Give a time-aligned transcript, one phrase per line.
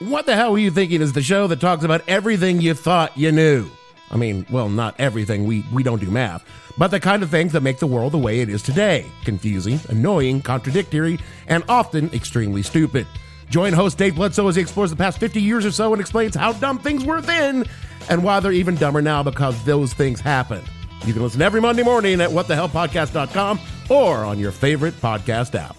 [0.00, 3.18] What the Hell Were You Thinking is the show that talks about everything you thought
[3.18, 3.68] you knew.
[4.12, 6.44] I mean, well, not everything, we, we don't do math,
[6.78, 9.80] but the kind of things that make the world the way it is today confusing,
[9.88, 13.08] annoying, contradictory, and often extremely stupid.
[13.50, 16.36] Join host Dave Bledsoe as he explores the past 50 years or so and explains
[16.36, 17.64] how dumb things were then
[18.08, 20.64] and why they're even dumber now because those things happened.
[21.06, 23.58] You can listen every Monday morning at whatthehellpodcast.com
[23.90, 25.76] or on your favorite podcast app.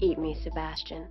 [0.00, 1.06] Eat me, Sebastian.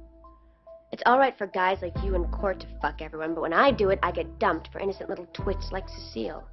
[0.92, 3.90] It's alright for guys like you in court to fuck everyone, but when I do
[3.90, 6.48] it, I get dumped for innocent little twits like Cecile.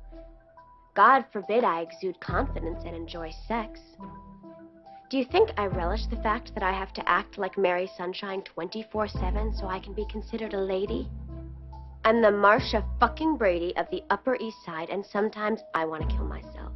[0.95, 3.81] God forbid I exude confidence and enjoy sex.
[5.11, 8.43] Do you think I relish the fact that I have to act like Mary Sunshine
[8.43, 11.09] 24 7 so I can be considered a lady?
[12.05, 16.17] I'm the Marcia fucking Brady of the Upper East Side, and sometimes I want to
[16.17, 16.73] kill myself.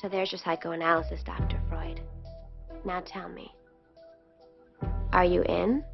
[0.00, 1.60] So there's your psychoanalysis, Dr.
[1.68, 2.00] Freud.
[2.84, 3.52] Now tell me,
[5.12, 5.84] are you in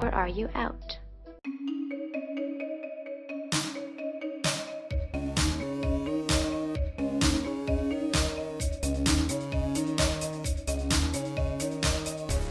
[0.00, 0.98] or are you out?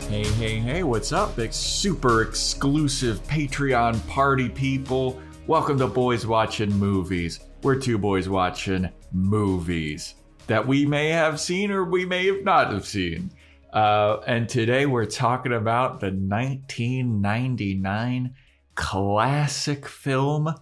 [0.10, 5.20] Hey, hey, hey, what's up, big super exclusive Patreon party people?
[5.48, 7.40] Welcome to Boys Watching Movies.
[7.64, 10.16] We're two boys watching movies
[10.48, 13.32] that we may have seen or we may have not have seen.
[13.74, 18.36] Uh, and today we're talking about the 1999
[18.76, 20.54] classic film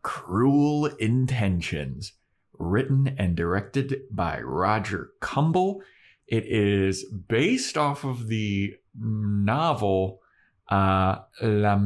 [0.00, 2.14] Cruel Intentions,
[2.58, 5.82] written and directed by Roger Kumble.
[6.26, 10.22] It is based off of the novel
[10.70, 11.78] uh, La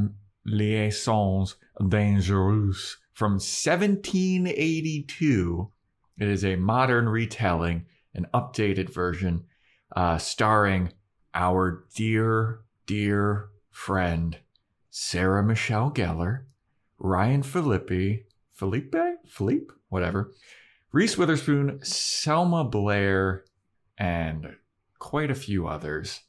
[0.46, 5.72] Liaisons Dangereuses from 1782.
[6.18, 9.47] It is a modern retelling, an updated version,
[9.94, 10.92] uh, starring
[11.34, 14.38] our dear, dear friend
[14.90, 16.44] Sarah Michelle Gellar,
[16.98, 20.32] Ryan Philippi, Felipe, Philippe, whatever,
[20.90, 23.44] Reese Witherspoon, Selma Blair,
[23.96, 24.56] and
[24.98, 26.20] quite a few others.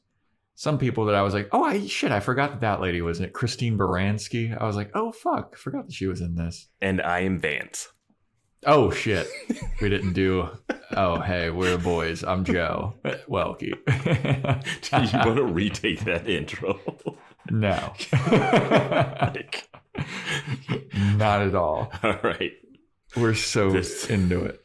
[0.55, 3.19] Some people that I was like, oh, I, shit, I forgot that that lady was
[3.19, 3.33] in it.
[3.33, 4.55] Christine Baranski.
[4.59, 6.67] I was like, oh, fuck, forgot that she was in this.
[6.81, 7.87] And I am Vance.
[8.65, 9.27] Oh, shit.
[9.81, 10.49] we didn't do,
[10.91, 12.23] oh, hey, we're boys.
[12.23, 12.95] I'm Joe.
[13.29, 13.73] Welkie.
[13.85, 16.79] Do you want to retake that intro?
[17.49, 17.93] no.
[18.21, 19.69] Like,
[21.17, 21.91] Not at all.
[22.03, 22.51] all right.
[23.15, 24.61] We're so This- into it.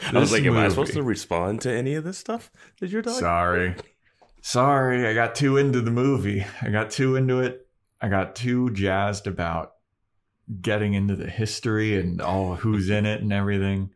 [0.00, 2.88] I was This like, am I supposed to respond to any of this stuff that
[2.90, 3.18] you're talking?
[3.18, 3.74] Sorry.
[4.40, 6.46] Sorry, I got too into the movie.
[6.62, 7.66] I got too into it.
[8.00, 9.72] I got too jazzed about
[10.60, 13.90] getting into the history and all who's in it and everything.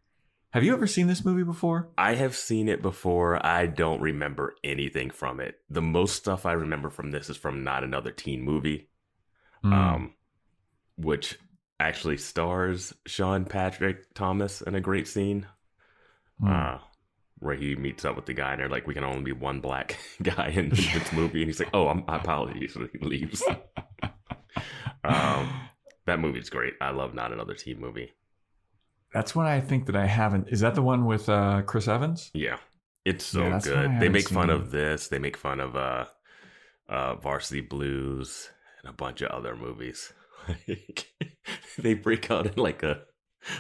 [0.51, 1.89] Have you ever seen this movie before?
[1.97, 3.45] I have seen it before.
[3.45, 5.57] I don't remember anything from it.
[5.71, 8.89] The most stuff I remember from this is from Not Another Teen Movie,
[9.63, 9.73] Hmm.
[9.73, 10.15] um,
[10.97, 11.39] which
[11.81, 15.47] actually stars Sean Patrick Thomas in a great scene.
[16.41, 16.49] Hmm.
[16.49, 16.79] uh,
[17.39, 19.61] where he meets up with the guy and they're like, we can only be one
[19.61, 21.41] black guy in this movie.
[21.43, 22.77] And he's like, oh, I'm, I apologize.
[22.77, 23.43] And he leaves.
[25.05, 25.51] um,
[26.07, 26.75] that movie's great.
[26.81, 28.13] I love Not Another Teen Movie.
[29.13, 30.49] That's one I think that I haven't.
[30.49, 32.31] Is that the one with uh, Chris Evans?
[32.35, 32.57] Yeah.
[33.05, 34.01] It's so Yeah, that's one I good.
[34.01, 34.57] They make fun seen.
[34.57, 35.09] of this.
[35.09, 36.07] They make fun of uh,
[36.89, 38.51] uh, Varsity Blues
[38.83, 40.13] and a bunch of other movies.
[40.67, 41.07] Like,
[41.79, 43.03] they break out in like a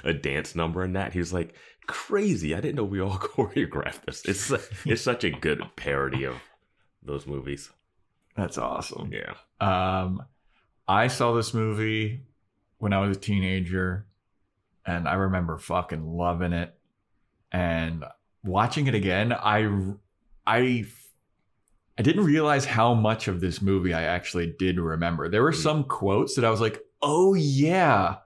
[0.02, 1.12] a dance number and that.
[1.12, 1.54] He was like,
[1.86, 2.56] crazy.
[2.56, 4.24] I didn't know we all choreographed this.
[4.24, 4.50] It's
[4.84, 6.34] it's such a good parody of
[7.00, 7.70] those movies.
[8.36, 9.12] That's awesome.
[9.12, 9.34] Yeah.
[9.60, 10.24] Um,
[10.88, 12.22] I saw this movie
[12.82, 14.06] when I was a teenager,
[14.84, 16.74] and I remember fucking loving it.
[17.52, 18.04] And
[18.42, 19.70] watching it again, I,
[20.44, 20.84] I,
[21.96, 25.28] I didn't realize how much of this movie I actually did remember.
[25.28, 25.62] There were Mm.
[25.62, 28.16] some quotes that I was like, "Oh yeah,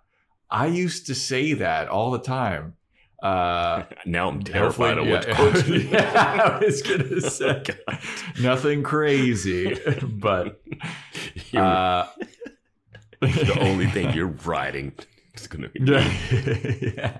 [0.51, 2.77] I used to say that all the time."
[3.23, 5.69] Uh, Now I'm terrified of which yeah, quote.
[5.69, 7.99] yeah, I was gonna say Oh,
[8.41, 10.63] nothing crazy, but
[11.51, 12.05] You're-
[13.21, 14.93] the only thing you're writing
[15.35, 15.81] is gonna be
[16.97, 17.19] yeah.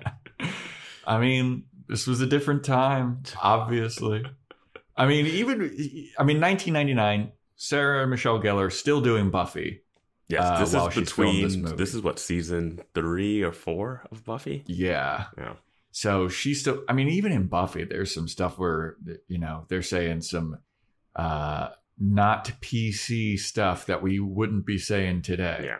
[1.05, 4.23] I mean, this was a different time, obviously.
[4.95, 5.61] I mean, even
[6.17, 7.31] I mean, 1999.
[7.55, 9.81] Sarah Michelle Gellar still doing Buffy.
[10.27, 14.63] Yes, uh, this is between this this, is what season three or four of Buffy.
[14.67, 15.25] Yeah.
[15.37, 15.53] Yeah,
[15.91, 16.83] So she's still.
[16.89, 18.97] I mean, even in Buffy, there's some stuff where
[19.27, 20.59] you know they're saying some
[21.15, 21.69] uh
[21.99, 25.61] not PC stuff that we wouldn't be saying today.
[25.63, 25.77] yeah.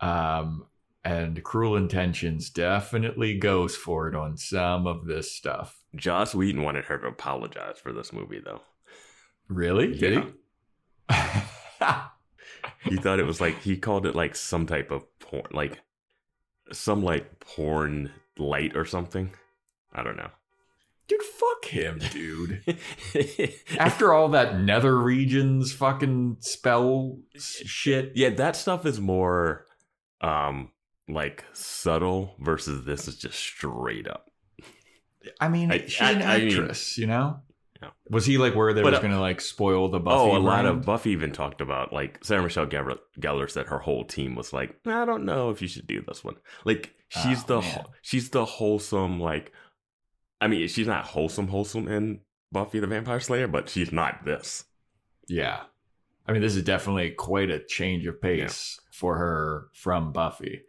[0.00, 0.66] Um,
[1.04, 5.78] and Cruel Intentions definitely goes for it on some of this stuff.
[5.94, 8.60] Joss Whedon wanted her to apologize for this movie, though.
[9.48, 9.94] Really?
[9.96, 10.24] Did
[11.10, 11.40] Yeah.
[12.88, 12.90] he?
[12.90, 15.80] he thought it was like he called it like some type of porn, like
[16.72, 19.30] some like porn light or something.
[19.94, 20.30] I don't know.
[21.08, 22.64] Dude, fuck him, dude.
[23.78, 28.10] After all that nether regions fucking spell shit.
[28.16, 29.65] yeah, that stuff is more
[30.20, 30.70] um
[31.08, 34.30] like subtle versus this is just straight up.
[35.40, 37.40] I mean, I- she's I- an I mean- actress, you know?
[37.82, 37.90] Yeah.
[38.08, 40.30] Was he like where they But, was uh, gonna like spoil the Buffy?
[40.30, 43.78] oh, a lot of Buffy even talked about like Sarah Michelle Gellar, Gellar said her
[43.80, 46.36] whole team was like, I don't know if you should do this one.
[46.64, 47.84] Like she's Oh, the man.
[48.00, 49.52] she's the wholesome like,
[50.40, 52.20] I mean she's not wholesome wholesome in
[52.50, 54.64] Buffy the Vampire Slayer, but she's not this.
[55.28, 55.64] Yeah.
[56.26, 60.62] I mean, this is definitely quite a change of pace for her from Buffy.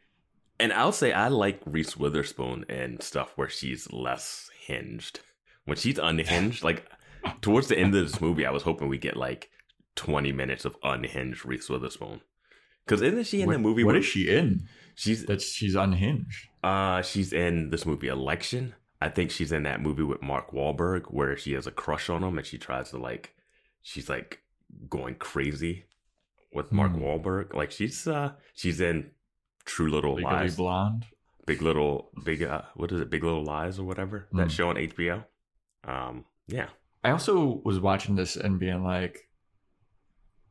[0.60, 5.22] And I'll say I like Reese Witherspoon and stuff where she's less hinged.
[5.64, 6.86] When she's unhinged, like
[7.42, 9.50] towards the end of this movie, I was hoping we get like
[9.96, 12.20] 20 minutes of unhinged Reese Witherspoon.
[12.86, 13.86] Because isn't she in what, the movie?
[13.86, 14.68] What is she in?
[14.96, 16.50] She's That she's unhinged.
[16.64, 18.76] uh she's in this movie Election.
[19.00, 22.24] I think she's in that movie with Mark Wahlberg where she has a crush on
[22.24, 23.36] him and she tries to like
[23.82, 24.42] she's like
[24.90, 25.86] going crazy
[26.58, 27.02] with Mark Hmm.
[27.04, 27.54] Wahlberg.
[27.54, 29.12] Like she's uh she's in
[29.64, 30.56] True Little Legally Lies.
[30.58, 31.06] blonde.
[31.46, 33.10] Big Little Big uh, what is it?
[33.10, 34.52] Big Little Lies or whatever that Mm.
[34.52, 35.24] show on HBO.
[35.86, 36.68] Um, yeah,
[37.04, 39.30] I also was watching this and being like,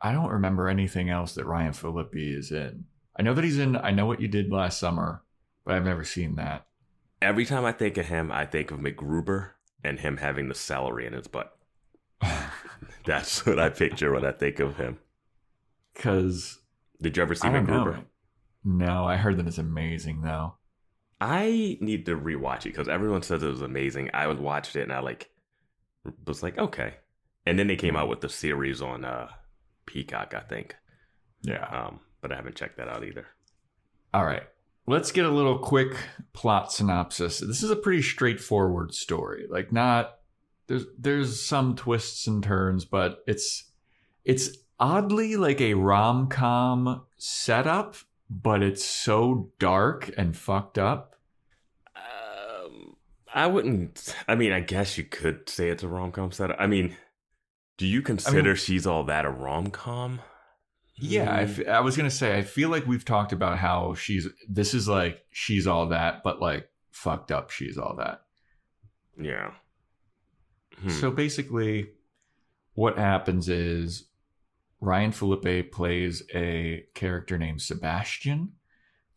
[0.00, 2.84] I don't remember anything else that Ryan Phillippe is in.
[3.18, 5.22] I know that he's in I Know What You Did Last Summer,
[5.64, 6.66] but I've never seen that.
[7.22, 9.50] every time I think of him, I think of MacGruber
[9.82, 11.56] and him having the celery in his butt.
[13.04, 14.98] That's what I picture when I think of him.
[15.96, 16.58] Because
[17.00, 18.04] Did you ever see know.
[18.64, 20.54] No, I heard that it's amazing though.
[21.20, 24.10] I need to rewatch it because everyone says it was amazing.
[24.12, 25.30] I was watched it and I like
[26.26, 26.94] was like okay,
[27.46, 29.28] and then they came out with the series on uh
[29.86, 30.74] Peacock, I think.
[31.42, 31.64] Yeah.
[31.64, 33.26] Um, but I haven't checked that out either.
[34.12, 34.42] All right.
[34.88, 35.96] Let's get a little quick
[36.32, 37.38] plot synopsis.
[37.38, 39.46] This is a pretty straightforward story.
[39.48, 40.18] Like not
[40.66, 43.70] there's there's some twists and turns, but it's
[44.24, 47.96] it's oddly like a rom-com setup,
[48.28, 51.16] but it's so dark and fucked up.
[51.96, 52.96] Um,
[53.34, 54.14] I wouldn't.
[54.28, 56.56] I mean, I guess you could say it's a rom com setup.
[56.58, 56.96] I mean,
[57.78, 60.20] do you consider she's all that a rom com?
[60.98, 61.84] Yeah, I, Mm.
[61.84, 65.66] was gonna say I feel like we've talked about how she's this is like she's
[65.66, 68.22] all that, but like fucked up she's all that.
[69.20, 69.50] yeah.
[70.80, 70.88] Hmm.
[70.88, 71.90] So basically,
[72.74, 74.05] what happens is
[74.86, 78.52] Ryan Felipe plays a character named Sebastian,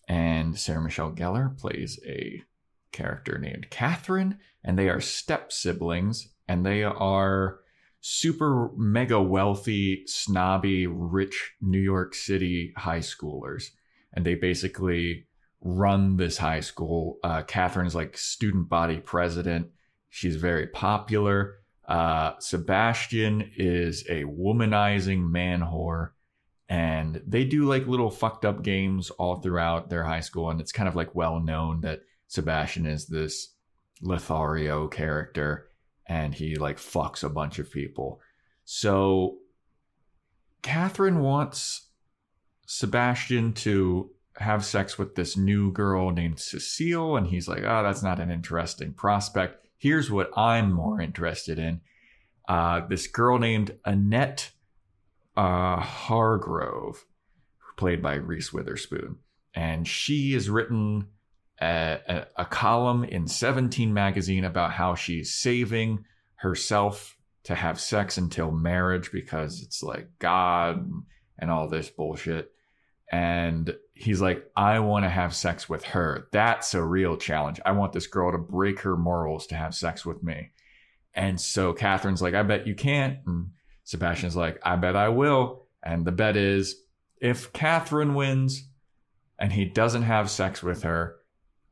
[0.07, 2.41] and Sarah Michelle Gellar plays a
[2.91, 7.59] character named Catherine, and they are step siblings, and they are
[8.01, 13.65] super mega wealthy, snobby, rich New York City high schoolers.
[14.11, 15.27] And they basically
[15.61, 17.19] run this high school.
[17.23, 19.67] Uh, Catherine's like student body president.
[20.09, 21.58] She's very popular.
[21.89, 26.11] Uh, Sebastian is a womanizing man whore.
[26.69, 30.51] And they do like little fucked up games all throughout their high school.
[30.51, 33.55] And it's kind of like well known that Sebastian is this
[34.01, 35.69] Lothario character
[36.05, 38.21] and he like fucks a bunch of people.
[38.65, 39.39] So
[40.61, 41.87] Catherine wants
[42.67, 48.03] Sebastian to have sex with this new girl named Cecile, and he's like, oh, that's
[48.03, 49.65] not an interesting prospect.
[49.79, 51.81] Here's what I'm more interested in.
[52.47, 54.51] Uh, this girl named Annette
[55.37, 57.05] uh, Hargrove,
[57.77, 59.17] played by Reese Witherspoon.
[59.53, 61.07] And she has written
[61.61, 66.03] a, a, a column in 17 magazine about how she's saving
[66.35, 70.91] herself to have sex until marriage because it's like God
[71.37, 72.51] and all this bullshit.
[73.11, 76.27] And he's like, I want to have sex with her.
[76.31, 77.59] That's a real challenge.
[77.65, 80.51] I want this girl to break her morals to have sex with me.
[81.13, 83.17] And so Catherine's like, I bet you can't.
[83.27, 83.49] And
[83.83, 85.65] Sebastian's like, I bet I will.
[85.83, 86.81] And the bet is
[87.19, 88.69] if Catherine wins
[89.37, 91.17] and he doesn't have sex with her,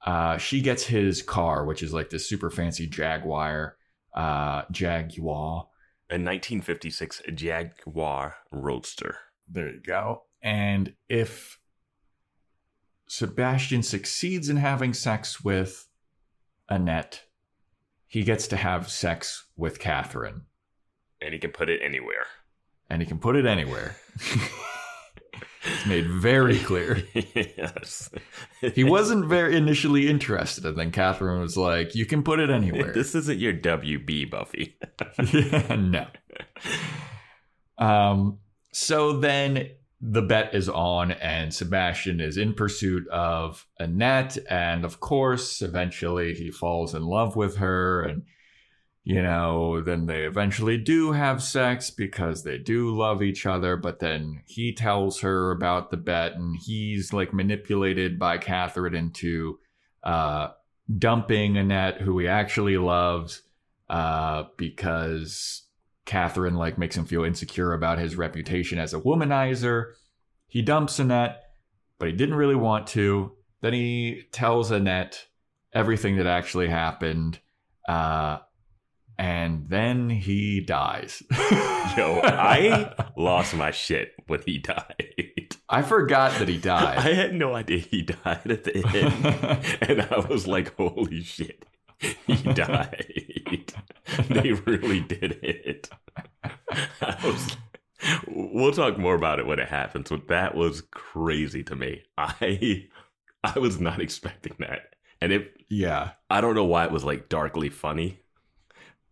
[0.05, 3.77] uh, she gets his car, which is like this super fancy Jaguar,
[4.13, 5.67] uh, Jaguar.
[6.09, 9.17] A 1956 Jaguar Roadster.
[9.49, 10.23] There you go.
[10.41, 11.59] And if
[13.07, 15.87] Sebastian succeeds in having sex with
[16.69, 17.23] Annette,
[18.05, 20.41] he gets to have sex with Catherine,
[21.21, 22.25] And he can put it anywhere.
[22.89, 23.95] and he can put it anywhere.
[25.63, 27.03] it's made very clear.
[27.13, 28.09] yes.
[28.73, 32.93] He wasn't very initially interested, and then Catherine was like, "You can put it anywhere."
[32.93, 34.77] This isn't your WB, Buffy.
[35.33, 36.07] yeah, no.
[37.79, 38.39] Um,
[38.71, 39.69] so then
[40.09, 44.37] the bet is on, and Sebastian is in pursuit of Annette.
[44.49, 48.03] And of course, eventually he falls in love with her.
[48.03, 48.23] And,
[49.03, 53.75] you know, then they eventually do have sex because they do love each other.
[53.75, 59.59] But then he tells her about the bet, and he's like manipulated by Catherine into
[60.03, 60.51] uh,
[60.97, 63.41] dumping Annette, who he actually loves,
[63.89, 65.63] uh, because
[66.07, 69.91] Catherine like makes him feel insecure about his reputation as a womanizer.
[70.47, 71.43] He dumps Annette,
[71.99, 73.33] but he didn't really want to.
[73.61, 75.27] Then he tells Annette
[75.73, 77.39] everything that actually happened.
[77.87, 78.39] Uh,
[79.19, 81.21] and then he dies.
[81.97, 85.55] Yo, I lost my shit when he died.
[85.67, 86.97] I forgot that he died.
[86.99, 89.81] I had no idea he died at the end.
[89.89, 91.65] and I was like, holy shit.
[92.27, 93.73] He died.
[94.29, 95.89] they really did it.
[97.23, 97.57] Was,
[98.27, 102.03] we'll talk more about it when it happens, but that was crazy to me.
[102.17, 102.87] I
[103.43, 104.93] I was not expecting that.
[105.21, 106.11] And it yeah.
[106.29, 108.19] I don't know why it was like darkly funny.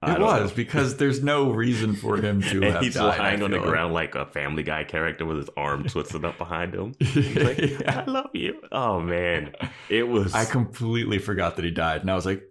[0.06, 0.56] It was know.
[0.56, 3.18] because there's no reason for him to and have he's died.
[3.18, 3.65] lying on the like.
[3.65, 6.94] ground like a Family Guy character with his arm twisted up behind him.
[7.00, 8.04] He's like, Yeah.
[8.08, 9.56] "I love you." Oh man,
[9.89, 10.36] it was.
[10.36, 12.44] I completely forgot that he died, and I was like,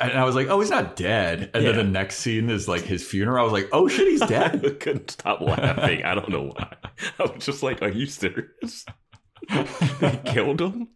[0.00, 1.50] and I was like, oh, he's not dead.
[1.54, 1.72] And Yeah.
[1.72, 3.40] then the next scene is like his funeral.
[3.40, 4.80] I was like, oh shit, he's I dead.
[4.80, 6.04] couldn't stop laughing.
[6.04, 6.76] I don't know why.
[7.18, 8.84] I was just like, "Are you serious?"
[10.00, 10.88] they killed him.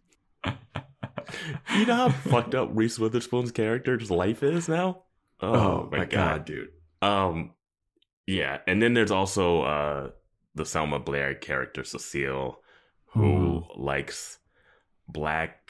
[1.75, 5.03] You know how fucked up Reese Witherspoon's character's life is now.
[5.41, 6.45] oh, my god.
[6.45, 6.69] dude.
[7.01, 7.51] Um,
[8.27, 10.09] yeah, and then there's also uh
[10.55, 12.59] the Selma Blair character Cecile,
[13.13, 14.39] who likes
[15.07, 15.60] black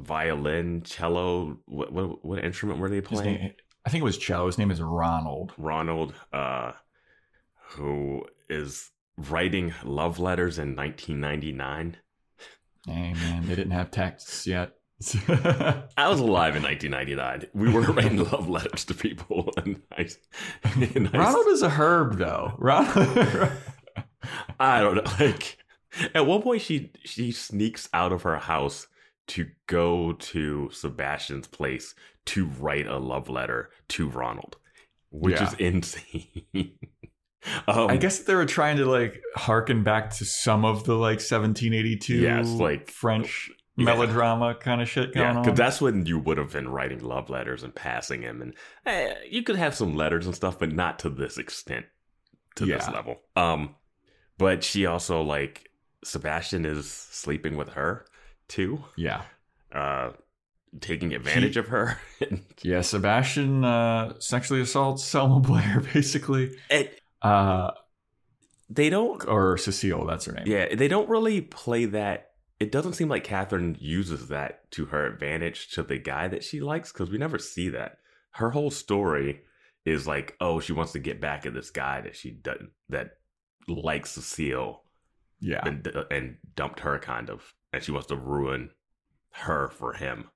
[0.00, 1.58] violin, cello.
[1.66, 3.40] What what, what instrument were they playing?
[3.40, 3.52] name,
[3.84, 4.46] I think it was cello.
[4.46, 5.52] His name is Ronald.
[5.56, 6.72] Ronald, uh,
[7.70, 11.96] who is writing love letters in 1999.
[12.86, 14.72] Hey man, they didn't have texts yet.
[15.28, 17.46] I was alive in 1999.
[17.54, 20.08] We were writing love letters to people, and I,
[20.64, 22.54] and I Ronald is a herb, though.
[22.58, 23.50] Ronald.
[24.58, 25.12] I don't know.
[25.18, 25.58] Like
[26.14, 28.86] at one point, she she sneaks out of her house
[29.30, 31.94] to go to Sebastian's place
[32.26, 34.56] to write a love letter to Ronald,
[35.10, 35.46] which Yeah.
[35.48, 36.42] is insane.
[37.68, 41.18] um, I guess they were trying to like harken back to some of the like
[41.20, 43.84] 1782 Yes, like- French Yeah.
[43.86, 45.42] melodrama kind of shit going yeah, on.
[45.42, 49.14] because that's when you would have been writing love letters and passing him, and eh,
[49.30, 51.86] you could have some letters and stuff, but not to this extent,
[52.56, 53.20] to this level.
[53.36, 53.76] Um,
[54.38, 55.70] but she also like
[56.04, 58.06] Sebastian is sleeping with her
[58.50, 58.84] too.
[58.96, 59.22] yeah.
[59.72, 60.10] uh
[60.80, 61.98] taking advantage of her
[62.62, 66.52] Yeah, Sebastian uh, sexually assaults Selma Blair, basically.
[66.70, 66.88] and
[67.22, 67.70] Uh,
[68.68, 70.44] they don't or Cecile, that's her name.
[70.46, 72.26] yeah they don't really play that
[72.60, 76.60] it doesn't seem like catherine uses that to her advantage to the guy that she
[76.60, 77.98] likes because we never see that
[78.32, 79.40] her whole story
[79.84, 83.12] is like oh she wants to get back at this guy that she doesn't that
[83.66, 84.84] likes cecile
[85.40, 85.66] Yeah.
[85.66, 88.70] and, and dumped her kind of and she wants to ruin
[89.32, 90.28] her for him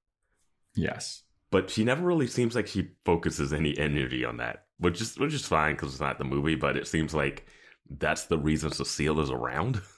[0.77, 1.23] Yes.
[1.51, 5.33] but she never really seems like she focuses any energy on that, which is which
[5.35, 6.57] is fine because it's not the movie.
[6.57, 7.47] But it seems like
[7.89, 9.81] that's the reason Cecile is around.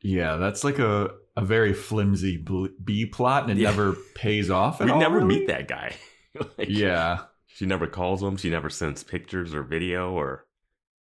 [0.00, 2.36] Yeah, that's like a, a very flimsy
[2.84, 3.70] B plot, and it Yeah.
[3.70, 4.80] never pays off.
[4.80, 5.40] At we all, never really.
[5.40, 5.96] meet that guy.
[6.56, 7.24] Like, Yeah.
[7.46, 8.36] she never calls him.
[8.36, 10.46] She never sends pictures or video or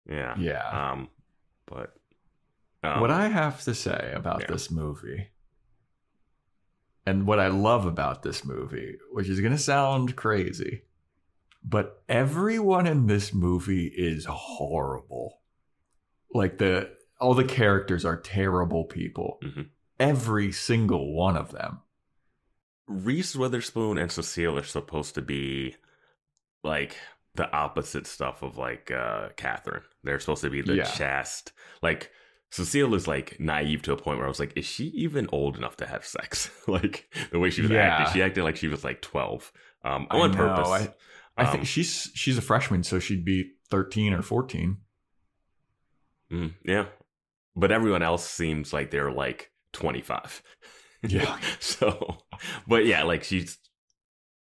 [0.07, 0.91] yeah, Yeah.
[0.93, 1.09] Um,
[1.65, 1.95] but
[2.83, 4.49] um, what I have to say about yeah.
[4.49, 5.29] this movie,
[7.07, 10.83] and what I love about this movie, which is going to sound crazy,
[11.65, 15.41] but everyone in this movie is horrible.
[16.35, 16.91] Like the
[17.21, 19.39] all the characters are terrible people.
[19.43, 19.69] Mhm.
[20.01, 21.81] Every single one of them.
[22.89, 25.77] Reese Witherspoon and Cecile are supposed to be
[26.65, 26.97] like
[27.35, 29.83] the opposite stuff of like uh Catherine.
[30.03, 30.85] They're supposed to be the Yeah.
[30.91, 31.53] chaste.
[31.81, 32.11] Like
[32.53, 35.57] Cecile is like naive to a point where I was like, is she even old
[35.57, 36.51] enough to have sex?
[36.69, 37.81] like the way she was Yeah.
[37.81, 39.51] acting, she acted like she was like twelve.
[39.85, 40.69] Um, I on know, purpose.
[40.69, 40.95] I-
[41.35, 44.77] I Um, think she's she's a freshman, so she'd be thirteen or fourteen.
[46.31, 46.87] mm, yeah,
[47.57, 50.43] but everyone else seems like they're like twenty five.
[51.03, 51.39] Yeah.
[51.59, 52.19] so,
[52.69, 53.57] but yeah, like she's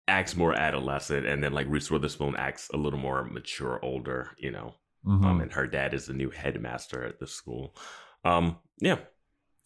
[0.07, 4.31] acts more adolescent, and then like Reese Witherspoon acts a little more mature, older.
[4.39, 4.73] You know,
[5.05, 5.25] Mhm.
[5.25, 7.75] um, and her dad is the new headmaster at the school.
[8.23, 8.99] Um, yeah,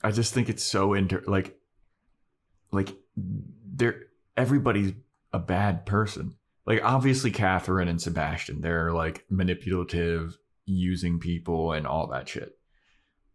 [0.04, 1.60] I just think it's so inter like
[2.72, 4.04] like they're
[4.38, 4.94] everybody's
[5.32, 6.36] a bad person.
[6.66, 12.58] Like obviously Catherine and Sebastian, they're like manipulative, using people and all that shit.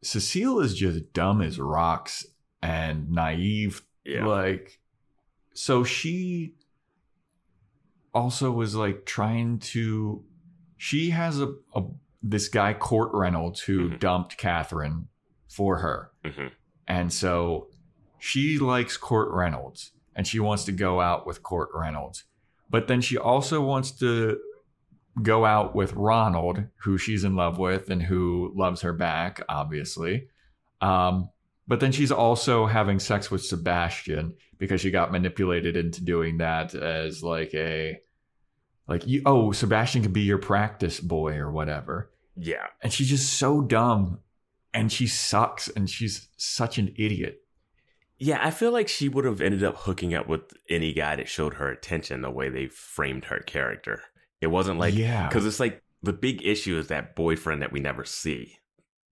[0.02, 2.26] Cecile is just dumb as rocks
[2.62, 3.82] and naive.
[4.04, 4.26] Yeah.
[4.26, 4.80] Like,
[5.54, 6.54] so she
[8.14, 10.24] also was like trying to.
[10.78, 11.82] She has a, a
[12.22, 13.98] this guy Court Reynolds who Mhm.
[14.00, 15.08] dumped Catherine
[15.48, 16.50] for her, Mhm.
[16.86, 17.68] and so
[18.18, 22.24] she likes Court Reynolds and she wants to go out with Court Reynolds,
[22.70, 24.38] but then she also wants to
[25.22, 30.28] go out with Ronald, who she's in love with and who loves her back, obviously.
[30.80, 31.30] Um,
[31.66, 36.74] but then she's also having sex with Sebastian because she got manipulated into doing that
[36.74, 38.00] as like a
[38.88, 42.10] like you oh Sebastian could be your practice boy or whatever.
[42.36, 42.66] Yeah.
[42.82, 44.20] And she's just so dumb
[44.72, 47.42] and she sucks and she's such an idiot.
[48.20, 51.28] Yeah, I feel like she would have ended up hooking up with any guy that
[51.28, 54.02] showed her attention the way they framed her character.
[54.40, 55.28] It wasn't like yeah.
[55.28, 58.56] because it's like the big issue is that boyfriend that we never see.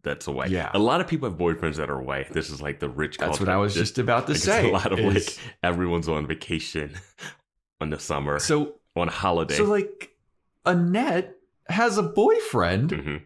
[0.03, 0.47] That's away.
[0.51, 0.71] Yeah.
[0.73, 2.29] a lot of people have boyfriends that are away.
[2.31, 3.19] This is like the rich.
[3.19, 4.71] That's what I was This- just about to like, say.
[4.71, 6.95] A lot of is- like everyone's on vacation
[7.81, 9.55] on the summer, so on holiday.
[9.57, 10.17] so like
[10.65, 11.37] Annette
[11.69, 13.23] has a boyfriend Mhm.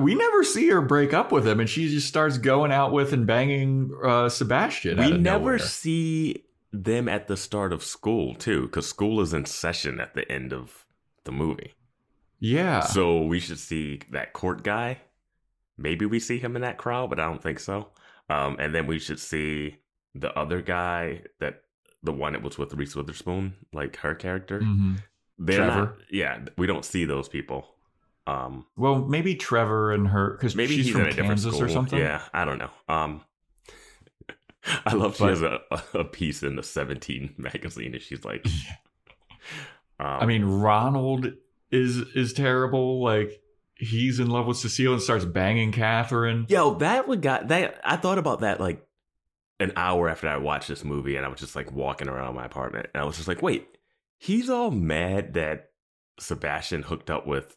[0.00, 3.12] We never see her break up with him, and she just starts going out with
[3.12, 4.98] and banging uh, Sebastian.
[4.98, 5.58] We never nowhere.
[5.58, 10.30] see them at the start of school too, because school is in session at the
[10.30, 10.86] end of
[11.24, 11.74] the movie.
[12.38, 12.80] Yeah.
[12.82, 15.00] So we should see that court guy.
[15.76, 17.88] Maybe we see him in that crowd, but I don't think so.
[18.28, 19.78] Um, and then we should see
[20.14, 21.62] the other guy that
[22.02, 24.60] the one that was with Reese Witherspoon, like her character.
[24.60, 25.02] Mhm.
[25.38, 25.80] They're Trevor?
[25.80, 27.74] not- yeah, we don't see those people.
[28.26, 31.60] Um, Well, maybe Trevor and her because maybe she's he's from in a different Kansas
[31.60, 31.98] or something.
[31.98, 32.70] Yeah, I don't know.
[32.88, 33.22] Um,
[34.86, 35.60] I love she has a,
[35.94, 38.44] a piece in the Seventeen magazine, and she's like,
[39.98, 41.32] um, I mean, Ronald
[41.70, 43.02] is is terrible.
[43.02, 43.40] Like
[43.74, 46.44] he's in love with Cecile and starts banging Catherine.
[46.48, 47.80] Yo, that would got that.
[47.82, 48.86] I thought about that like
[49.60, 52.44] an hour after I watched this movie, and I was just like walking around my
[52.46, 53.68] apartment, and I was just like, wait,
[54.18, 55.70] he's all mad that
[56.18, 57.56] Sebastian hooked up with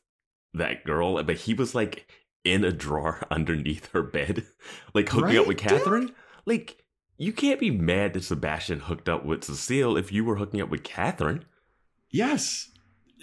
[0.53, 2.07] that girl, but he was like
[2.43, 4.45] in a drawer underneath her bed,
[4.93, 5.69] like hooking up Right, with dude?
[5.69, 6.11] Catherine.
[6.45, 6.83] Like,
[7.17, 10.69] you can't be mad that Sebastian hooked up with Cecile if you were hooking up
[10.69, 11.45] with Catherine.
[12.09, 12.69] Yes.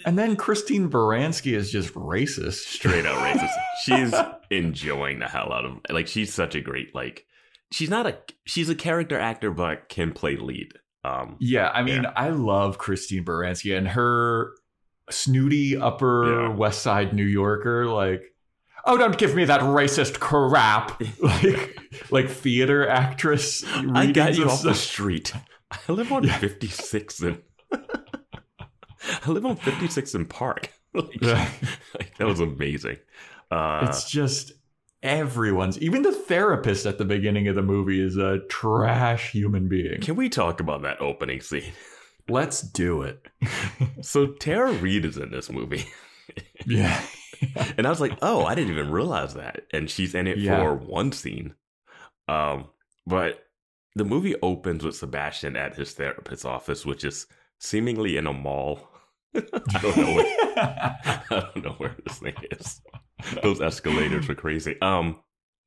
[0.05, 2.63] And then Christine Baranski is just racist.
[2.65, 3.51] Straight out racist.
[3.83, 4.13] She's
[4.49, 7.25] enjoying the hell out of like she's such a great like
[7.71, 10.73] she's not a she's a character actor but can play lead.
[11.03, 12.13] Um Yeah, I mean, Yeah.
[12.15, 14.53] I love Christine Baranski and her
[15.09, 16.55] snooty Upper Yeah.
[16.55, 17.87] West Side New Yorker.
[17.87, 18.23] Like,
[18.85, 21.01] oh, don't give me that racist crap.
[21.21, 21.79] like,
[22.11, 23.63] like theater actress.
[23.93, 25.33] I got you of off the street.
[25.71, 26.37] I live on Yeah.
[26.37, 30.71] 56 and I live on 56 in Park.
[30.93, 31.49] like, Yeah.
[31.97, 32.97] like, that was amazing.
[33.49, 34.51] Uh it's just
[35.03, 35.79] everyone's.
[35.79, 40.01] Even the therapist at the beginning of the movie is a trash human being.
[40.01, 41.73] can we talk about that opening scene?
[42.29, 43.25] Let's do it.
[44.01, 45.85] So Tara Reid is in this movie.
[46.65, 47.01] yeah.
[47.77, 49.61] and I was like, oh, I didn't even realize that.
[49.71, 50.57] And she's in it Yeah.
[50.57, 51.53] for one scene.
[52.27, 52.69] Um,
[53.05, 53.43] but
[53.95, 57.27] the movie opens with Sebastian at his therapist's office, which is
[57.59, 58.87] seemingly in a mall.
[59.35, 59.41] I
[59.81, 62.81] don't know where I don't know where this thing is.
[63.43, 64.79] Those escalators are crazy.
[64.81, 65.21] Um,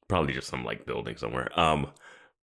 [0.08, 1.48] probably just some like building somewhere.
[1.58, 1.90] Um,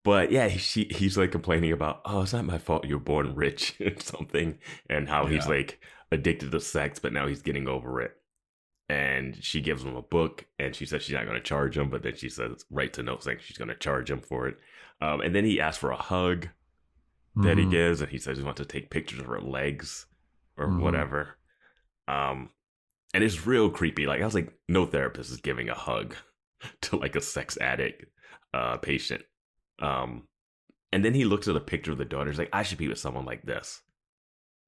[0.03, 3.75] but yeah, she he's like complaining about, oh, it's not my fault you're born rich
[3.81, 4.57] or something,
[4.89, 5.79] and how he's like
[6.11, 8.15] addicted to sex, but now he's getting over it.
[8.87, 11.89] And she gives him a book, and she says she's not going to charge him,
[11.89, 14.57] but then she says writes to note saying she's going to charge him for it.
[15.01, 16.47] Um, and then he asks for a hug
[17.35, 17.71] that he Mhm.
[17.71, 20.07] gives, and he says he wants to take pictures of her legs
[20.57, 20.79] or Mhm.
[20.79, 21.37] whatever.
[22.07, 22.49] Um,
[23.13, 24.05] and it's real creepy.
[24.05, 26.15] Like I was like, no therapist is giving a hug
[26.83, 28.05] to like a sex addict
[28.53, 29.23] uh, patient.
[29.81, 30.27] Um,
[30.91, 32.29] and then he looks at a picture of the daughter.
[32.29, 33.81] He's like, I should be with someone like this.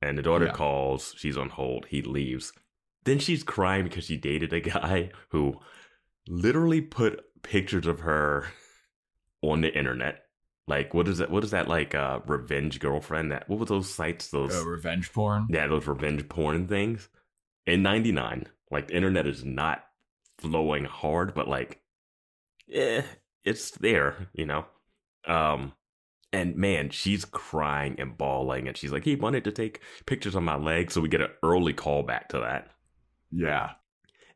[0.01, 0.54] And the daughter Yeah.
[0.54, 1.13] calls.
[1.17, 1.86] She's on hold.
[1.89, 2.54] He leaves.
[3.04, 5.56] Then she's crying because she dated a guy who
[6.27, 8.45] literally put pictures of her
[9.41, 10.23] on the internet.
[10.67, 11.32] Like what is that?
[11.32, 11.93] What is that like?
[11.95, 13.32] Uh, revenge girlfriend?
[13.32, 14.30] That what were those sites?
[14.30, 15.47] Those Uh, revenge porn.
[15.49, 17.10] yeah, those revenge porn things.
[17.65, 19.86] In '99, like the internet is not
[20.38, 21.82] flowing hard, but like,
[22.71, 23.04] eh,
[23.43, 24.65] it's there, you know.
[25.26, 25.74] Um,
[26.34, 30.43] and man, she's crying and bawling, and she's like, he wanted to take pictures of
[30.43, 32.69] my leg so we get an early call back to that.
[33.32, 33.71] Yeah.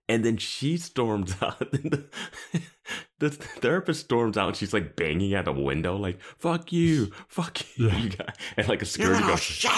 [0.08, 1.60] And then she storms out.
[1.72, 2.06] the,
[3.20, 7.60] the therapist storms out and she's like banging at a window, like, fuck you, fuck
[7.78, 7.90] you.
[7.90, 8.32] Yeah.
[8.58, 9.72] And like a security guard, oh, shit.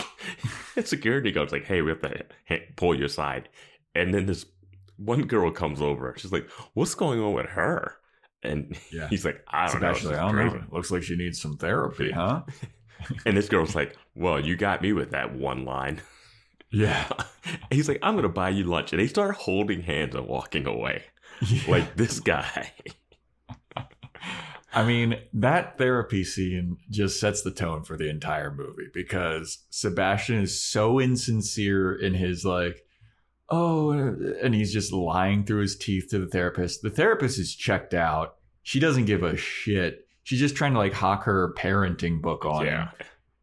[0.76, 3.48] and security guard's like, hey, we have to ha- pull you aside.
[3.96, 4.46] And then this
[4.98, 6.14] one girl comes over.
[6.18, 7.94] She's like, what's going on with her?
[8.44, 9.08] And Yeah.
[9.08, 10.18] he's like, I don't Sebastian's know.
[10.26, 10.64] like, I don't know.
[10.72, 12.42] Looks like she needs some therapy, huh?
[13.28, 16.02] And this girl's like, Well, you got me with that one line.
[16.72, 17.08] Yeah.
[17.72, 18.94] he's like, I'm gonna buy you lunch.
[18.94, 21.04] And they start holding hands and walking away.
[21.68, 22.72] Like this guy.
[24.74, 30.40] I mean, that therapy scene just sets the tone for the entire movie because Sebastian
[30.42, 32.84] is so insincere in his like,
[33.50, 36.82] oh, and he's just lying through his teeth to the therapist.
[36.82, 38.36] The therapist is checked out.
[38.62, 40.06] She doesn't give a shit.
[40.24, 42.74] She's just trying to like hawk her parenting book on him.
[42.74, 42.90] yeah.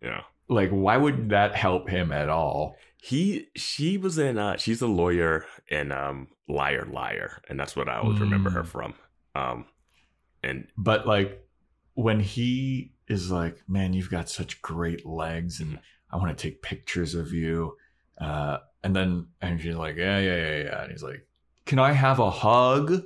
[0.02, 0.20] Yeah.
[0.48, 2.76] Like, why would that help him at all?
[3.04, 7.88] He she was in uh she's a lawyer in um Liar Liar, and that's what
[7.88, 8.66] I always remember her Mm.
[8.66, 8.94] from.
[9.34, 9.66] Um
[10.42, 11.46] and But like
[11.94, 15.78] when he is like, man, you've got such great legs and
[16.10, 17.76] I want to take pictures of you.
[18.18, 20.82] Uh, and then and she's like, yeah, yeah, yeah, yeah.
[20.82, 21.26] And he's like,
[21.66, 23.02] can I have a hug?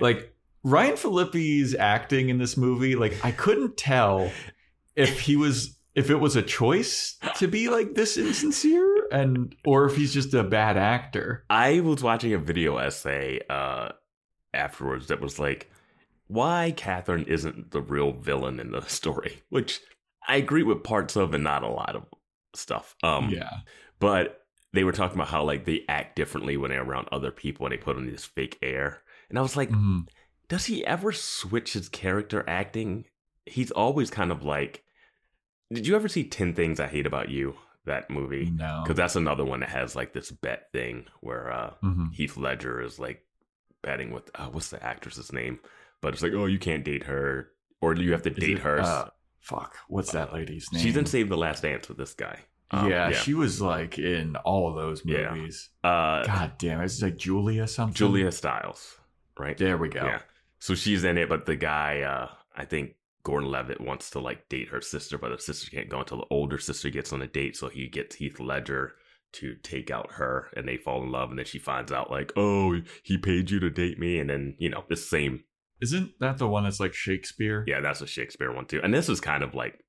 [0.00, 0.32] Like
[0.62, 4.30] Ryan Phillippe's acting in this movie, like I couldn't tell
[4.94, 9.86] if he was if it was a choice to be like this insincere and or
[9.86, 11.44] if he's just a bad actor.
[11.50, 13.90] I was watching a video essay uh
[14.54, 15.70] afterwards that was like
[16.26, 19.80] why Catherine isn't the real villain in the story, which
[20.28, 22.04] I agree with parts of and not a lot of
[22.54, 22.94] stuff.
[23.02, 23.50] Um yeah.
[23.98, 24.36] but
[24.72, 27.72] they were talking about how like they act differently when they're around other people and
[27.72, 29.02] they put on this fake air.
[29.28, 30.06] And I was like, Mhm.
[30.48, 33.06] does he ever switch his character acting?
[33.46, 34.84] He's always kind of like.
[35.72, 37.54] Did you ever see 10 Things I Hate About You?
[37.86, 38.50] That movie?
[38.54, 38.82] No.
[38.84, 42.12] Because that's another one that has like this bet thing where uh, Mhm.
[42.12, 43.24] Heath Ledger is like
[43.82, 45.58] betting with, uh, what's the actress's name?
[46.02, 48.80] But it's like, oh, you can't date her or you have to date it, her.
[48.80, 49.76] uh, fuck.
[49.88, 50.82] What's that lady's name?
[50.82, 52.40] She's in Save the Last Dance with this guy.
[52.72, 55.32] Um, yeah, she was like in all of those Yeah.
[55.34, 55.70] movies.
[55.82, 57.94] uh, God damn, it's like Julia something.
[57.94, 58.98] Julia Stiles,
[59.38, 59.56] right?
[59.56, 60.04] There we go.
[60.04, 60.20] Yeah.
[60.58, 64.48] So she's in it, but the guy, uh, I think Gordon Levitt wants to like
[64.48, 67.26] date her sister, but the sister can't go until the older sister gets on a
[67.26, 67.56] date.
[67.56, 68.94] So he gets Heath Ledger
[69.32, 71.30] to take out her, and they fall in love.
[71.30, 74.56] And then she finds out like, oh, he paid you to date me, and then
[74.58, 75.44] you know the same.
[75.80, 77.64] Isn't that the one that's like Shakespeare?
[77.66, 78.80] Yeah, that's a Shakespeare one too.
[78.82, 79.82] And this is kind of like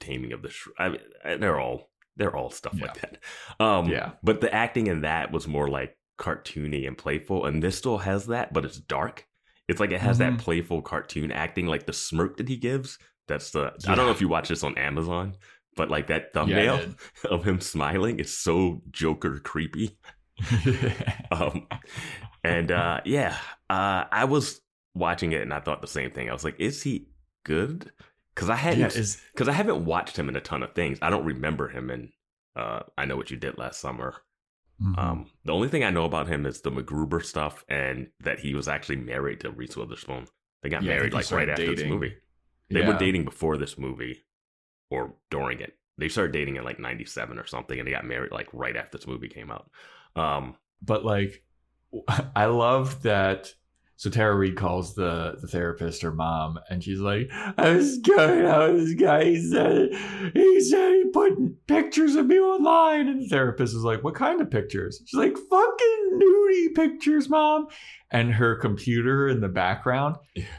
[0.00, 0.72] Taming of the Shrew.
[0.78, 1.00] I mean,
[1.40, 3.18] they're all they're all stuff like that.
[3.60, 4.12] Um, Yeah.
[4.22, 8.26] But the acting in that was more like cartoony and playful, and this still has
[8.26, 9.27] that, but it's dark.
[9.68, 10.38] It's like it has that Mhm.
[10.38, 12.98] playful cartoon acting, like the smirk that he gives.
[13.26, 13.74] That's the.
[13.86, 15.36] I don't know if you watch this on Amazon,
[15.76, 16.94] but like that thumbnail did.
[17.30, 19.98] of him smiling is so Joker creepy.
[21.30, 21.66] Um,
[22.42, 23.36] and uh, yeah,
[23.68, 24.60] uh, I was
[24.94, 26.30] watching it and I thought the same thing.
[26.30, 27.08] I was like, is he
[27.44, 27.92] good?
[28.34, 29.02] Because I hadn't, yeah,
[29.32, 30.98] because I haven't watched him in a ton of things.
[31.02, 32.10] I don't remember him in.
[32.56, 34.14] Uh, I know what you did last summer.
[34.80, 34.98] Mhm.
[34.98, 38.54] Um, the only thing I know about him is the MacGruber stuff and that he
[38.54, 40.26] was actually married to Reese Witherspoon.
[40.62, 42.16] They got Yeah, married like right started after this movie.
[42.70, 42.86] They Yeah.
[42.86, 44.24] were dating before this movie
[44.90, 45.74] or during it.
[45.98, 48.98] They started dating in like 97 or something and they got married like right after
[48.98, 49.70] this movie came out.
[50.16, 51.44] Um, but like
[52.36, 53.52] I love that
[54.00, 58.46] so Tara Reid calls the the therapist her mom and she's like, I was going
[58.46, 59.24] out with this guy.
[59.24, 59.90] He said
[60.34, 63.08] he said he put pictures of me online.
[63.08, 65.02] And the therapist is like, What kind of pictures?
[65.04, 67.66] She's like, fucking nudie pictures, mom.
[68.12, 70.14] And her computer in the background.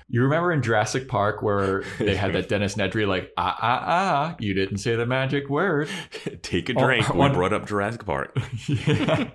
[0.09, 4.35] You remember in Jurassic Park where they had that Dennis Nedry like, ah ah ah,
[4.39, 5.87] you didn't say the magic word.
[6.43, 7.09] take a Oh, drink.
[7.09, 8.37] we one- brought up Jurassic Park.
[8.67, 9.29] Yeah.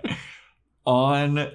[0.85, 1.49] on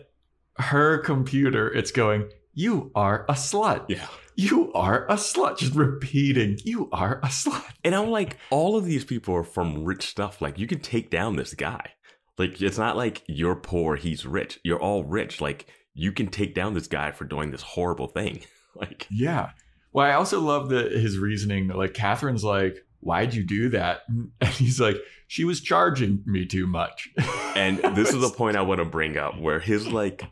[0.59, 2.29] her computer, it's going,
[2.61, 3.87] You are a slut.
[3.88, 4.07] Yeah.
[4.37, 5.57] You are a slut.
[5.57, 7.64] Just repeating, You are a slut.
[7.83, 10.42] And I'm like, all of these people are from rich stuff.
[10.42, 11.92] Like, you can take down this guy.
[12.37, 14.61] Like, it's not like you're poor, he's rich.
[14.62, 15.40] You're all rich.
[15.40, 18.42] Like, you can take down this guy for doing this horrible thing.
[18.77, 19.51] Like, Yeah.
[19.92, 21.68] Well, I also love the his reasoning.
[21.68, 24.03] Like, Catherine's like, Why'd you do that?
[24.40, 24.96] And he's like,
[25.29, 27.09] She was charging me too much.
[27.57, 30.23] and this is a point I want to bring up where his, like,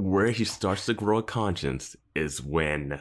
[0.00, 3.00] where he starts to grow a conscience is when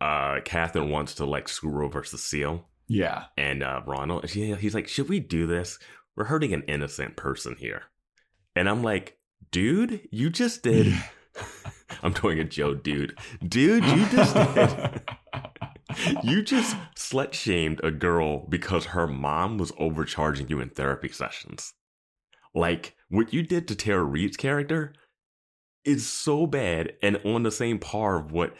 [0.00, 3.24] uh Catherine wants to, like, screw over Cecile Yeah.
[3.36, 4.28] and uh Ronald.
[4.28, 5.78] She, he's like, should we do this?
[6.16, 7.82] We're hurting an innocent person here.
[8.56, 9.18] And I'm like,
[9.50, 10.94] dude, you just did.
[12.02, 13.18] I'm doing a Joe dude.
[13.46, 15.02] Dude, you just did.
[16.22, 21.72] you just slut shamed a girl because her mom was overcharging you in therapy sessions.
[22.54, 24.92] Like, what you did to Tara Reid's character
[25.84, 28.54] is so bad and on the same par of what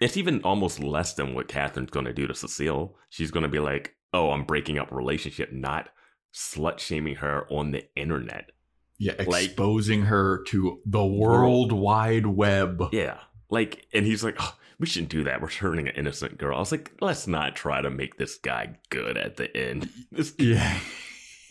[0.00, 2.96] it's even almost less than what Catherine's going to do to Cecile.
[3.10, 5.90] She's going to be like, oh, I'm breaking up a relationship, not
[6.34, 8.52] slut shaming her on the internet.
[8.98, 12.82] Yeah, Like- exposing her to the world wide web.
[12.92, 13.18] Yeah.
[13.50, 15.42] like, and he's like, oh, we shouldn't do that.
[15.42, 16.56] We're turning an innocent girl.
[16.56, 19.90] I was like, let's not try to make this guy good at the end.
[20.12, 20.78] This Yeah.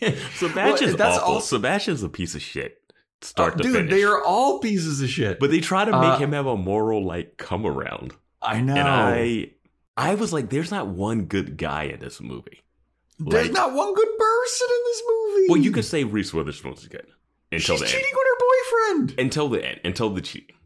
[0.00, 1.34] Sebastian's Well, that's awful.
[1.34, 2.79] all- Sebastian's a piece of shit.
[3.22, 3.90] Start to dude, finish.
[3.90, 5.38] they are all pieces of shit.
[5.40, 8.14] but they try to make Uh, him have a moral like come around.
[8.42, 8.74] I know.
[8.74, 9.50] And I
[9.96, 12.62] I was like, there's not one good guy in this movie.
[13.18, 15.46] There's like- not one good person in this movie.
[15.50, 17.06] Well, you could say Reese Witherspoon's good
[17.52, 18.16] until She's the cheating end.
[18.16, 19.20] on her boyfriend.
[19.20, 19.80] Until the end.
[19.84, 20.56] Until the cheating.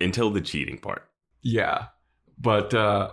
[0.00, 1.08] Until the cheating part.
[1.42, 1.86] Yeah.
[2.38, 3.10] But uh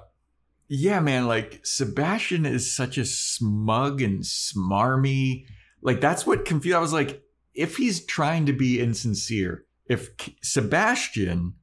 [0.68, 5.46] yeah, man, like Sebastian is such a smug and smarmy.
[5.82, 6.76] Like that's what confused.
[6.76, 7.22] I was like,
[7.54, 10.12] if he's trying to be insincere, if
[10.42, 11.54] Sebastian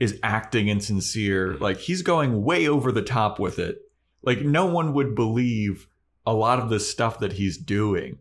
[0.00, 3.78] is acting insincere, like he's going way over the top with it.
[4.22, 5.88] Like no one would believe
[6.26, 8.18] a lot of the stuff that he's doing.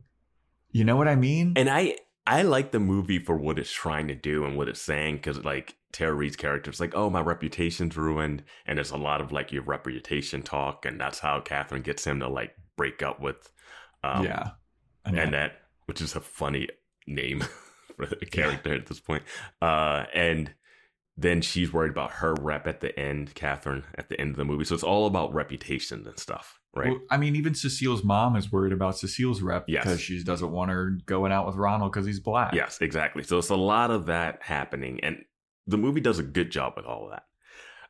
[0.72, 1.54] You know what I mean?
[1.56, 4.82] And I I like the movie for what it's trying to do and what it's
[4.82, 8.98] saying because like Tara Reid's character is like, oh, my reputation's ruined, and there's a
[8.98, 13.02] lot of like your reputation talk, and that's how Catherine gets him to like break
[13.02, 13.52] up with,
[14.04, 14.52] um, yeah.
[15.10, 15.22] Know.
[15.22, 15.54] Annette,
[15.86, 16.68] which is a funny
[17.08, 17.42] name
[17.96, 19.24] for the character at this point.
[19.62, 20.54] Uh, and
[21.20, 24.46] then she's worried about her rep at the end, Catherine, at the end of the
[24.46, 24.66] movie.
[24.66, 26.90] So it's all about reputation and stuff, right?
[26.92, 29.84] Well, I mean, even Cecile's mom is worried about Cecile's rep Yes.
[29.84, 32.54] because she doesn't want her going out with Ronald because he's black.
[32.54, 33.24] Yes, exactly.
[33.24, 35.24] So it's a lot of that happening, and
[35.66, 37.24] the movie does a good job with all of that.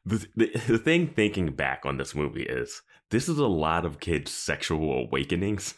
[0.05, 3.99] The, the, the thing thinking back on this movie is this is a lot of
[3.99, 5.73] kids' sexual awakenings,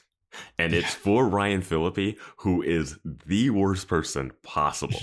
[0.58, 5.00] and it's for Ryan Phillippe, who is the worst person possible.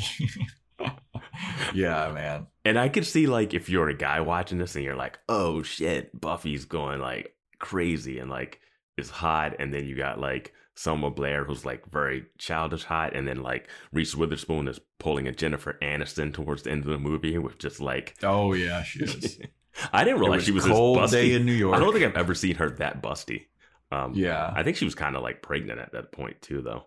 [1.74, 2.46] yeah, man.
[2.64, 5.62] And I could see like if you're a guy watching this and you're like, oh
[5.62, 8.60] shit, Buffy's going like crazy and like
[8.96, 13.26] is hot, and then you got like Selma Blair who's like very childish hot, and
[13.26, 17.38] then like Reese Witherspoon is pulling a Jennifer Aniston towards the end of the movie
[17.38, 19.38] with just like Oh yeah, she is.
[19.92, 21.12] I didn't realize was she was cold this busty.
[21.12, 21.76] day in New York.
[21.76, 23.46] I don't think I've ever seen her that busty.
[23.92, 24.52] Um, Yeah.
[24.54, 26.86] I think she was kind of like pregnant at that point too, though.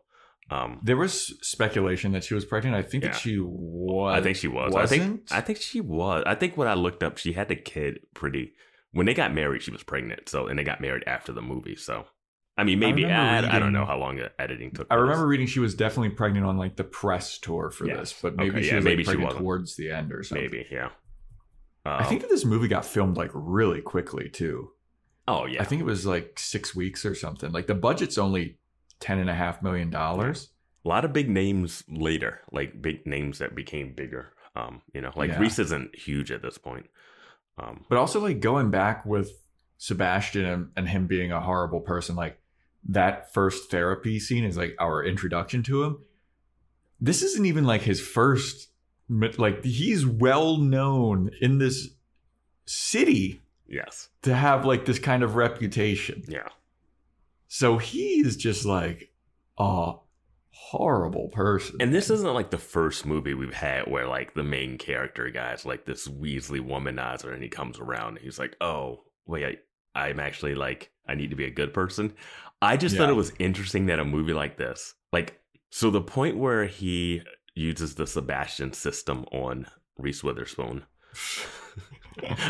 [0.52, 2.76] Um, There was speculation that she was pregnant.
[2.76, 3.12] I think Yeah.
[3.12, 4.14] that she was.
[4.18, 4.76] I think she was.
[4.76, 5.32] I think Wasn't?
[5.32, 6.24] I think she was.
[6.26, 8.54] I think when I looked up, she had the kid pretty.
[8.92, 10.28] When they got married, she was pregnant.
[10.30, 11.76] So and they got married after the movie.
[11.76, 12.06] So
[12.58, 14.88] I mean, maybe I, remember I, don't know how long the editing took.
[14.90, 17.98] I for remember reading she was definitely pregnant on like the press tour for Yes.
[18.00, 19.44] this, but maybe Okay, she yeah, was maybe like she pregnant wasn't.
[19.44, 20.44] towards the end or something.
[20.52, 20.90] maybe yeah.
[21.86, 24.72] I Um, think that this movie got filmed like really quickly too.
[25.30, 25.62] Oh yeah.
[25.62, 27.52] I think it was like six weeks or something.
[27.52, 28.58] Like the budget's only
[29.00, 30.50] ten and a half million dollars.
[30.86, 34.34] a lot of big names later, like big names that became bigger.
[34.56, 35.40] Um, you know, like Yeah.
[35.40, 36.88] Reese isn't huge at this point.
[37.60, 39.32] Um, But also like going back with
[39.78, 42.40] Sebastian and, and him being a horrible person, like
[42.88, 46.00] that first therapy scene is like our introduction to him.
[47.00, 48.70] This isn't even like his first
[49.38, 51.90] like he's well known in this
[52.66, 54.10] city yes.
[54.24, 56.24] to have like this kind of reputation.
[56.28, 56.50] Yeah.
[57.48, 59.12] So he's just like
[59.58, 59.94] a
[60.52, 61.78] horrible person.
[61.80, 65.66] And this isn't like the first movie we've had where like the main character guy's
[65.66, 69.60] like this Weasley womanizer and he comes around and he's like, oh, wait,
[69.96, 72.14] I, I'm actually like, I need to be a good person.
[72.62, 76.38] I just thought it was interesting that a movie like this, like, so the point
[76.38, 77.22] where he
[77.56, 79.66] uses the Sebastian system on
[79.98, 80.84] Reese Witherspoon.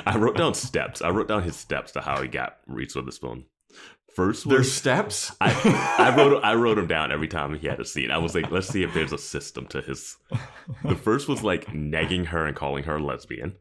[0.06, 1.02] I wrote down steps.
[1.02, 3.46] I wrote down his steps to how he got Reese Witherspoon.
[4.16, 5.32] First was There's steps.
[5.40, 5.52] I,
[6.00, 8.12] I wrote I wrote him down every time he had a scene.
[8.12, 10.18] I was like, let's see if there's a system to his.
[10.84, 13.56] The first was like nagging her and calling her a lesbian.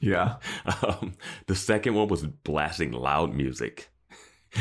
[0.00, 0.36] yeah.
[0.82, 1.14] Um,
[1.46, 3.88] the second one was blasting loud music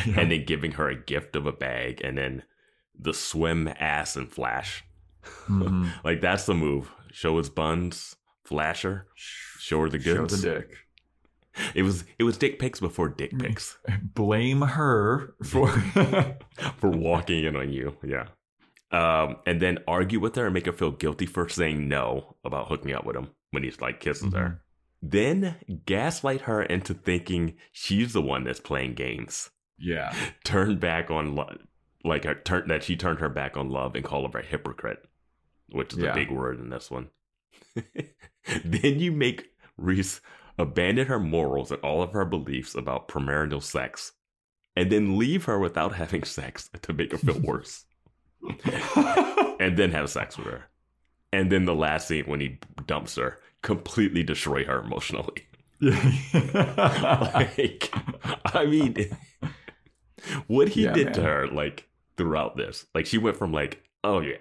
[0.05, 2.43] and then giving her a gift of a bag, and then
[2.97, 4.83] the swim ass and flash.
[5.47, 5.91] Mhm.
[6.03, 6.91] Like that's the move.
[7.11, 9.07] Show his buns, flash her,
[9.67, 10.77] show her the Show the dick.
[11.73, 13.47] It was it was dick pics before dick Me.
[13.47, 13.77] pics
[14.13, 15.67] Blame her for.
[16.77, 17.97] for walking in on you.
[18.03, 18.27] Yeah.
[18.91, 22.67] Um, and then argue with her and make her feel guilty for saying no about
[22.69, 24.37] hooking up with him when he's like kisses Mm-hmm.
[24.37, 24.61] her.
[25.01, 29.49] Then gaslight her into thinking she's the one that's playing games.
[29.77, 30.13] yeah.
[30.43, 31.57] Turn back on love,
[32.03, 35.05] like her, turn that she turned her back on love and call her a hypocrite,
[35.71, 36.11] which is Yeah.
[36.11, 37.09] a big word in this one.
[38.65, 40.19] then you make Reese
[40.57, 44.13] abandon her morals and all of her beliefs about premarital sex,
[44.75, 47.85] and then leave her without having sex to make her feel worse,
[49.59, 50.65] and then have sex with her.
[51.33, 55.47] And then the last scene when he dumps her, completely destroy her emotionally.
[55.81, 57.93] like,
[58.53, 58.95] I mean,
[60.47, 61.87] what he Yeah, did to her, like
[62.17, 64.37] throughout this, like she went from like, oh yeah,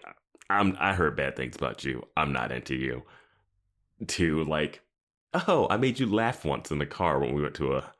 [0.50, 3.02] I'm, I heard bad things about you, I'm not into you,
[4.08, 4.82] to like,
[5.34, 7.92] Oh, I made you laugh once in the car when we went to a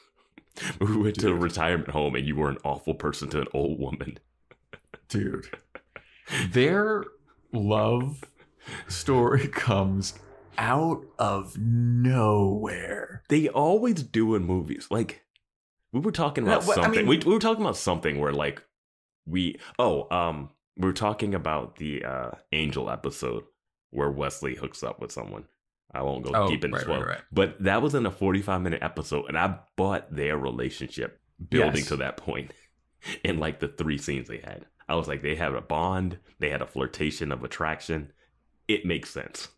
[0.80, 3.78] we went to a retirement home and you were an awful person to an old
[3.78, 4.18] woman.
[5.08, 5.46] dude.
[6.50, 7.04] Their
[7.52, 8.24] love
[8.88, 10.14] story comes
[10.56, 13.22] out of nowhere.
[13.28, 14.86] They always do in movies.
[14.90, 15.22] Like
[15.92, 17.00] we were talking about No, but, I something.
[17.02, 18.62] mean- we, we were talking about something where like
[19.26, 23.44] we oh um we were talking about the uh Angel episode
[23.90, 25.44] where Wesley hooks up with someone.
[25.94, 27.20] I won't go Oh, deep into right, spoil, right, right.
[27.32, 31.88] but that was in a forty-five minute episode, and I bought their relationship building Yes.
[31.88, 32.50] to that point
[33.24, 34.66] in like the three scenes they had.
[34.88, 38.12] I was like, they had a bond, they had a flirtation of attraction.
[38.68, 39.48] It makes sense.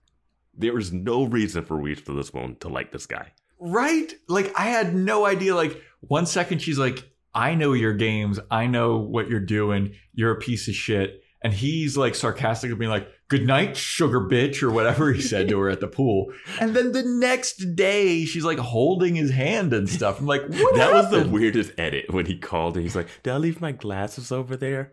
[0.54, 3.32] There is no reason for Reese Witherspoon to like this guy.
[3.58, 4.12] Right?
[4.28, 5.54] Like I had no idea.
[5.54, 8.38] Like one second she's like, I know your games.
[8.50, 9.94] I know what you're doing.
[10.14, 11.22] You're a piece of shit.
[11.42, 15.58] And he's like sarcastically being like, Good night, sugar bitch, or whatever he said to
[15.58, 16.32] her at the pool.
[16.60, 20.20] And then the next day she's like holding his hand and stuff.
[20.20, 23.32] I'm like, what that was the weirdest edit when he called and he's like, Did
[23.32, 24.92] I leave my glasses over there?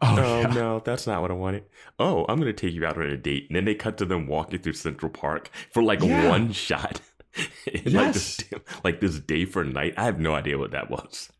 [0.00, 0.46] Oh, Oh, yeah.
[0.54, 1.64] no, that's not what I wanted.
[1.98, 3.46] Oh, I'm gonna take you out on a date.
[3.48, 6.28] And then they cut to them walking through Central Park for like Yeah.
[6.28, 7.00] one shot.
[7.72, 8.40] In like this
[8.82, 9.94] like this day for night.
[9.98, 11.30] I have no idea what that was.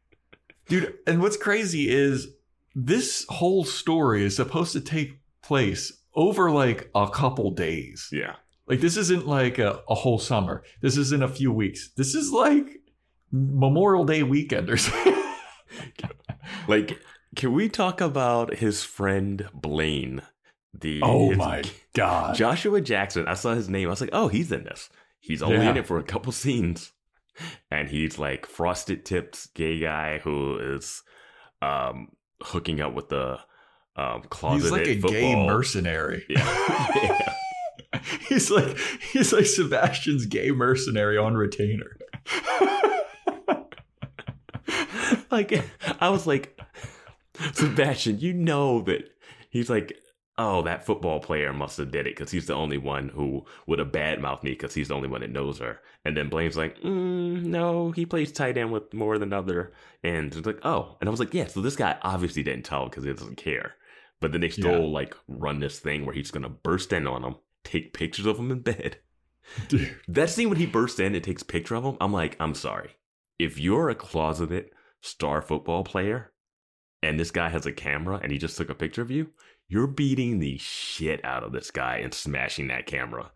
[0.69, 2.29] Dude, and what's crazy is
[2.75, 8.09] this whole story is supposed to take place over like a couple days.
[8.13, 8.37] Yeah.
[8.67, 10.63] Like this isn't like a, a whole summer.
[10.81, 11.91] This isn't a few weeks.
[11.97, 12.67] This is like
[13.31, 15.15] Memorial Day weekend or something.
[16.69, 16.99] Like,
[17.37, 20.23] can we talk about his friend Blaine?
[20.73, 21.63] The oh his- my
[21.95, 22.35] god.
[22.37, 23.27] Joshua Jackson.
[23.27, 23.89] I saw his name.
[23.89, 24.89] I was like, oh, he's in this.
[25.21, 25.71] He's only Yeah.
[25.71, 26.93] in it for a couple scenes,
[27.71, 31.03] and he's like frosted tips gay guy who is
[31.63, 32.09] um
[32.43, 33.39] hooking up with the
[33.97, 35.11] um closeted He's like a football.
[35.11, 36.25] gay mercenary.
[36.29, 37.33] Yeah.
[38.29, 38.77] he's like
[39.13, 41.97] he's like Sebastian's gay mercenary on retainer.
[45.31, 45.65] like
[46.01, 46.61] I was like,
[47.53, 49.11] Sebastian, you know that
[49.51, 49.99] he's like,
[50.39, 53.79] oh, that football player must have did it because he's the only one who would
[53.79, 55.81] have badmouthed me because he's the only one that knows her.
[56.05, 59.73] And then Blaine's like, mm, no, he plays tight end with more than other.
[60.03, 62.89] And it's like, oh, and I was like, yeah, so this guy obviously didn't tell
[62.89, 63.75] because he doesn't care.
[64.21, 67.37] But then they still like run this thing where he's gonna burst in on him,
[67.63, 68.99] take pictures of him in bed.
[69.69, 69.95] Dude.
[70.09, 72.55] That scene when he bursts in and takes a picture of him, I'm like, I'm
[72.55, 72.97] sorry.
[73.39, 76.33] If you're a closeted star football player
[77.03, 79.31] and this guy has a camera and he just took a picture of you,
[79.69, 83.31] you're beating the shit out of this guy and smashing that camera.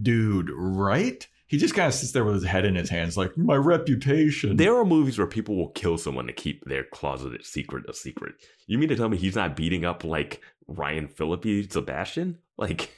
[0.00, 1.26] Dude, right?
[1.54, 4.56] He just kind of sits there with his head in his hands, like, my reputation.
[4.56, 8.34] There are movies where people will kill someone to keep their closeted secret a secret.
[8.66, 12.38] You mean to tell me he's not beating up like Ryan Phillippe Sebastian?
[12.58, 12.90] Like,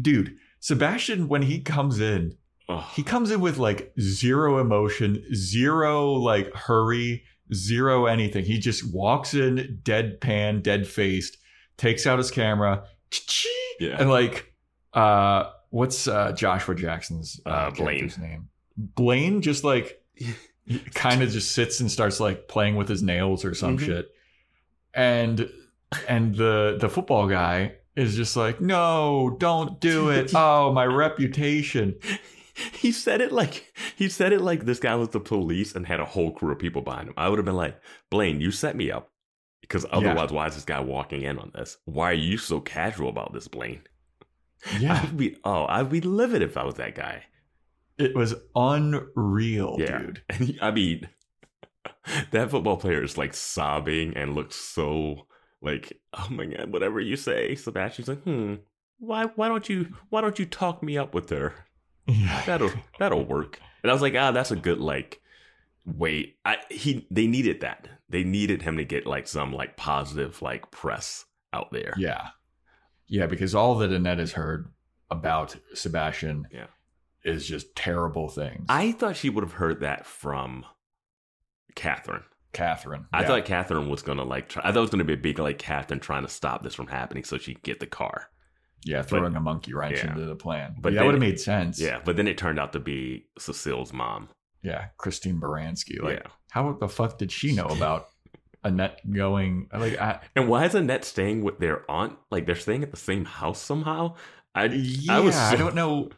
[0.00, 2.36] Dude, Sebastian, when he comes in,
[2.68, 7.22] oh, he comes in with like zero emotion, zero like hurry,
[7.54, 8.44] zero anything.
[8.44, 11.36] He just walks in deadpan, dead faced,
[11.76, 12.84] takes out his camera,
[13.78, 13.96] yeah.
[14.00, 14.52] and like,
[14.92, 18.12] uh, what's uh, Joshua Jackson's uh, Uh, Blaine.
[18.20, 18.48] name?
[18.76, 20.00] Blaine just like
[20.94, 23.84] kind of just sits and starts like playing with his nails or some Mhm.
[23.86, 24.08] shit,
[24.94, 25.50] and
[26.08, 30.32] and the the football guy is just like, no, don't do it.
[30.36, 31.96] Oh, my reputation.
[32.72, 36.00] he said it like he said it like this guy was the police and had
[36.00, 37.14] a whole crew of people behind him.
[37.16, 37.78] I would have been like,
[38.10, 39.08] Blaine, you set me up.
[39.62, 41.78] Because otherwise, why is this guy walking in on this?
[41.86, 43.80] Why are you so casual about this, Blaine?
[44.78, 47.24] Yeah, I'd be oh, I'd be livid if I was that guy.
[47.98, 49.98] it was unreal, Yeah.
[49.98, 50.58] dude.
[50.62, 51.08] I mean,
[52.30, 55.26] that football player is like sobbing and looks so
[55.60, 58.54] like, oh my god, whatever you say, Sebastian's like, hmm,
[58.98, 61.54] why why don't you why don't you talk me up with her?
[62.46, 63.60] That'll that'll work.
[63.82, 65.20] And I was like, ah, that's a good like
[65.84, 66.36] wait.
[66.44, 67.88] I he they needed that.
[68.08, 71.94] They needed him to get like some like positive like press out there.
[71.96, 72.28] Yeah.
[73.08, 74.72] Yeah, because all that Annette has heard
[75.10, 76.66] about Sebastian Yeah.
[77.24, 78.66] is just terrible things.
[78.68, 80.64] I thought she would have heard that from
[81.74, 82.24] Catherine.
[82.52, 83.06] Catherine.
[83.12, 83.26] I yeah.
[83.28, 84.48] thought Catherine was gonna like.
[84.50, 86.74] Try, I thought it was gonna be a big like Catherine trying to stop this
[86.74, 88.28] from happening so she could get the car.
[88.84, 90.10] yeah, throwing a monkey wrench yeah.
[90.10, 90.74] into the plan.
[90.74, 91.80] But But that would have made sense.
[91.80, 94.28] Yeah, but then it turned out to be Cecile's mom.
[94.62, 94.86] Yeah.
[94.98, 96.02] Christine Baranski.
[96.02, 98.08] Like, yeah, how the fuck did she know about
[98.64, 102.16] Annette going like I and why is Annette staying with their aunt?
[102.30, 104.14] Like they're staying at the same house somehow.
[104.54, 106.10] I Yeah, I I, was so- don't know.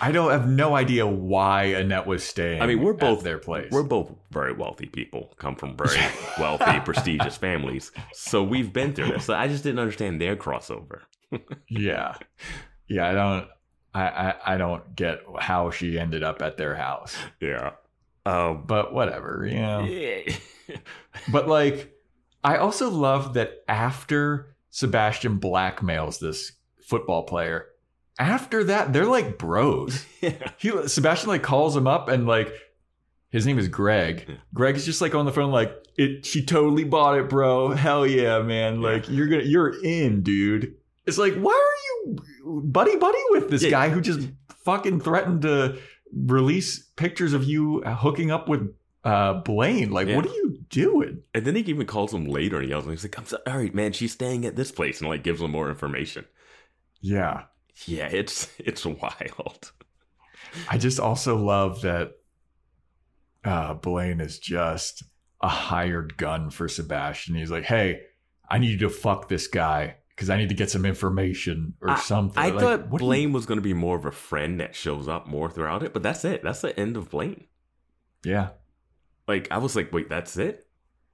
[0.00, 2.62] I don't have no idea why Annette was staying.
[2.62, 3.72] I mean, we're both their place.
[3.72, 5.98] We're both very wealthy people, come from very
[6.38, 7.90] wealthy, prestigious families.
[8.12, 9.24] So we've been through this.
[9.24, 11.00] So I just didn't understand their crossover.
[11.68, 12.14] yeah,
[12.86, 13.08] yeah.
[13.10, 13.48] I don't.
[13.96, 17.72] I, I I don't get how she ended up at their house, Yeah.
[18.26, 18.64] Um.
[18.66, 19.84] but whatever, you know.
[19.84, 20.34] Yeah.
[21.30, 21.94] But like,
[22.42, 26.52] I also love that after Sebastian blackmails this
[26.82, 27.66] football player,
[28.18, 30.04] after that they're like bros.
[30.20, 30.50] yeah.
[30.58, 32.52] He Sebastian like calls him up and like
[33.30, 34.26] his name is Greg.
[34.28, 34.36] Yeah.
[34.52, 36.24] Greg's just like on the phone like it.
[36.24, 37.70] She totally bought it, bro.
[37.70, 38.80] Hell yeah, man!
[38.80, 38.88] Yeah.
[38.88, 40.76] Like you're gonna you're in, dude.
[41.06, 44.28] It's like why are you buddy buddy with this guy who just
[44.64, 45.78] fucking threatened to
[46.14, 49.90] release pictures of you hooking up with uh Blaine?
[49.90, 50.16] Like Yeah.
[50.16, 51.22] what are you doing?
[51.34, 53.92] And then he even calls him later and yells, and he's like, "I'm sorry, man.
[53.92, 56.24] She's staying at this place," and like gives him more information.
[57.00, 57.44] Yeah.
[57.86, 59.72] Yeah, it's it's wild.
[60.70, 62.12] I just also love that
[63.44, 65.02] uh, Blaine is just
[65.42, 67.34] a hired gun for Sebastian.
[67.34, 68.02] He's like, hey,
[68.48, 71.96] I need you to fuck this guy because I need to get some information or
[71.96, 72.42] something.
[72.42, 74.74] I Like, thought do you- Blaine was going to be more of a friend that
[74.74, 76.42] shows up more throughout it, but that's it.
[76.42, 77.46] That's the end of Blaine.
[78.24, 78.50] yeah.
[79.26, 80.66] Like I was like, wait, that's it?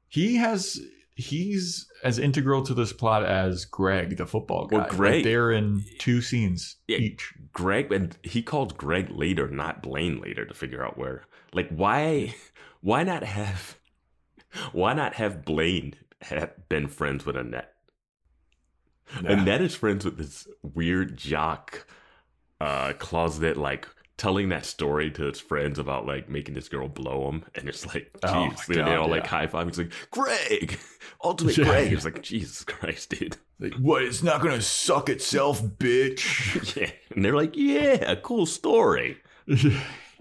[0.09, 0.81] He has.
[1.15, 4.77] He's as integral to this plot as Greg, the football guy.
[4.79, 6.97] Well, Like, Greg- they're in two scenes Yeah.
[6.99, 7.35] each.
[7.53, 11.25] Greg and he called Greg later, not Blaine later, to figure out where.
[11.53, 12.35] Like, why?
[12.81, 13.79] Why not have?
[14.73, 17.75] Why not have Blaine have been friends with Annette?
[19.23, 19.33] Yeah.
[19.33, 21.87] Annette is friends with this weird jock,
[22.61, 27.29] uh, closet like telling that story to his friends about like making this girl blow
[27.31, 29.29] him, and it's like, Oh jeez, my they all like yeah.
[29.31, 29.67] high five.
[29.67, 30.79] He's like, Greg,
[31.25, 31.65] ultimate Yeah.
[31.65, 31.93] Greg.
[31.93, 33.37] It's like, Jesus Christ, dude.
[33.59, 34.03] Like, what?
[34.03, 36.77] It's not gonna suck itself, bitch.
[36.81, 39.17] yeah, and they're like, yeah, cool story.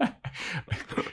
[0.00, 0.10] and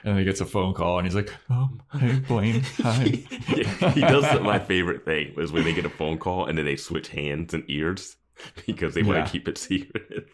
[0.03, 1.69] then he gets a phone call and he's like, "Oh,
[1.99, 3.23] hey Blaine, hi."
[3.55, 6.65] Yeah, he does my favorite thing is when they get a phone call and then
[6.65, 8.15] they switch hands and ears
[8.65, 10.27] because they want to keep it secret.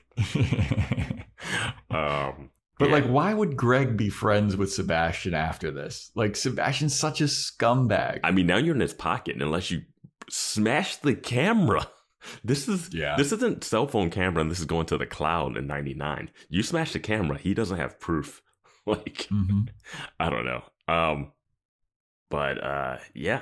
[1.89, 2.49] Um,
[2.79, 2.95] but yeah.
[2.95, 6.11] like, why would Greg be friends with Sebastian after this?
[6.15, 8.19] Like, Sebastian's such a scumbag.
[8.23, 9.81] I mean, now you're in his pocket, unless you
[10.29, 11.87] smash the camera,
[12.43, 13.15] this is Yeah.
[13.17, 16.31] this isn't cell phone camera, and this is going to the cloud in '99.
[16.49, 18.41] You smash the camera, he doesn't have proof.
[18.85, 19.69] Like, Mhm.
[20.19, 20.63] I don't know.
[20.87, 21.31] Um,
[22.29, 23.41] but uh, yeah,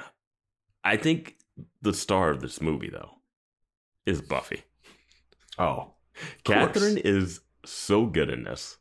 [0.84, 1.38] I think
[1.82, 3.12] the star of this movie though
[4.06, 4.64] is Buffy.
[5.58, 5.94] Oh,
[6.44, 8.78] Catherine is so good in this.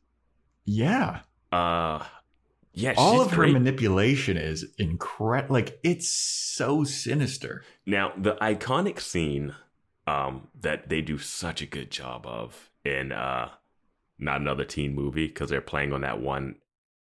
[0.64, 1.20] yeah.
[1.52, 2.04] Uh,
[2.72, 3.52] yeah, All of her great.
[3.54, 5.52] manipulation is incredible.
[5.54, 7.64] Like, it's so sinister.
[7.84, 9.54] Now, the iconic scene
[10.06, 13.50] um, that they do such a good job of in uh,
[14.20, 16.56] not another teen movie because they're playing on that one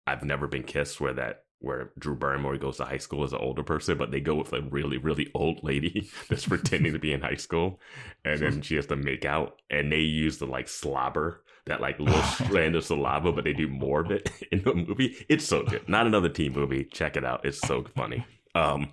[0.08, 3.40] I've never been kissed where that where Drew Barrymore goes to high school as an
[3.40, 7.14] older person, but they go with a really really old lady that's pretending to be
[7.14, 7.80] in high school,
[8.26, 12.00] and then she has to make out, and they use the like slobber that like
[12.00, 15.16] little strand of saliva, but they do more of it in the movie.
[15.30, 15.88] It's so good.
[15.88, 16.86] Not another teen movie.
[16.86, 17.46] Check it out.
[17.46, 18.26] It's so funny.
[18.56, 18.92] Um,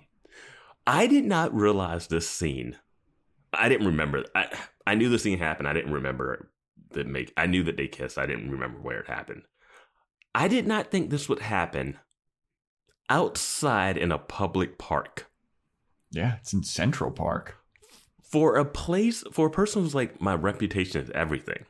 [0.85, 2.77] I did not realize this scene.
[3.51, 4.25] I didn't remember.
[4.35, 4.47] I
[4.85, 5.67] I knew the scene happened.
[5.67, 6.51] I didn't remember
[6.91, 7.31] the make.
[7.37, 8.17] I knew that they kissed.
[8.17, 9.43] I didn't remember where it happened.
[10.35, 11.97] I did not think this would happen
[13.09, 15.29] outside in a public park
[16.11, 17.57] Yeah, it's in Central Park.
[18.23, 21.65] for a place for a person who's like my reputation is everything.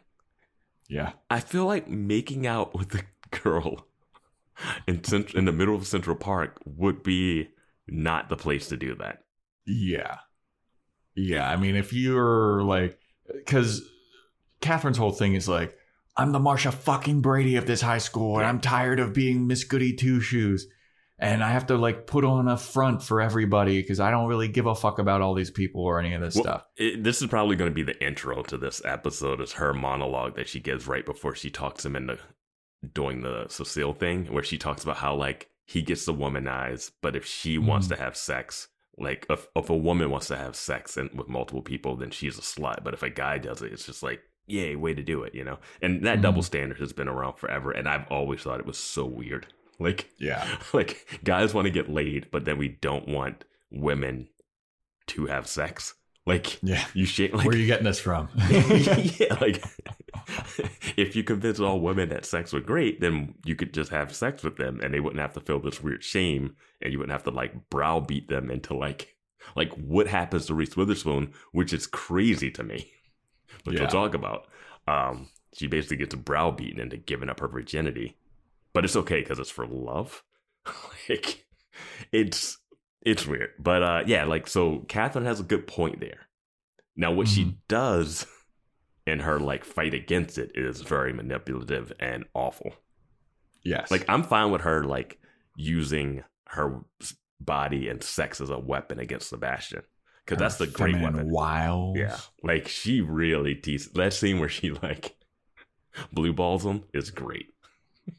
[0.90, 1.14] Yeah.
[1.30, 3.04] I feel like making out with a
[3.44, 3.86] girl
[4.88, 7.50] in cent- in the middle of Central Park would be
[7.88, 9.24] not the place to do that.
[9.66, 10.18] Yeah.
[11.16, 11.50] Yeah.
[11.50, 13.00] I mean, if you're like,
[13.34, 13.82] because
[14.62, 15.76] Catherine's whole thing is like,
[16.18, 19.64] I'm the Marcia fucking Brady of this high school, and I'm tired of being Miss
[19.64, 20.68] Goody Two Shoes.
[21.22, 24.48] And I have to like put on a front for everybody because I don't really
[24.48, 26.66] give a fuck about all these people or any of this Well, stuff.
[26.78, 29.42] it- this is probably going to be the intro to this episode.
[29.42, 32.18] Is her monologue that she gives right before she talks him into
[32.94, 37.16] doing the Cecile thing, where she talks about how like he gets the womanize, but
[37.18, 37.98] if she wants Mhm.
[37.98, 41.62] to have sex, like if, if a woman wants to have sex and with multiple
[41.62, 42.82] people, then she's a slut.
[42.84, 45.44] But if a guy does it, it's just like yay, way to do it, you
[45.44, 45.60] know.
[45.82, 46.22] And that Mhm.
[46.24, 49.48] double standard has been around forever, and I've always thought it was so weird.
[49.82, 50.46] Like Yeah.
[50.74, 54.28] like guys want to get laid, but then we don't want women
[55.08, 55.94] to have sex.
[56.26, 56.86] Like Yeah.
[56.94, 58.28] you shit like Where are you getting this from?
[58.50, 59.64] yeah, like
[60.98, 64.44] if you convince all women that sex was great, then you could just have sex
[64.44, 67.24] with them and they wouldn't have to feel this weird shame and you wouldn't have
[67.24, 69.16] to like browbeat them into like
[69.56, 72.92] like what happens to Reese Witherspoon, which is crazy to me.
[73.64, 73.82] But Yeah.
[73.82, 74.48] we'll talk about.
[74.88, 78.18] Um, she basically gets browbeaten into giving up her virginity.
[78.74, 80.24] But it's okay because it's for love.
[81.10, 81.46] like
[82.12, 82.58] it's
[83.02, 83.52] it's weird.
[83.60, 86.28] But uh yeah, like so Catherine has a good point there.
[86.96, 87.56] Now what she Mhm.
[87.68, 88.28] does
[89.08, 92.76] in her like fight against it is very manipulative and awful.
[93.64, 93.90] Yes.
[93.90, 95.20] Like I'm fine with her like
[95.56, 96.82] using her
[97.40, 99.82] body and sex as a weapon against Sebastian
[100.30, 101.30] because that's the great weapon.
[101.30, 101.98] Wiles.
[101.98, 105.16] Yeah, like she really teases that scene where she like
[106.14, 107.48] blue balls him is great.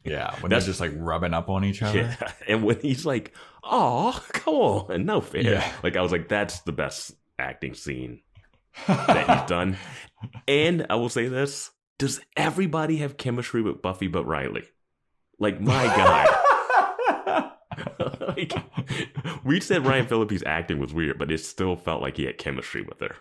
[0.05, 0.35] Yeah.
[0.41, 1.99] When That's- they're just like rubbing up on each other.
[1.99, 3.35] Yeah, and when he's like,
[3.65, 5.73] "Oh, come on, no fair," Yeah.
[5.83, 8.21] like I was like, "That's the best acting scene
[8.87, 9.77] that he's done."
[10.47, 14.65] And I will say this: Does everybody have chemistry with Buffy but Riley?
[15.39, 16.29] Like, my god.
[18.37, 18.53] like,
[19.45, 22.83] we said Ryan Phillippe's acting was weird, but it still felt like he had chemistry
[22.83, 23.17] with her.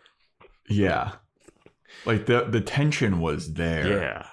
[0.69, 1.13] yeah.
[2.05, 4.23] Like the the tension was there.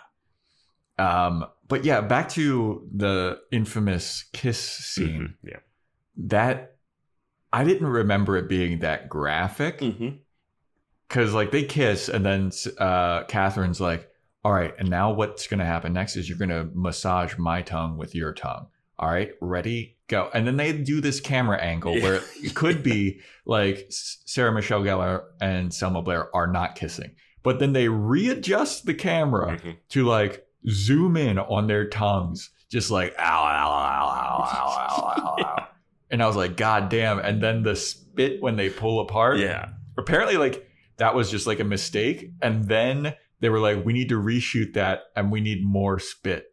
[0.99, 1.05] Yeah.
[1.05, 5.35] Um, but yeah, back to the infamous kiss scene.
[5.45, 5.51] Mhm.
[5.51, 5.59] Yeah.
[6.19, 6.77] That
[7.53, 10.17] I didn't remember it being that graphic Mm-hmm.
[11.09, 14.09] because like they kiss and then uh, Catherine's like,
[14.45, 18.15] "All right, and now what's gonna happen next is you're gonna massage my tongue with
[18.15, 18.67] your tongue.
[18.99, 22.03] All right, ready, go." And then they do this camera angle Yeah.
[22.03, 27.59] where it could be like Sarah Michelle Gellar and Selma Blair are not kissing, but
[27.59, 29.77] then they readjust the camera Mhm.
[29.91, 35.37] to like zoom in on their tongues, just like ow, ow, ow, ow, ow, ow,
[35.39, 35.67] ow, ow.
[36.11, 37.19] And I was like, God damn.
[37.19, 39.39] And then the spit when they pull apart.
[39.39, 39.71] Yeah.
[39.99, 40.69] Apparently, like
[40.99, 42.31] that was just like a mistake.
[42.41, 46.47] And then they were like, we need to reshoot that and we need more spit.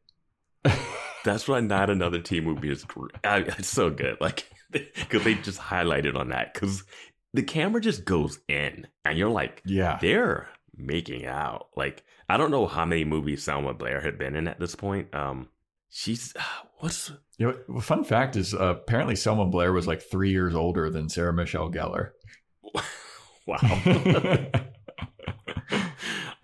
[1.23, 3.15] That's why not another teen movie is great.
[3.23, 6.83] I, it's so good, like because they just highlighted on that because
[7.33, 9.97] the camera just goes in, and you're like, yeah.
[10.01, 11.67] they're making out.
[11.75, 15.13] Like I don't know how many movies Selma Blair had been in at this point.
[15.13, 15.49] Um,
[15.89, 16.33] she's
[16.79, 20.89] what's You know, fun fact is uh, apparently Selma Blair was like three years older
[20.89, 22.11] than Sarah Michelle Gellar.
[23.47, 24.51] wow.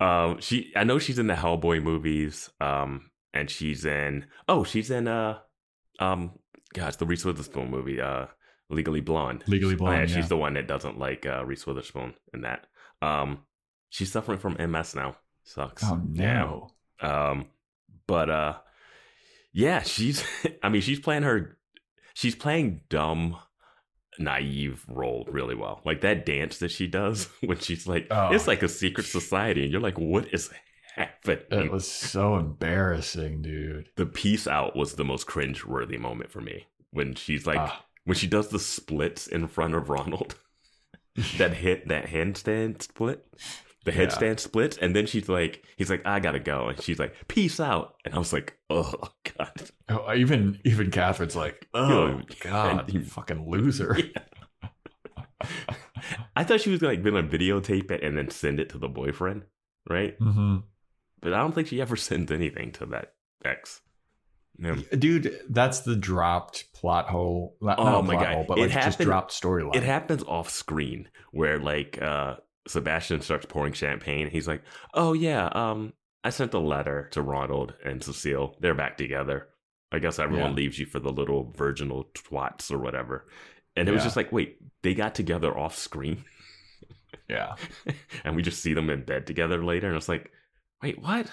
[0.00, 2.50] um, she I know she's in the Hellboy movies.
[2.60, 5.38] Um, and she's in oh she's in uh
[5.98, 6.32] um
[6.74, 8.26] gosh the Reese Witherspoon movie uh
[8.72, 9.42] Legally Blonde.
[9.48, 9.96] Legally Oh, Blonde.
[10.08, 10.20] yeah, yeah.
[10.20, 12.68] she's the one that doesn't like uh, Reese Witherspoon in that.
[13.02, 13.40] Um,
[13.88, 15.16] she's suffering from MS now.
[15.42, 15.82] Sucks.
[15.84, 16.70] oh no.
[17.02, 17.30] Yeah.
[17.30, 17.46] Um,
[18.06, 18.54] but uh,
[19.52, 20.22] yeah, she's.
[20.62, 21.58] I mean, she's playing her.
[22.14, 23.38] She's playing dumb,
[24.20, 25.80] naive role really well.
[25.84, 28.30] Like that dance that she does when she's like, Oh.
[28.32, 30.50] it's like a secret society, and you're like, what is
[30.96, 31.66] happening?
[31.66, 33.88] It was so embarrassing, dude.
[33.96, 37.84] the peace out was the most cringe-worthy moment for me when she's like Ah.
[38.04, 40.34] when she does the splits in front of Ronald.
[41.38, 43.26] that hit that handstand split.
[43.84, 44.06] The Yeah.
[44.06, 47.58] headstand splits, and then she's like, he's like, I gotta go, and she's like, peace
[47.58, 48.92] out, and I was like, oh
[49.38, 53.96] god, Oh, even even Catherine's like, oh god, you fucking loser.
[56.36, 58.88] I thought she was gonna, like gonna videotape it and then send it to the
[58.88, 59.44] boyfriend,
[59.88, 60.14] right?
[60.18, 60.58] hmm
[61.20, 63.12] But I don't think she ever sent anything to that
[63.44, 63.80] ex.
[64.58, 64.76] Yeah.
[64.98, 67.56] Dude, that's the dropped plot hole.
[67.62, 68.26] Not, Oh not my God.
[68.34, 69.76] hole, but It like just dropped storyline.
[69.76, 72.36] It happens off screen where like uh
[72.68, 74.28] Sebastian starts pouring champagne.
[74.28, 74.62] He's like,
[74.92, 78.56] "Oh yeah, um, I sent a letter to Ronald and Cecile.
[78.60, 79.48] They're back together.
[79.90, 80.56] I guess everyone Yeah.
[80.56, 83.26] leaves you for the little virginal twats or whatever."
[83.76, 86.24] And it was just like, wait, they got together off screen,
[87.28, 87.54] yeah.
[88.24, 90.30] and we just see them in bed together later, and it's like,
[90.82, 91.26] wait, what?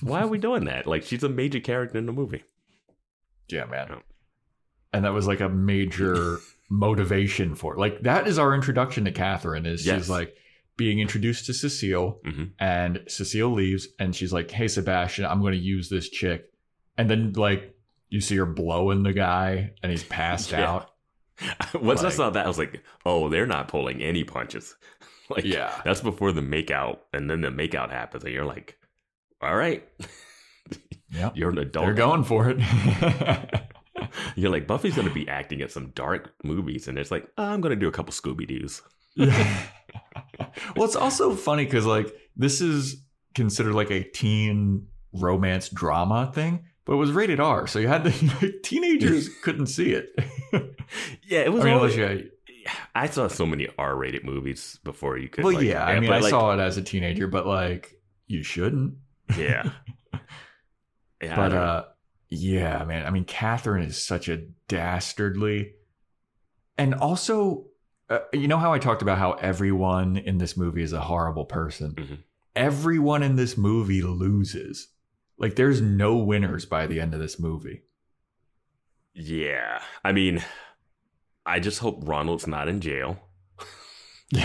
[0.00, 0.86] Why are we doing that?
[0.86, 2.42] Like, she's a major character in the movie.
[3.48, 3.88] Yeah, man.
[3.90, 4.02] Oh.
[4.92, 6.38] And that was like a major
[6.70, 7.78] motivation for it.
[7.78, 10.02] Like that is our introduction to Catherine is Yes.
[10.02, 10.34] she's like
[10.76, 12.52] being introduced to Cecile Mhm.
[12.58, 16.44] and Cecile leaves and she's like, Hey Sebastian, I'm gonna use this chick.
[16.96, 17.76] And then like
[18.08, 20.70] you see her blowing the guy and he's passed Yeah.
[20.70, 20.90] out.
[21.74, 24.74] Once I Like- saw that, I was like, oh, they're not pulling any punches.
[25.30, 25.72] like, Yeah.
[25.84, 28.76] that's before the makeout, and then the makeout happens, and you're like,
[29.40, 29.86] all right,
[31.10, 31.86] yeah, you're an adult.
[31.86, 32.58] They're going for it.
[34.36, 37.44] You're like, Buffy's going to be acting at some dark movies, and it's like, oh,
[37.44, 38.82] I'm going to do a couple Scooby Doo's.
[39.16, 39.66] Yeah.
[40.76, 42.96] well, it's also funny because like this is
[43.34, 48.04] considered like a teen romance drama thing, but it was rated R, so you had
[48.04, 50.10] to teenagers couldn't see it.
[51.26, 51.64] Yeah, it I was.
[51.64, 52.30] mean, always- unless you,
[52.94, 55.44] I saw so many R-rated movies before you could.
[55.44, 58.42] well, like- yeah, I mean, I like, saw it as a teenager, but like you
[58.42, 58.94] shouldn't.
[59.36, 59.70] Yeah.
[61.22, 61.84] yeah But uh,
[62.28, 63.06] yeah, man.
[63.06, 64.38] I mean, Catherine is such a
[64.68, 65.72] dastardly,
[66.76, 67.66] and also,
[68.10, 71.44] uh, you know how I talked about how everyone in this movie is a horrible
[71.44, 71.92] person.
[71.92, 72.18] Mhm.
[72.56, 74.88] Everyone in this movie loses.
[75.38, 77.82] Like, there's no winners by the end of this movie.
[79.14, 80.42] yeah, I mean,
[81.46, 83.18] I just hope Ronald's not in jail.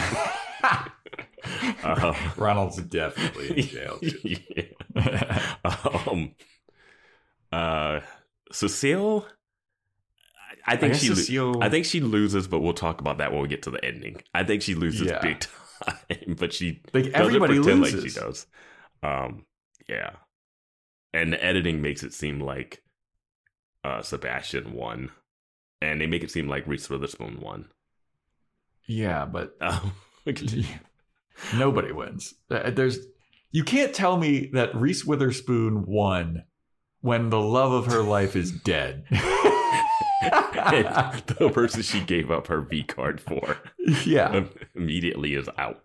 [1.83, 3.99] Uh, Ronald's definitely in jail.
[4.23, 5.39] yeah.
[6.07, 6.35] um,
[7.51, 8.01] uh,
[8.51, 9.25] Cecile.
[10.67, 11.07] I I think guess she.
[11.15, 13.83] Cecile- I think she loses, but we'll talk about that when we get to the
[13.83, 14.21] ending.
[14.33, 15.21] I think she loses Yeah.
[15.21, 17.93] big time, but she Like everybody loses.
[18.03, 18.45] like she does.
[19.01, 19.45] Um,
[19.87, 20.11] yeah,
[21.13, 22.83] and the editing makes it seem like
[23.85, 25.09] uh Sebastian won,
[25.81, 27.69] and they make it seem like Reese Witherspoon won.
[28.85, 29.93] Yeah, but Um,
[31.55, 32.35] nobody wins.
[32.49, 32.99] Uh, There's
[33.51, 36.43] you can't tell me that Reese Witherspoon won
[37.01, 39.05] when the love of her life is dead.
[40.19, 43.57] the person she gave up her V card for
[44.05, 44.45] yeah.
[44.75, 45.83] immediately is out.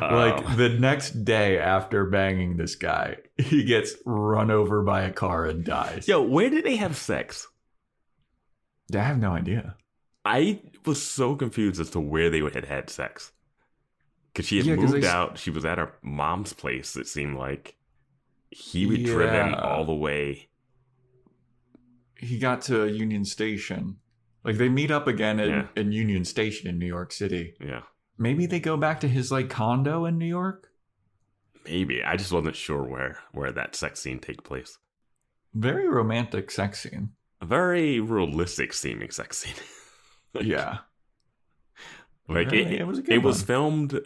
[0.00, 5.12] Like Um, the next day after banging this guy, he gets run over by a
[5.12, 6.06] car and dies.
[6.06, 7.48] yo, where did they have sex?
[8.94, 9.76] I have no idea.
[10.24, 13.32] I was so confused as to where they had had sex.
[14.32, 15.38] Because she had Yeah, moved out.
[15.38, 17.76] She was at her mom's place, it seemed like.
[18.50, 20.48] He was driven all the way.
[22.16, 23.96] He got to Union Station.
[24.44, 25.66] Like they meet up again in, Yeah.
[25.76, 27.54] in Union Station in New York City.
[27.60, 27.82] Yeah,
[28.16, 30.68] Maybe they go back to his like condo in New York.
[31.64, 32.02] maybe.
[32.02, 34.78] I just wasn't sure where, where that sex scene take place.
[35.54, 37.10] Very romantic sex scene.
[37.40, 39.54] A very realistic seeming sex scene.
[40.42, 40.78] Yeah.
[42.28, 42.74] Like Really?
[42.74, 43.98] it, It was a good it was filmed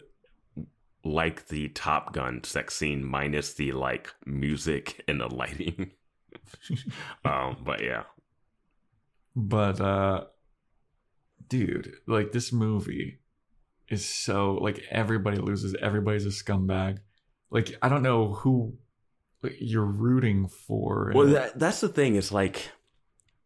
[1.03, 5.91] like the Top Gun sex scene minus the like music and the lighting.
[7.25, 8.03] um, but yeah,
[9.35, 10.25] But uh
[11.49, 13.19] dude, like this movie
[13.89, 16.99] is so like everybody loses, everybody's a scumbag.
[17.51, 18.77] Like I don't know who
[19.41, 21.11] like, you're rooting for.
[21.13, 22.15] well, that, that's the thing.
[22.15, 22.71] It's like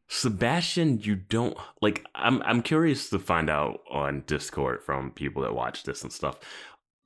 [0.08, 0.99] Sebastian.
[0.99, 2.05] You don't like.
[2.16, 6.39] I'm I'm curious to find out on Discord from people that watch this and stuff.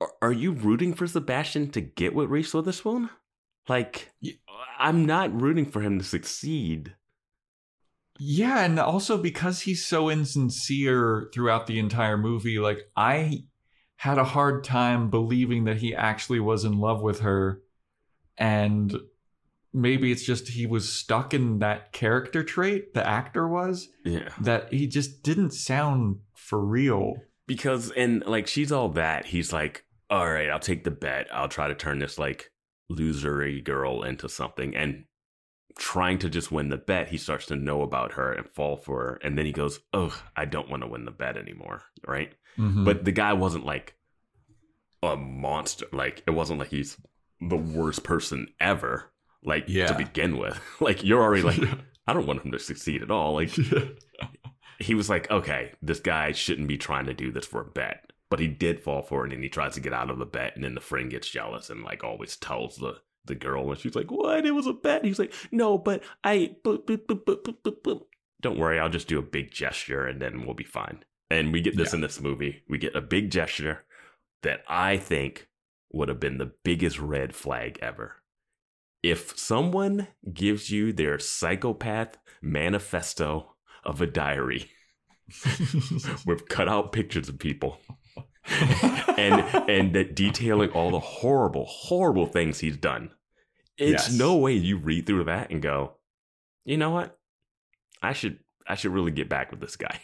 [0.00, 3.10] Are, are you rooting for Sebastian to get with Reese Witherspoon?
[3.68, 4.10] Like,
[4.78, 6.94] I'm not rooting for him to succeed.
[8.18, 13.44] Yeah, and also because he's so insincere throughout the entire movie, like I
[13.96, 17.62] had a hard time believing that he actually was in love with her.
[18.36, 18.94] And
[19.72, 24.28] maybe it's just he was stuck in that character trait, the actor was, Yeah.
[24.40, 27.14] that he just didn't sound for real.
[27.46, 29.26] because and like she's all that.
[29.26, 31.26] He's like all right i'll take the bet.
[31.32, 32.50] I'll try to turn this like
[32.90, 34.76] losery girl into something.
[34.76, 35.04] And
[35.78, 39.00] trying to just win the bet he starts to know about her and fall for
[39.02, 39.20] her.
[39.24, 42.32] And then he goes oh i don't want to win the bet anymore right?
[42.58, 42.84] Mhm.
[42.84, 43.96] but the guy wasn't like
[45.02, 45.86] a monster.
[45.92, 46.96] Like it wasn't like he's
[47.40, 49.11] the worst person ever
[49.44, 49.86] like Yeah.
[49.86, 51.60] to begin with like you're already like
[52.06, 53.50] i don't want him to succeed at all like
[54.78, 58.10] he was like, okay, this guy shouldn't be trying to do this for a bet.
[58.30, 60.56] But he did fall for it and he tries to get out of the bet.
[60.56, 63.70] And then the friend gets jealous and like always tells the, the girl.
[63.70, 64.44] And she's like, what?
[64.44, 65.04] It was a bet.
[65.04, 66.56] He's like, no, but I.
[66.64, 68.00] boop, boop, boop, boop, boop, boop, boop.
[68.40, 68.80] Don't worry.
[68.80, 71.04] I'll just do a big gesture and then we'll be fine.
[71.30, 71.96] And we get this Yeah.
[71.98, 72.64] in this movie.
[72.68, 73.84] We get a big gesture
[74.42, 75.46] that I think
[75.92, 78.16] would have been the biggest red flag ever.
[79.02, 84.70] If someone gives you their psychopath manifesto of a diary
[86.26, 87.78] with cutout pictures of people
[89.16, 89.40] and
[89.70, 93.10] and that detailing all the horrible horrible things he's done
[93.78, 94.18] it's Yes.
[94.18, 95.94] no way you read through that and go
[96.64, 97.18] you know what
[98.02, 100.00] i should i should really get back with this guy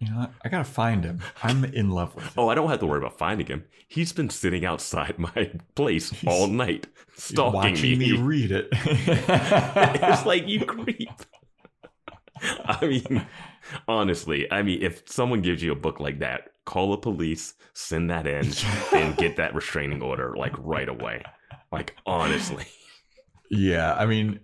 [0.00, 0.32] you know what?
[0.44, 1.20] I gotta find him.
[1.42, 2.32] I'm in love with him.
[2.38, 6.12] oh i don't have to worry about finding him he's been sitting outside my place
[6.26, 8.68] all night He's stalking watching me read it.
[8.72, 11.10] it's like you creep.
[12.64, 13.26] I mean,
[13.86, 18.08] honestly, I mean, if someone gives you a book like that, call the police, send
[18.08, 18.50] that in,
[18.94, 21.22] and get that restraining order like right away.
[21.70, 22.64] Like honestly,
[23.50, 24.40] Yeah, I mean,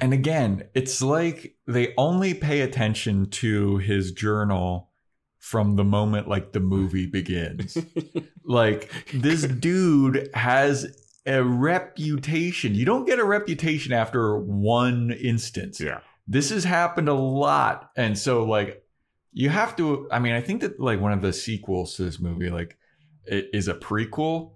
[0.00, 4.90] and again, it's like they only pay attention to his journal
[5.38, 7.78] from the moment like the movie begins.
[8.44, 10.94] like this dude has
[11.26, 12.74] a reputation.
[12.74, 15.80] You don't get a reputation after one instance.
[15.80, 17.90] yeah, This has happened a lot.
[17.96, 18.82] And so like
[19.32, 22.18] you have to I mean, I think that like one of the sequels to this
[22.18, 22.76] movie like
[23.26, 24.52] is a prequel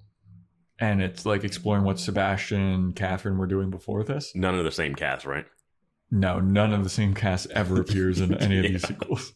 [0.79, 4.35] and it's like exploring what Sebastian and Catherine were doing before this.
[4.35, 5.47] none of the same cast, right?
[6.11, 9.33] No, none of the same cast ever appears in any of these sequels.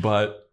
[0.00, 0.50] But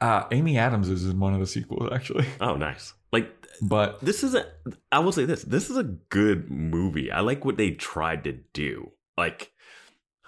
[0.00, 2.26] uh, Amy Adams is in one of the sequels, actually.
[2.40, 2.94] Oh, nice.
[3.12, 3.30] Like
[3.60, 4.46] But this is a.
[4.90, 5.42] I will say this.
[5.44, 7.12] This is a good movie.
[7.12, 8.92] I like what they tried to do.
[9.18, 9.52] Like,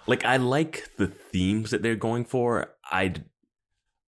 [0.05, 2.75] like I like the themes that they're going for.
[2.85, 3.15] I,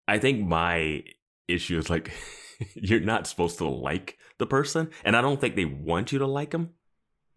[0.07, 1.03] I think my
[1.47, 2.13] issue is like,
[2.75, 6.27] you're not supposed to like the person, and I don't think they want you to
[6.27, 6.71] like them.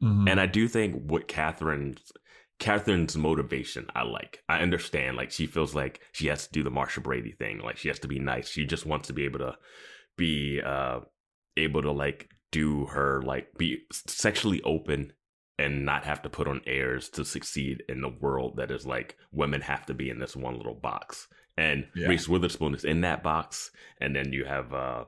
[0.02, 0.28] Mhm.
[0.30, 2.12] And I do think what Catherine's
[2.58, 4.42] Catherine's motivation, I like.
[4.48, 5.16] I understand.
[5.16, 7.58] Like she feels like she has to do the Marcia Brady thing.
[7.60, 8.48] Like she has to be nice.
[8.50, 9.56] She just wants to be able to
[10.16, 11.00] be uh
[11.56, 15.12] able to like do her like be sexually open
[15.58, 19.16] and not have to put on airs to succeed in the world that is like
[19.32, 21.28] women have to be in this one little box.
[21.56, 22.08] And Yeah.
[22.08, 23.70] Reese Witherspoon is in that box,
[24.00, 25.04] and then you have uh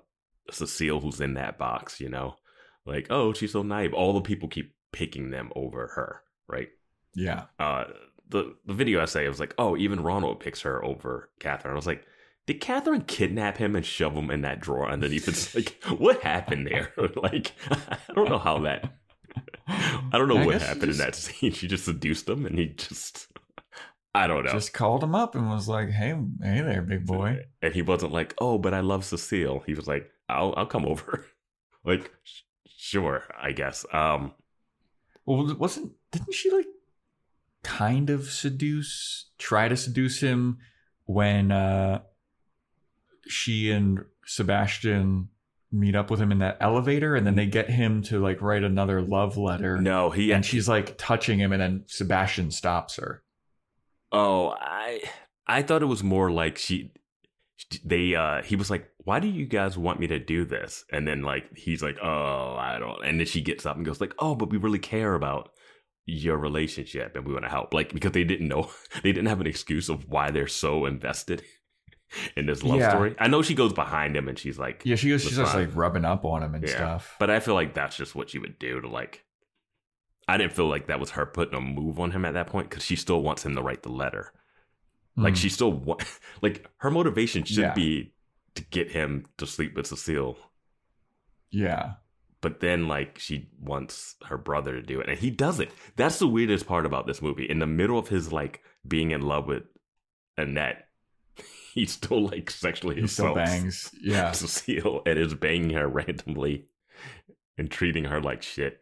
[0.51, 2.36] Cecile who's in that box, you know?
[2.84, 3.95] Like, oh, she's so naive.
[3.95, 6.68] All the people keep picking them over her, right?
[7.14, 7.45] yeah.
[7.59, 7.84] Uh
[8.28, 11.72] the the video essay was like, oh, even Ronald picks her over Catherine.
[11.72, 12.05] I was like,
[12.47, 15.28] did Catherine kidnap him and shove him in that drawer underneath?
[15.28, 16.93] It's like, what happened there?
[17.16, 18.93] like, I don't know how that.
[19.68, 21.53] I don't know I what happened in that scene.
[21.53, 23.28] She just seduced him, and he just.
[24.14, 24.53] I don't know.
[24.53, 28.12] Just called him up and was like, "Hey, hey there, big boy." And he wasn't
[28.12, 29.62] like, oh, but I love Cecile.
[29.64, 31.26] He was like, I'll I'll come over.
[31.85, 33.85] like, sh- sure, I guess.
[33.93, 34.33] Um,
[35.26, 36.66] Well, wasn't didn't she like
[37.62, 40.59] kind of seduce, try to seduce him
[41.05, 42.01] when uh
[43.28, 45.28] she and Sebastian
[45.70, 48.62] meet up with him in that elevator, and then they get him to like write
[48.64, 49.78] another love letter.
[49.80, 53.22] no, he and she's like touching him, and then Sebastian stops her.
[54.11, 55.03] Oh, I
[55.47, 56.93] I thought it was more like she
[57.85, 61.07] they uh he was like, "Why do you guys want me to do this?" And
[61.07, 64.14] then like he's like, "Oh, I don't." And then she gets up and goes like,
[64.18, 65.50] "Oh, but we really care about
[66.07, 68.70] your relationship and we want to help." Like because they didn't know
[69.03, 71.42] they didn't have an excuse of why they're so invested
[72.36, 72.90] in this love Yeah.
[72.90, 73.14] story.
[73.18, 75.74] I know she goes behind him and she's like, Yeah, she goes, she's just like
[75.74, 76.74] rubbing up on him and Yeah.
[76.74, 77.16] stuff.
[77.18, 79.24] But I feel like that's just what she would do to like.
[80.28, 82.70] I didn't feel like that was her putting a move on him at that point
[82.70, 84.32] because she still wants him to write the letter.
[85.16, 85.38] Like Mm.
[85.38, 85.98] she still wa-
[86.42, 87.74] like her motivation should Yeah.
[87.74, 88.12] be
[88.55, 90.36] to get him to sleep with Cecile,
[91.50, 91.94] yeah,
[92.40, 95.70] but then like she wants her brother to do it, and he does it.
[95.96, 97.48] That's the weirdest part about this movie.
[97.48, 99.62] In the middle of his like being in love with
[100.36, 100.88] Annette,
[101.74, 103.90] he still like sexually he still bangs.
[104.03, 106.66] Yeah, Cecile and is banging her randomly
[107.57, 108.82] and treating her like shit.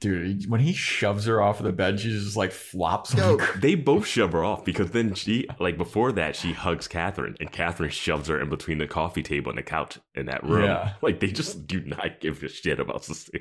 [0.00, 3.14] Dude, when he shoves her off of the bed, she just like flops.
[3.14, 7.36] No, they both shove her off because then she, like before that, she hugs Catherine
[7.38, 10.64] and Catherine shoves her in between the coffee table and the couch in that room.
[10.64, 10.94] Yeah.
[11.02, 13.40] Like they just do not give a shit about Cecile.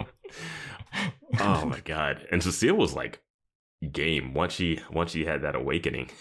[1.40, 2.26] oh my god!
[2.30, 3.22] And Cecile was like
[3.92, 6.10] game once she once she had that awakening.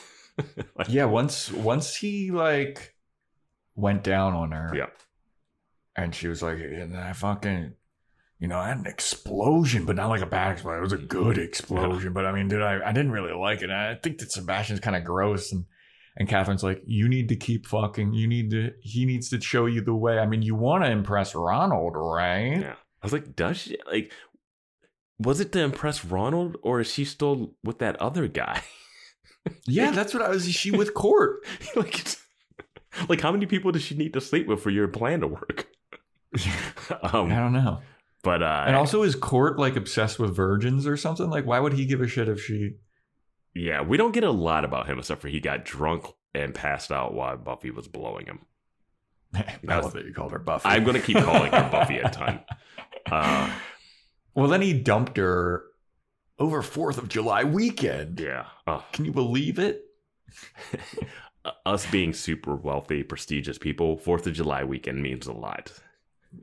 [0.77, 1.03] Like, yeah.
[1.03, 2.95] Once once he like
[3.75, 4.85] went down on her, yeah,
[5.97, 7.73] and she was like, and I fucking,
[8.39, 10.79] you know, I had an explosion, but not like a bad explosion.
[10.79, 13.69] It was a good explosion, but I mean, dude, I, I didn't really like it.
[13.69, 15.65] I think that Sebastian's kind of gross, and
[16.15, 18.13] and Catherine's like, you need to keep fucking.
[18.13, 18.71] You need to.
[18.81, 20.19] He needs to show you the way.
[20.19, 22.59] I mean, you want to impress Ronald, right?
[22.59, 22.75] yeah.
[23.01, 24.13] I was like, does she like?
[25.19, 28.63] Was it to impress Ronald, or is she still with that other guy?
[29.65, 30.45] Yeah, that's what I was.
[30.45, 31.43] Is she with Court?
[31.75, 32.17] like, it's-
[33.07, 35.67] like how many people does she need to sleep with for your plan to work?
[36.37, 37.79] I um, don't know.
[38.23, 41.29] But uh, And also, is Court like obsessed with virgins or something?
[41.29, 42.75] Like, why would he give a shit if she?
[43.55, 46.05] yeah, we don't get a lot about him except for he got drunk
[46.35, 48.39] and passed out while Buffy was blowing him.
[49.33, 50.69] I love that you called her Buffy.
[50.69, 52.39] I'm gonna keep calling her Buffy a ton.
[53.11, 53.49] Uh,
[54.35, 55.63] well, then he dumped her
[56.37, 58.19] over Fourth of July weekend.
[58.19, 59.83] yeah, oh, Can you believe it?
[61.65, 65.71] us being super wealthy, prestigious people, Fourth of July weekend means a lot.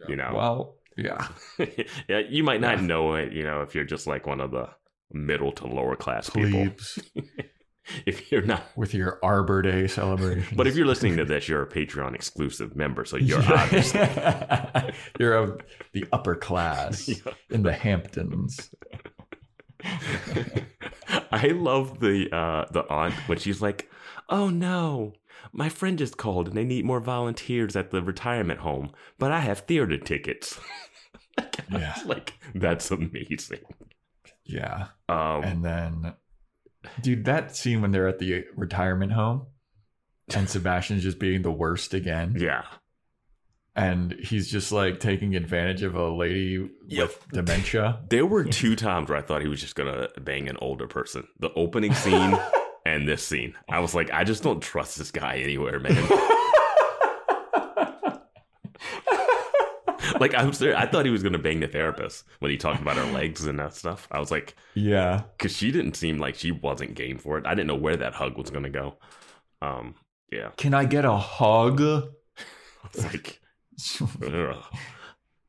[0.09, 1.29] You know, Well, yeah.
[2.09, 2.87] yeah, you might not Yeah.
[2.87, 3.33] know it.
[3.33, 4.69] You know, if you're just like one of the
[5.13, 6.69] middle to lower class people.
[8.05, 10.57] If you're not with your Arbor Day celebration.
[10.57, 14.01] But if you're listening to this, you're a Patreon exclusive member, so you're obviously
[15.21, 15.61] you're of
[15.93, 17.33] the upper class Yeah.
[17.49, 18.75] in the Hamptons.
[21.31, 23.89] I love the uh the aunt when she's like,
[24.29, 25.13] "Oh no,
[25.53, 29.41] my friend just called and they need more volunteers at the retirement home, but I
[29.41, 30.59] have theater tickets."
[31.71, 31.95] Yeah.
[32.07, 33.61] like that's amazing.
[34.45, 34.89] Yeah.
[35.09, 36.15] Um, And then,
[37.03, 39.47] dude, that scene when they're at the retirement home
[40.35, 42.37] and Sebastian's just being the worst again.
[42.39, 42.63] yeah,
[43.75, 47.09] And he's just like taking advantage of a lady Yep.
[47.09, 48.01] with dementia.
[48.09, 51.27] there were two times where I thought he was just gonna bang an older person.
[51.41, 52.39] The opening scene
[52.87, 53.55] and this scene.
[53.69, 55.97] I was like, I just don't trust this guy anywhere, man.
[60.21, 62.81] Like I was there, I thought he was gonna bang the therapist when he talked
[62.81, 64.09] about her legs and that stuff.
[64.11, 65.23] I was like, yeah.
[65.37, 67.47] because she didn't seem like she wasn't game for it.
[67.47, 68.97] I didn't know where that hug was gonna go.
[69.63, 69.95] Um,
[70.33, 71.81] yeah, Can I get a hug?
[72.95, 73.41] It's like,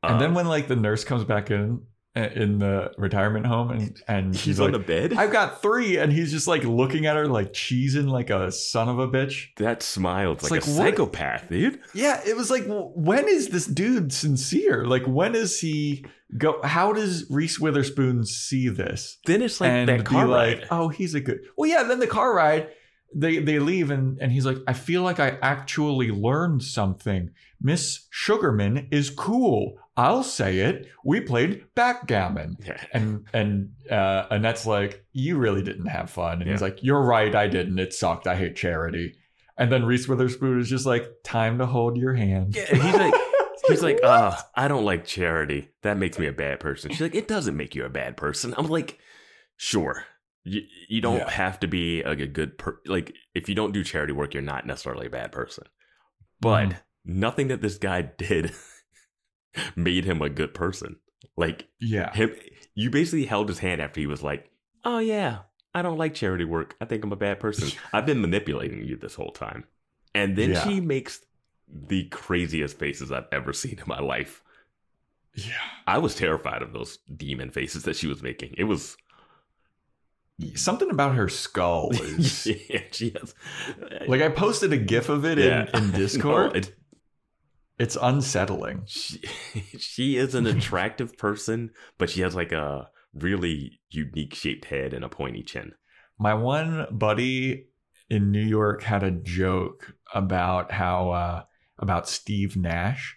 [0.02, 1.82] and then Uh, when like the nurse comes back in
[2.24, 5.12] in the retirement home and and he's she's on like the bed.
[5.14, 8.88] I've got three, and he's just like looking at her like cheesing like a son
[8.88, 9.48] of a bitch.
[9.56, 11.80] that smile, it's It's like, a what- psychopath, dude.
[11.94, 14.84] Yeah, it was like, when is this dude sincere?
[14.84, 16.04] Like, when is he
[16.36, 16.60] go?
[16.62, 20.66] How does Reese Witherspoon see this Then it's like and that be car like, ride.
[20.70, 21.40] oh, he's a good.
[21.56, 21.82] Well, yeah.
[21.84, 22.68] Then the car ride,
[23.14, 27.30] they they leave, and and he's like, I feel like I actually learned something.
[27.60, 29.78] Miss Sugarman is cool.
[29.98, 30.86] I'll say it.
[31.04, 32.56] We played backgammon.
[32.64, 32.82] Yeah.
[32.92, 36.40] And and uh, Annette's like, you really didn't have fun.
[36.40, 37.78] And he's like, you're right, I didn't.
[37.80, 38.28] It sucked.
[38.28, 39.14] I hate charity.
[39.58, 42.54] And then Reese Witherspoon is just like, time to hold your hand.
[42.54, 43.14] Yeah, he's like,
[43.68, 45.70] he's like, uh, I don't like charity.
[45.82, 46.90] That makes me a bad person.
[46.92, 48.54] She's like, it doesn't make you a bad person.
[48.56, 49.00] I'm like,
[49.56, 50.04] sure.
[50.44, 51.30] You, you don't Yeah.
[51.30, 54.64] have to be a, good per like if you don't do charity work, you're not
[54.64, 55.64] necessarily a bad person.
[56.40, 56.76] But Mhm.
[57.04, 58.52] nothing that this guy did
[59.76, 60.96] made him a good person.
[61.36, 62.12] Like yeah.
[62.14, 62.34] him,
[62.74, 64.50] you basically held his hand after he was like,
[64.84, 65.38] "Oh yeah,
[65.74, 66.76] I don't like charity work.
[66.80, 67.70] I think I'm a bad person.
[67.92, 69.64] I've been manipulating you this whole time."
[70.14, 70.64] And then Yeah.
[70.64, 71.20] she makes
[71.68, 74.42] the craziest faces I've ever seen in my life.
[75.34, 75.52] Yeah.
[75.86, 78.54] I was terrified of those demon faces that she was making.
[78.58, 78.96] It was
[80.54, 83.34] Something about her skull is yeah, she has
[83.82, 85.68] uh, like I posted a gif of it Yeah.
[85.74, 86.52] in, in Discord.
[86.52, 86.74] No, it-
[87.78, 88.82] it's unsettling.
[88.86, 89.18] she,
[89.78, 95.04] she is an attractive person, but she has like a really unique shaped head and
[95.04, 95.72] a pointy chin.
[96.18, 97.66] My one buddy
[98.10, 101.42] in New York had a joke about how uh,
[101.78, 103.16] about Steve Nash.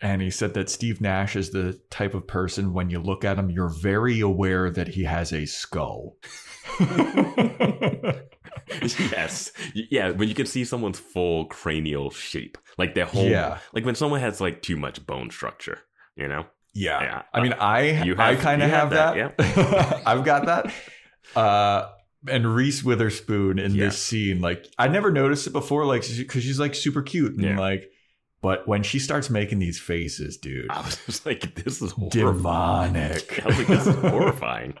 [0.00, 3.36] And he said that Steve Nash is the type of person when you look at
[3.36, 6.16] him, you're very aware that he has a skull.
[8.82, 9.52] yes.
[9.74, 12.58] Yeah, when you can see someone's full cranial shape.
[12.78, 13.58] Like their whole Yeah.
[13.74, 15.80] like when someone has like too much bone structure,
[16.16, 16.46] you know?
[16.74, 17.02] Yeah.
[17.02, 17.22] Yeah.
[17.34, 20.02] I mean, I You I kind of have, have that.
[20.06, 20.72] I've got that.
[21.36, 21.88] Uh,
[22.28, 23.86] and Reese Witherspoon in Yeah.
[23.86, 27.42] this scene, like I never noticed it before, like because she's like super cute and
[27.44, 27.58] Yeah.
[27.58, 27.90] like,
[28.40, 32.92] but when she starts making these faces, dude, I was just like, this is horrifying.
[32.92, 33.42] demonic.
[33.44, 34.74] I was like, this is horrifying.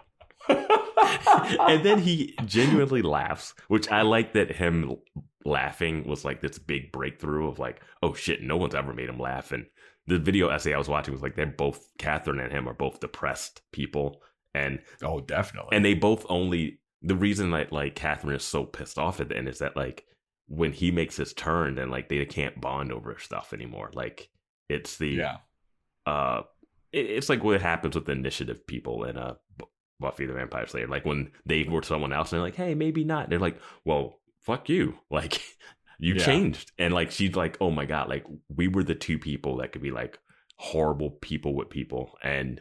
[0.48, 4.96] and then he genuinely laughs, which I like that him
[5.44, 9.18] laughing was like this big breakthrough of like, oh shit, no one's ever made him
[9.18, 9.52] laugh.
[9.52, 9.66] And
[10.06, 13.00] the video essay I was watching was like, they're both, Catherine and him are both
[13.00, 14.20] depressed people.
[14.54, 15.76] And oh, definitely.
[15.76, 19.36] and they both only the reason that like Catherine is so pissed off at the
[19.36, 20.04] end is that like
[20.48, 23.90] when he makes his turn, then like they can't bond over stuff anymore.
[23.92, 24.30] Like
[24.68, 25.36] it's the yeah,
[26.06, 26.42] uh
[26.92, 29.34] it- it's like what happens with the initiative people in uh
[30.00, 30.86] Buffy the Vampire Slayer.
[30.88, 33.28] Like when they were someone else and they're like, hey, maybe not.
[33.28, 34.18] They're like, well,
[34.48, 34.94] fuck you.
[35.10, 35.40] Like
[36.00, 36.24] you Yeah.
[36.24, 36.72] changed.
[36.78, 39.82] And like she's like, oh my god, like we were the two people that could
[39.82, 40.18] be like
[40.56, 42.60] horrible people with people and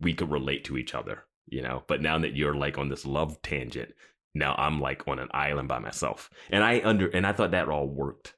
[0.00, 1.82] we could relate to each other, you know.
[1.88, 3.90] But now that you're like on this love tangent,
[4.34, 6.30] now I'm like on an island by myself.
[6.50, 8.34] And I under and I thought that all worked.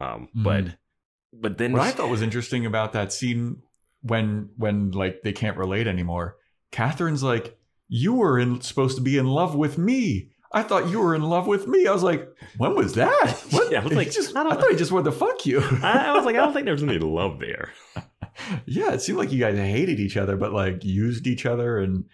[0.00, 0.76] Um but Mhm.
[1.32, 3.62] but then what I thought was interesting about that scene
[4.02, 6.36] when when like they can't relate anymore.
[6.70, 7.56] Catherine's like,
[7.88, 11.22] "You were in, supposed to be in love with me." I thought you were in
[11.22, 11.86] love with me.
[11.86, 13.44] I was like, when was that?
[13.50, 13.70] What?
[13.70, 15.60] Yeah, I was like, just, I I, thought he just wanted to fuck you.
[15.82, 17.72] I, I was like, I don't think there's any love there.
[18.66, 22.04] yeah, it seemed like you guys hated each other, but like used each other and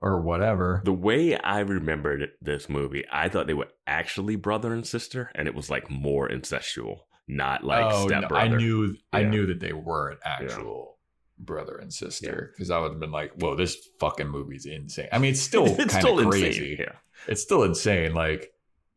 [0.00, 0.82] or whatever.
[0.84, 5.48] The way I remembered this movie, I thought they were actually brother and sister, and
[5.48, 8.36] it was like more incestual, not like oh, no, stepbrother.
[8.36, 10.98] I knew, I knew that they weren't actual
[11.38, 15.18] brother and sister because I would have been like, "Whoa, this fucking movie's insane." I
[15.18, 16.42] mean, it's still it's kind still of insane.
[16.42, 16.76] crazy.
[16.78, 16.92] Yeah.
[17.28, 18.14] It's still insane.
[18.14, 18.52] Like,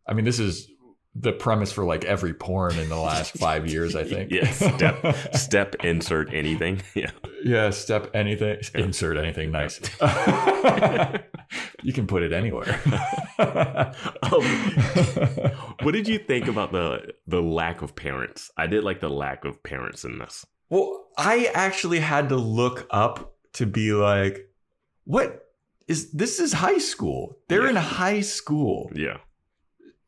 [0.08, 0.68] I mean, this is
[1.16, 3.96] the premise for like every porn in the last five years.
[3.96, 4.32] I think.
[4.32, 6.82] Yeah, step- Step insert anything.
[6.96, 7.12] Yeah.
[7.44, 9.80] Yeah, step anything, insert anything nice.
[11.82, 12.80] you can put it anywhere.
[13.40, 14.44] Um,
[15.82, 18.52] what did you think about the the lack of parents?
[18.58, 20.46] I did like the lack of parents in this.
[20.70, 24.50] well, I actually had to look up to be like,
[25.06, 25.46] what
[25.90, 26.40] is this?
[26.40, 27.38] Is high school?
[27.50, 29.18] They're in high school, Yeah.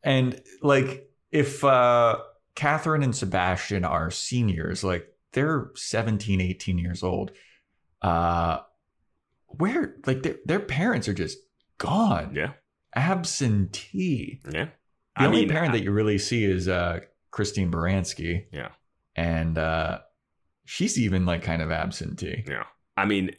[0.02, 2.18] and like if uh
[2.54, 7.32] Catherine and Sebastian are seniors, like they're 17, 18 years old.
[8.00, 8.60] Uh
[9.46, 11.38] where like their their parents are just
[11.78, 12.32] gone.
[12.34, 12.52] Yeah.
[12.94, 14.40] Absentee.
[14.50, 14.66] Yeah.
[15.16, 18.46] The I only mean, parent I- that you really see is uh Christine Baranski.
[18.52, 18.70] Yeah.
[19.16, 19.98] And uh
[20.64, 22.44] she's even like kind of absentee.
[22.46, 22.64] Yeah.
[22.96, 23.34] I mean,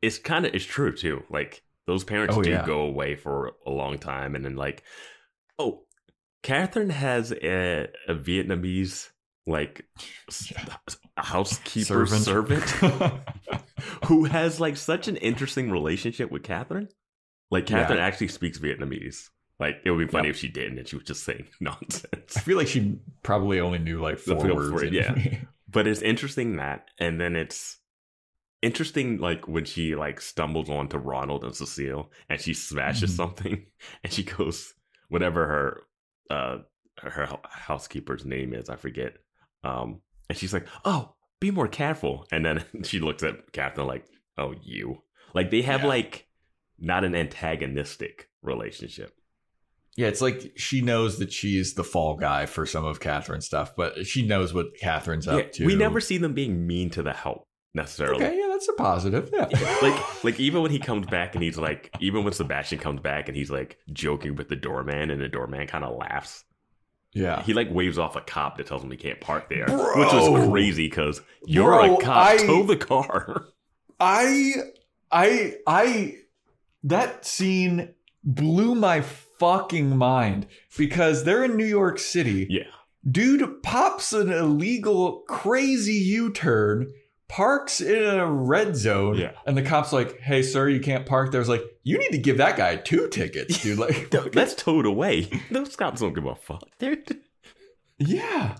[0.00, 1.22] it's kind of it's true too.
[1.30, 2.64] Like those parents Oh, do yeah.
[2.66, 4.82] go away for a long time, and then like,
[5.58, 5.82] oh,
[6.42, 9.08] Catherine has a, a Vietnamese
[9.46, 9.84] like
[11.16, 12.22] a housekeeper Servant.
[12.22, 12.64] servant,
[14.06, 16.88] who has like such an interesting relationship with Catherine.
[17.50, 17.80] Like Yeah.
[17.80, 19.28] Catherine actually speaks Vietnamese.
[19.58, 22.36] Like it would be funny if she didn't and she was just saying nonsense.
[22.36, 24.82] I feel like she probably only knew like four words.
[24.82, 25.14] it, yeah.
[25.68, 27.78] but it's interesting that and then it's
[28.62, 33.16] interesting like when she like stumbles onto ronald and cecile and she smashes Mhm.
[33.16, 33.66] something
[34.04, 34.72] and she goes
[35.08, 35.80] whatever her
[36.30, 36.58] uh
[36.98, 39.14] her housekeeper's name is i forget
[39.64, 44.06] um and she's like oh be more careful and then she looks at catherine like
[44.38, 45.02] oh you
[45.34, 45.88] like they have Yeah.
[45.88, 46.28] like
[46.78, 49.12] not an antagonistic relationship
[49.96, 53.74] Yeah, it's like she knows that she's the fall guy for some of Catherine's stuff,
[53.76, 55.66] but she knows what Catherine's Yeah, up to.
[55.66, 57.44] we never see them being mean to the help
[57.74, 59.30] necessarily Okay, yeah, that's a positive.
[59.32, 59.48] Yeah.
[59.82, 63.28] like like even when he comes back and he's like even when Sebastian comes back
[63.28, 66.44] and he's like joking with the doorman and the doorman kind of laughs.
[67.12, 67.42] yeah.
[67.42, 69.98] He like waves off a cop that tells him he can't park there, Bro.
[69.98, 72.16] which was crazy because you're Bro, a cop.
[72.16, 73.44] I- Tow the car.
[74.00, 74.52] I
[75.10, 76.16] I I
[76.84, 77.94] that scene
[78.24, 80.46] blew my fucking mind
[80.78, 82.46] because they're in New York City.
[82.50, 82.62] yeah,
[83.08, 86.92] Dude pops an illegal crazy U-turn,
[87.32, 89.32] parks in a red zone, Yeah.
[89.46, 92.36] and the cop's like, "Hey, sir, you can't park there." Like, "You need to give
[92.36, 95.28] that guy two tickets, dude." Like, that's towed away.
[95.50, 97.20] Those cops don't give a fuck, dude.
[97.98, 98.56] yeah.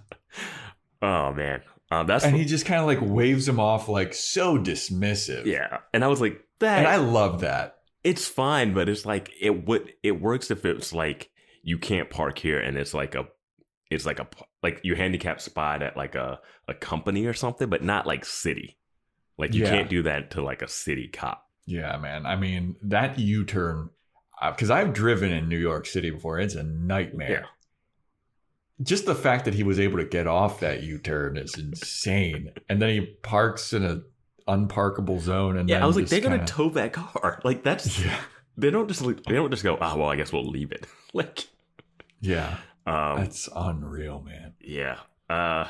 [1.02, 4.56] Oh man, um, that's And he just kind of like waves him off, like so
[4.58, 5.46] dismissive.
[5.46, 5.78] yeah.
[5.92, 7.78] And I was like, that and I love that.
[8.04, 11.30] it's fine, but it's like it would it works if it's like
[11.64, 13.26] you can't park here and it's like a
[13.90, 14.26] it's like a
[14.62, 18.76] like you handicap spot at like a a company or something, but not like city.
[19.38, 19.70] Like you Yeah.
[19.70, 21.48] can't do that to like a city cop.
[21.66, 22.26] Yeah, man.
[22.26, 23.90] I mean, that U turn,
[24.44, 27.30] because uh, I've driven in New York City before, it's a nightmare.
[27.30, 27.46] Yeah.
[28.82, 32.50] Just the fact that he was able to get off that U turn is insane.
[32.68, 34.02] And then he parks in a
[34.48, 35.56] unparkable zone.
[35.56, 37.40] And Yeah, I was like, they're gonna tow that car.
[37.44, 38.18] Like that's Yeah.
[38.56, 40.86] they don't just they don't just go, oh well, I guess we'll leave it.
[41.12, 41.46] like,
[42.20, 42.56] Yeah.
[42.86, 44.54] Um, That's unreal, man.
[44.60, 44.98] yeah.
[45.30, 45.66] Uh,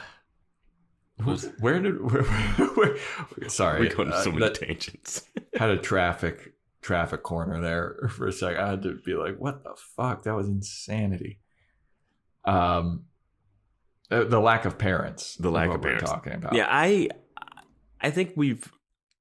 [1.25, 2.01] was- Where did.
[2.13, 2.97] Where, where,
[3.49, 3.81] sorry.
[3.89, 5.29] we're going to uh, so many that- tangents.
[5.55, 8.57] had a traffic traffic corner there for a sec.
[8.57, 10.23] I had to be like, "What the fuck?
[10.25, 11.39] That was insanity."
[12.45, 13.05] Um,
[14.09, 15.37] the, the lack of parents.
[15.37, 16.11] The lack what of we're parents.
[16.11, 16.55] talking about.
[16.55, 17.09] Yeah, I
[18.01, 18.71] I think we've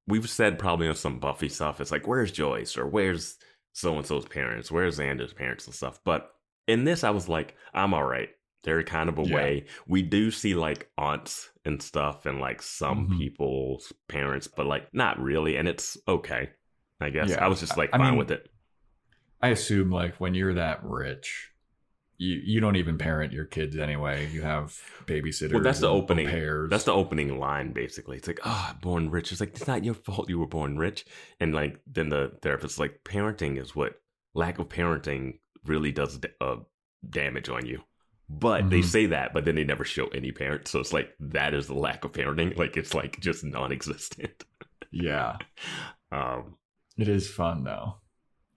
[0.08, 1.80] we've said probably on some Buffy stuff.
[1.80, 3.36] It's like where's Joyce or where's
[3.72, 6.00] so and so's parents, where's Xander's parents and stuff.
[6.04, 6.30] But
[6.66, 8.28] in this, I was like, I'm all right.
[8.62, 9.24] They're kind of Yeah.
[9.32, 9.64] away.
[9.88, 13.18] We do see like aunts and stuff and like some Mhm.
[13.18, 16.50] people's parents, but like not really, and it's okay.
[17.00, 17.44] I guess Yeah.
[17.44, 18.48] I was just like I fine mean, with it.
[19.40, 21.50] I assume like when you're that rich,
[22.18, 24.28] you you don't even parent your kids anyway.
[24.30, 25.54] You have babysitters.
[25.54, 26.28] Well, that's the opening.
[26.28, 26.70] Pairs.
[26.70, 28.18] That's the opening line, basically.
[28.18, 29.32] It's like, oh, I'm born rich.
[29.32, 31.04] It's like, it's not your fault you were born rich.
[31.40, 34.00] And like, then the therapist's like, parenting is what
[34.34, 36.56] lack of parenting really does uh,
[37.08, 37.82] damage on you.
[38.28, 38.84] But they Mhm.
[38.84, 40.70] say that, but then they never show any parents.
[40.70, 42.56] So it's like, that is the lack of parenting.
[42.62, 44.44] Like, it's like just non existent.
[44.90, 45.36] yeah.
[46.12, 46.56] um,
[46.96, 47.96] It is fun though.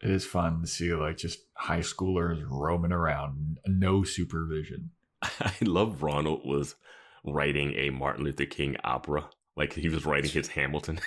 [0.02, 4.92] It is fun to see like just high schoolers roaming around, no supervision.
[5.22, 6.76] I love Ronald was
[7.24, 9.30] writing a Martin Luther King opera.
[9.58, 11.00] Like, he was writing his Hamilton.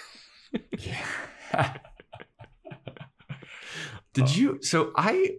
[0.79, 1.77] Yeah.
[4.15, 4.59] Did you?
[4.63, 5.37] So I,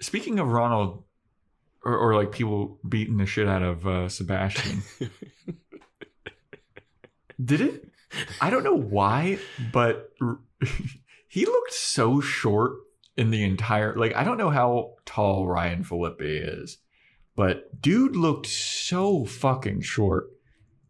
[0.00, 1.04] speaking of Ronald,
[1.84, 4.82] or, or like people beating the shit out of uh, Sebastian,
[7.44, 7.84] did it?
[8.40, 9.38] I don't know why,
[9.72, 10.12] but
[11.28, 12.72] he looked so short
[13.16, 13.96] in the entire.
[13.96, 16.78] Like I don't know how tall Ryan Phillippe is,
[17.36, 20.28] but dude looked so fucking short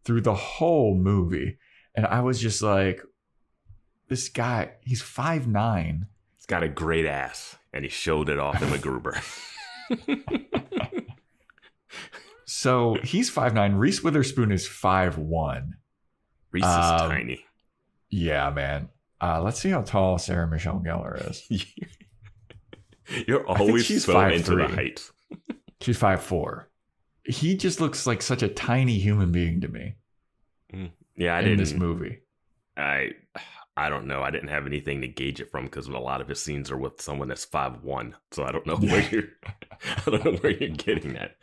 [0.03, 1.57] through the whole movie,
[1.95, 3.01] and I was just like,
[4.07, 6.07] this guy, he's five nine.
[6.41, 9.21] He's got a great ass, and he showed it off in MacGruber.
[12.45, 13.75] So he's five nine.
[13.75, 15.75] Reese Witherspoon is five one.
[16.51, 17.45] Reese is Um, tiny.
[18.09, 18.89] Yeah, man.
[19.21, 21.47] Uh, let's see how tall Sarah Michelle Gellar is.
[23.27, 24.35] You're always she's so 5'3".
[24.35, 25.11] into the heights.
[25.79, 26.67] She's five four.
[27.23, 29.95] He just looks like such a tiny human being to me
[31.15, 31.59] Yeah, I in didn't.
[31.59, 32.19] this movie.
[32.75, 33.11] I
[33.77, 34.21] I don't know.
[34.21, 36.77] I didn't have anything to gauge it from because a lot of his scenes are
[36.77, 38.15] with someone that's five one.
[38.31, 39.29] So I don't know where you're.
[40.05, 41.37] I don't know where you're getting that.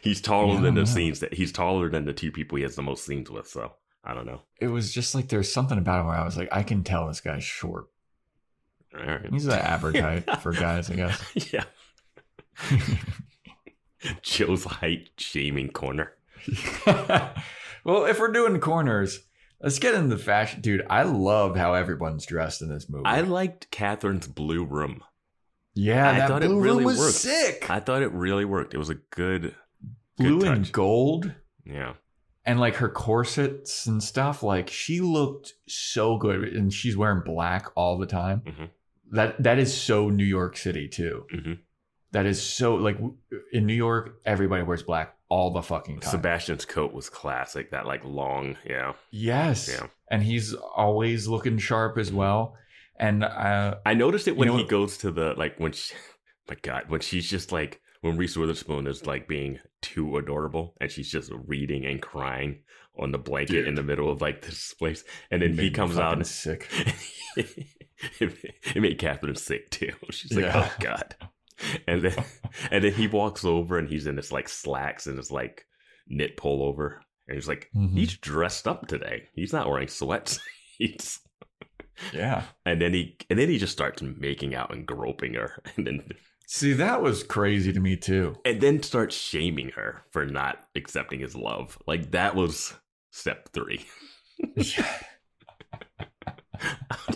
[0.00, 0.84] He's taller Yeah, than the know.
[0.86, 3.46] scenes that he's taller than the two people he has the most scenes with.
[3.48, 3.72] So
[4.02, 4.42] I don't know.
[4.60, 7.06] It was just like there's something about him where I was like, I can tell
[7.06, 7.86] this guy's short.
[8.98, 9.30] All right.
[9.30, 11.52] He's the average height for guys, I guess.
[11.52, 11.64] yeah.
[14.22, 16.12] Joe's height shaming corner.
[16.86, 19.20] well, if we're doing corners,
[19.64, 20.60] let's get into the fashion.
[20.60, 23.04] Dude, I love how everyone's dressed in this movie.
[23.06, 25.02] I liked Catherine's blue room.
[25.74, 27.14] yeah, I that thought it really room was worked.
[27.16, 27.68] sick.
[27.70, 28.74] I thought it really worked.
[28.74, 29.54] It was a good,
[30.16, 31.32] blue good and gold.
[31.64, 31.94] Yeah.
[32.46, 37.68] and like her corsets and stuff like she looked so good and she's wearing black
[37.74, 38.68] all the time Mhm.
[39.12, 41.58] that that is so new york city too Mhm.
[42.12, 42.98] That is so like
[43.52, 47.70] in New York everybody wears black all the fucking time Sebastian's coat was classic.
[47.72, 48.92] That like long, yeah.
[49.10, 49.86] yes Yeah.
[50.10, 52.42] and he's always looking sharp as well
[53.06, 55.94] and uh I noticed it You when know he goes to the like when she,
[56.48, 60.90] my God, when she's just like when Reese Witherspoon is like being too adorable and
[60.90, 62.60] she's just reading and crying
[63.02, 63.66] on the blanket Dude.
[63.68, 66.68] in the middle of like this place, and then he comes out and sick
[67.36, 67.66] it,
[68.20, 69.92] it made Catherine sick too.
[70.10, 70.68] She's like, Yeah.
[70.70, 71.16] oh God.
[71.86, 72.24] And then
[72.70, 75.64] and then he walks over and he's in his like slacks and his like
[76.08, 76.96] knit pullover.
[77.28, 77.96] And he's like, Mhm.
[77.96, 79.28] he's dressed up today.
[79.34, 80.40] He's not wearing sweats.
[80.78, 81.20] he's
[82.12, 85.62] yeah and then he and then he just starts making out and groping her.
[85.76, 86.02] And then
[86.46, 91.20] see that was crazy to me too and then starts shaming her for not accepting
[91.20, 91.78] his love.
[91.86, 92.74] Like that was
[93.12, 93.86] step three.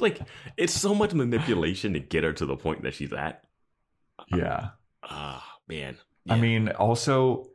[0.01, 0.21] Like,
[0.57, 3.43] it's so much manipulation to get her to the point that she's at.
[4.35, 4.71] Yeah
[5.03, 5.97] Ah, man.
[6.29, 7.49] I mean, also,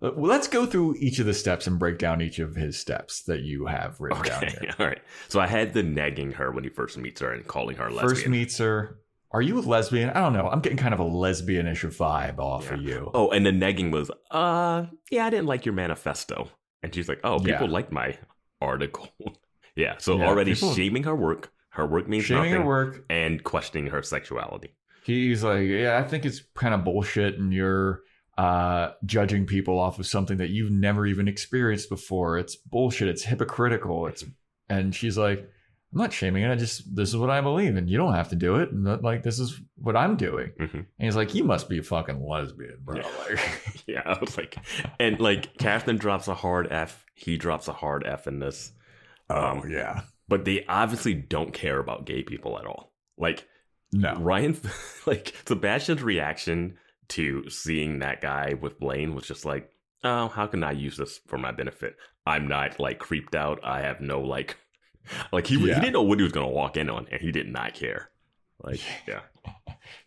[0.00, 3.40] let's go through each of the steps and break down each of his steps that
[3.40, 4.74] you have written down okay, here.
[4.78, 5.02] all right.
[5.28, 8.08] So I had the nagging her when he first meets her and calling her lesbian.
[8.08, 8.98] First meets her.
[9.32, 10.10] Are you a lesbian?
[10.10, 10.48] I don't know.
[10.48, 13.10] I'm getting kind of a lesbianish vibe off of you.
[13.14, 16.48] Oh, and the nagging was, uh, yeah, I didn't like your manifesto.
[16.82, 17.72] And she's like, oh, people Yeah.
[17.72, 18.16] liked my
[18.60, 19.08] article.
[19.76, 19.96] yeah.
[19.98, 21.52] So Yeah, already people- shaming her work.
[21.70, 22.60] Her work means Shaming nothing.
[22.62, 23.04] her work.
[23.08, 24.74] and questioning her sexuality.
[25.02, 28.02] He's like, yeah, I think it's kind of bullshit, and you're
[28.38, 32.38] uh, judging people off of something that you've never even experienced before.
[32.38, 33.08] It's bullshit.
[33.08, 34.06] It's hypocritical.
[34.06, 34.24] It's
[34.68, 35.40] and she's like,
[35.92, 36.50] I'm not shaming it.
[36.50, 38.70] I just this is what I believe, and you don't have to do it.
[38.70, 40.52] And that, like this is what I'm doing.
[40.60, 40.74] Mhm.
[40.74, 42.96] And he's like, you must be a fucking lesbian, bro.
[42.98, 43.08] Yeah.
[43.28, 43.40] Like,
[43.86, 44.56] Yeah, I was like,
[45.00, 47.04] and like Catherine drops a hard F.
[47.14, 48.70] He drops a hard F in this.
[49.28, 52.92] oh Um, yeah, But they obviously don't care about gay people at all.
[53.18, 53.46] Like
[53.92, 54.56] no, Ryan,
[55.06, 56.78] like Sebastian's reaction
[57.08, 59.70] to seeing that guy with Blaine was just like,
[60.04, 61.96] oh, how can I use this for my benefit?
[62.26, 63.60] I'm not like creeped out.
[63.64, 64.56] I have no like,
[65.32, 65.74] like he, Yeah.
[65.74, 68.10] he didn't know what he was gonna walk in on, and he did not care.
[68.62, 69.20] Like, yeah,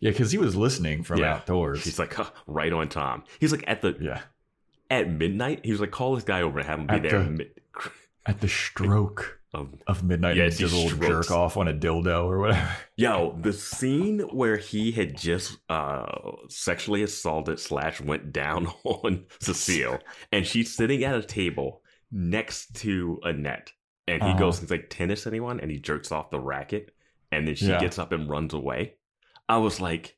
[0.00, 1.34] yeah, because he was listening from Yeah.
[1.34, 1.84] outdoors.
[1.84, 3.24] he's like, huh, right on Tom.
[3.40, 4.20] He's like at the yeah,
[4.90, 5.60] at midnight.
[5.64, 7.22] He was like, call this guy over and have him be At there.
[7.22, 7.50] the-
[8.26, 12.38] at the stroke of of midnight, Yeah, and little jerk off on a dildo or
[12.40, 12.68] whatever.
[12.96, 16.04] Yo, the scene where he had just uh
[16.48, 19.98] sexually assaulted slash went down on Cecile,
[20.32, 21.82] and she's sitting at a table
[22.12, 23.72] next to Annette,
[24.06, 24.38] and he Uh-huh.
[24.38, 25.60] goes, he's like, tennis anyone?
[25.60, 26.94] And he jerks off the racket,
[27.32, 27.80] and then she Yeah.
[27.80, 28.94] gets up and runs away.
[29.48, 30.16] I was like,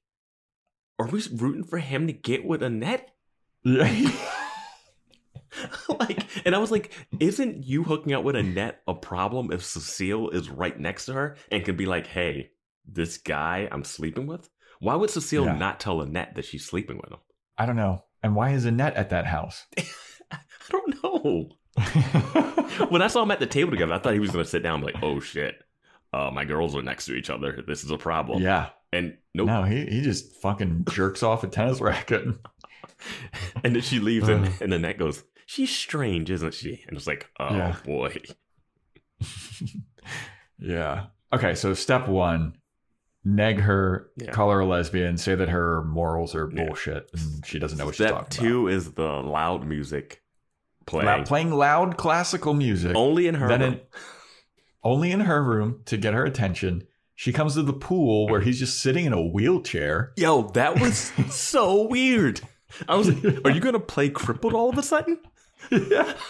[0.98, 3.10] are we rooting for him to get with Annette?
[3.64, 4.10] Yeah.
[6.00, 10.30] like, and I was like, isn't you hooking up with Annette a problem if Cecile
[10.30, 12.50] is right next to her and can be like, hey,
[12.86, 14.48] this guy I'm sleeping with?
[14.80, 15.56] Why would Cecile Yeah.
[15.56, 17.18] not tell Annette that she's sleeping with him?
[17.58, 18.04] I don't know.
[18.22, 19.64] And why is Annette at that house?
[20.30, 20.38] I
[20.70, 21.50] don't know.
[22.90, 24.62] When I saw him at the table together, I thought he was going to sit
[24.62, 25.62] down and be like, oh shit,
[26.12, 27.64] uh, my girls are next to each other.
[27.66, 28.42] This is a problem.
[28.42, 28.68] yeah.
[28.92, 29.46] And nope.
[29.46, 32.26] No, he, he just fucking jerks off a tennis racket.
[33.64, 36.84] And then she leaves, and, and Annette goes, she's strange, isn't she?
[36.86, 37.76] And it's like, oh Yeah.
[37.84, 38.16] boy.
[40.58, 41.06] yeah.
[41.32, 42.56] Okay, so step one
[43.24, 44.30] neg her, Yeah.
[44.30, 46.66] call her a lesbian, say that her morals are Yeah.
[46.66, 50.22] bullshit, and she doesn't know what she's Step talking two is the loud music
[50.86, 51.06] playing.
[51.08, 51.18] about.
[51.18, 52.94] Loud- playing loud classical music.
[52.94, 53.72] Only in her Then room.
[53.74, 53.80] in-
[54.84, 56.84] only in her room to get her attention.
[57.16, 60.12] She comes to the pool where he's just sitting in a wheelchair.
[60.16, 60.96] Yo, that was
[61.34, 62.40] so weird.
[62.88, 65.18] I was like, are you going to play crippled all of a sudden?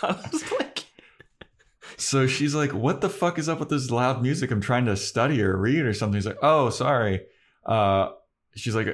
[0.02, 0.84] I was like,
[1.96, 4.50] So she's like, "What the fuck is up with this loud music?
[4.50, 7.22] I'm trying to study or read or something." He's like, "Oh, sorry."
[7.64, 8.10] Uh,
[8.54, 8.86] she's like,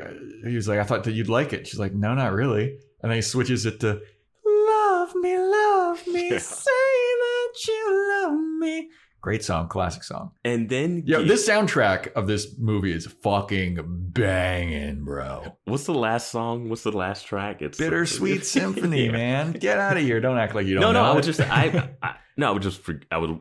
[0.47, 3.10] "He was like, I thought that you'd like it." She's like, "No, not really." And
[3.10, 4.01] then he switches it to,
[4.44, 6.39] "Love me, love me, Yeah.
[6.39, 8.90] say that you love me."
[9.23, 10.32] Great song, classic song.
[10.44, 13.78] and then Yo, he- this soundtrack of this movie is fucking
[14.12, 15.57] banging, bro.
[15.65, 16.69] what's the last song?
[16.69, 17.62] What's the last track?
[17.62, 19.12] It's Bittersweet Symphony, Yeah.
[19.12, 19.53] man.
[19.53, 20.20] Get out of here!
[20.20, 20.93] Don't act like you don't know.
[20.93, 21.09] No, no.
[21.09, 21.16] I it.
[21.16, 22.81] was just I, I no, I would just
[23.12, 23.39] I would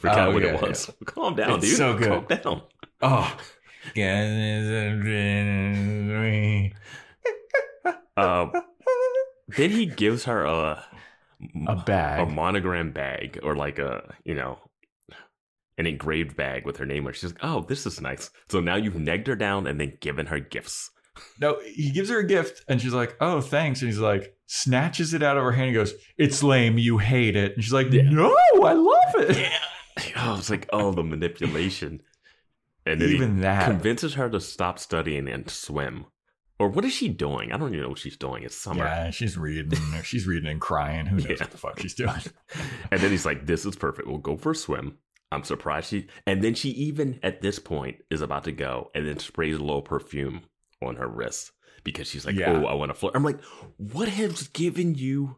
[0.00, 0.90] forget Oh, what yeah, it was.
[1.04, 1.76] Calm down, It's dude.
[1.76, 2.08] so good.
[2.08, 2.62] Calm down.
[3.02, 3.36] Oh.
[8.16, 8.48] Uh,
[9.56, 10.84] then he gives her a
[11.66, 12.20] A bag.
[12.20, 14.58] a monogram bag, or like a you know
[15.80, 17.10] an engraved bag with her name on.
[17.10, 17.16] it.
[17.16, 18.30] She's like, oh, this is nice.
[18.48, 20.90] So now you've negged her down and then given her gifts.
[21.40, 23.80] No, he gives her a gift and she's like, oh, thanks.
[23.82, 26.78] And he's like, snatches it out of her hand and goes, it's lame.
[26.78, 27.54] You hate it.
[27.54, 28.08] And she's like, Yeah.
[28.10, 29.50] no, I love it.
[30.16, 32.00] Oh, it's like oh, the manipulation,
[32.86, 33.66] and then he Even that.
[33.66, 36.06] convinces her to stop studying and swim.
[36.58, 37.52] Or what is she doing?
[37.52, 38.42] I don't even know what she's doing.
[38.44, 38.84] It's summer.
[38.84, 39.78] Yeah, she's reading.
[40.04, 41.04] She's reading and crying.
[41.06, 41.36] Who knows Yeah.
[41.40, 42.14] what the fuck she's doing?
[42.90, 44.08] And then he's like, "This is perfect.
[44.08, 44.96] We'll go for a swim."
[45.32, 46.08] I'm surprised she.
[46.26, 49.60] And then she even at this point is about to go, and then sprays a
[49.60, 50.42] little perfume
[50.82, 51.52] on her wrist
[51.84, 52.52] because she's like, Yeah.
[52.52, 53.42] "Oh, I want to flirt." I'm like,
[53.76, 55.36] "What has given you?"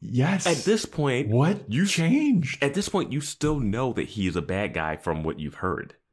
[0.00, 0.46] Yes.
[0.46, 2.62] At this point, what you changed?
[2.62, 5.54] at this point, you still know that he is a bad guy from what you've
[5.56, 5.94] heard.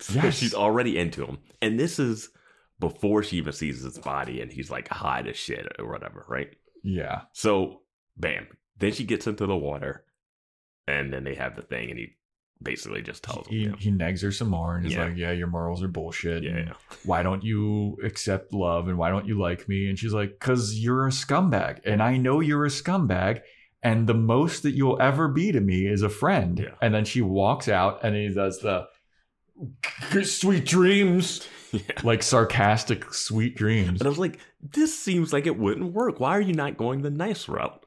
[0.00, 0.36] So Yes.
[0.38, 2.30] she's already into him, and this is
[2.80, 6.48] before she even sees his body, and he's like high as shit or whatever, right?
[6.82, 7.22] Yeah.
[7.32, 7.82] So,
[8.16, 8.48] bam.
[8.78, 10.04] Then she gets into the water,
[10.88, 12.16] and then they have the thing, and he
[12.62, 15.04] basically just tells He, him, he negs her some more and is Yeah.
[15.04, 16.42] like, "Yeah, your morals are bullshit.
[16.42, 16.72] yeah, yeah,
[17.04, 20.74] Why don't you accept love and why don't you like me?" And she's like, "Cause
[20.74, 23.40] you're a scumbag, and I know you're a scumbag,
[23.82, 26.74] and the most that you'll ever be to me is a friend." Yeah.
[26.80, 28.86] And then she walks out, and he does the
[30.24, 31.80] sweet dreams, yeah.
[32.02, 34.00] like sarcastic sweet dreams.
[34.00, 36.20] And I was like, this seems like it wouldn't work.
[36.20, 37.84] Why are you not going the nice route?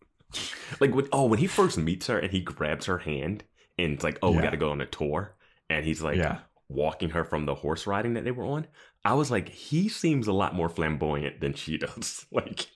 [0.80, 3.44] like, when, oh, when he first meets her and he grabs her hand
[3.78, 5.34] and it's like, oh, we got to go on a tour.
[5.68, 6.38] And he's like yeah.
[6.68, 8.66] walking her from the horse riding that they were on.
[9.04, 12.26] I was like, he seems a lot more flamboyant than she does.
[12.30, 12.68] like,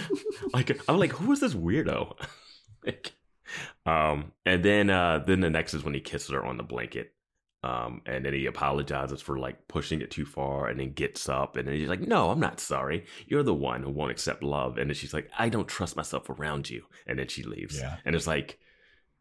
[0.52, 2.16] like I'm like, who is this weirdo?
[2.86, 3.12] like,
[3.84, 7.12] um, and then uh, then the next is when he kisses her on the blanket.
[7.62, 11.56] Um, and then he apologizes for like pushing it too far and then gets up
[11.56, 13.06] and then he's like, No, I'm not sorry.
[13.26, 14.78] You're the one who won't accept love.
[14.78, 16.84] And then she's like, I don't trust myself around you.
[17.08, 17.78] And then she leaves.
[17.78, 17.96] Yeah.
[18.04, 18.60] And it's like,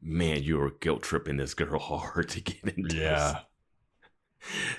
[0.06, 2.96] man, you were guilt tripping this girl hard to get into.
[2.96, 3.40] Yeah.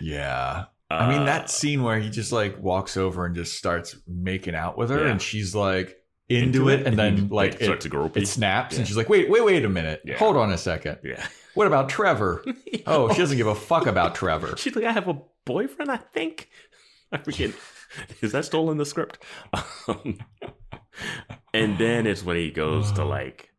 [0.00, 0.54] Yeah.
[0.54, 0.66] this.
[0.88, 4.54] I mean, Uh, that scene where he just like walks over and just starts making
[4.54, 5.10] out with her, Yeah.
[5.10, 5.96] and she's like
[6.28, 8.18] into, it, and then like starts it, to gropey.
[8.18, 8.80] it snaps, Yeah.
[8.80, 10.02] and she's like, "Wait, wait, wait a minute!
[10.04, 10.16] Yeah.
[10.18, 10.98] Hold on a second.
[11.02, 11.26] Yeah.
[11.54, 12.44] What about Trevor?
[12.88, 14.56] Oh, she doesn't give a fuck about Trevor.
[14.56, 16.48] She's like, I have a boyfriend, I think.
[17.10, 17.50] I forget.
[18.20, 19.18] Is that still in the script?
[19.88, 20.18] Um,
[21.52, 23.50] and then it's when he goes to like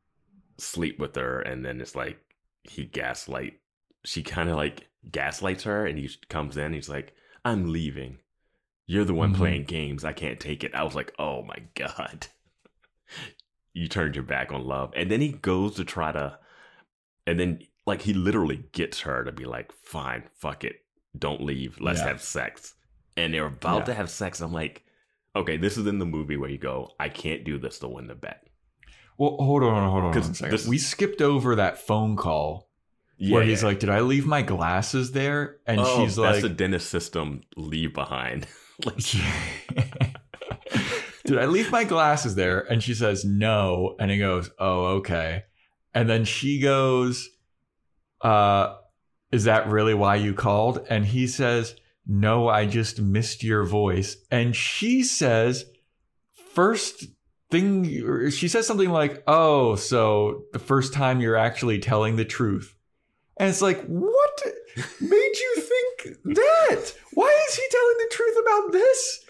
[0.57, 2.19] sleep with her, and then it's like
[2.63, 3.59] he gaslight.
[4.03, 6.73] She kind of like gaslights her, and he comes in.
[6.73, 7.13] He's like,
[7.45, 8.19] "I'm leaving.
[8.85, 9.37] You're the one Mhm.
[9.37, 10.03] playing games.
[10.05, 12.27] I can't take it." I was like, "Oh my god."
[13.73, 14.91] You turned your back on love.
[14.95, 16.39] And then he goes to try to
[17.27, 20.83] and then like he literally gets her to be like, fine, fuck it.
[21.17, 21.79] Don't leave.
[21.79, 22.07] Let's Yeah.
[22.07, 22.73] have sex.
[23.15, 23.85] And they're about Yeah.
[23.85, 24.41] to have sex.
[24.41, 24.83] I'm like,
[25.35, 28.07] okay, this is in the movie where you go, I can't do this to win
[28.07, 28.46] the bet.
[29.17, 30.51] Well, hold on, hold on 'Cause a second.
[30.51, 32.69] this- we skipped over that phone call
[33.19, 36.49] where he's like, "Did I leave my glasses there?" And oh, she's like, that's the
[36.49, 38.45] dentist system leave behind.
[38.85, 38.97] like,
[41.25, 42.59] Did I leave my glasses there?
[42.71, 43.95] And she says, No.
[43.99, 45.43] And he goes, Oh, okay.
[45.93, 47.27] And then she goes,
[48.21, 48.75] uh,
[49.31, 50.85] Is that really why you called?
[50.89, 51.75] And he says,
[52.05, 54.15] No, I just missed your voice.
[54.31, 55.65] And she says,
[56.53, 57.07] First
[57.49, 62.75] thing, she says something like, Oh, so the first time you're actually telling the truth.
[63.37, 64.41] And it's like, What
[65.01, 66.93] made you think that?
[67.13, 69.23] Why is he telling the truth about this?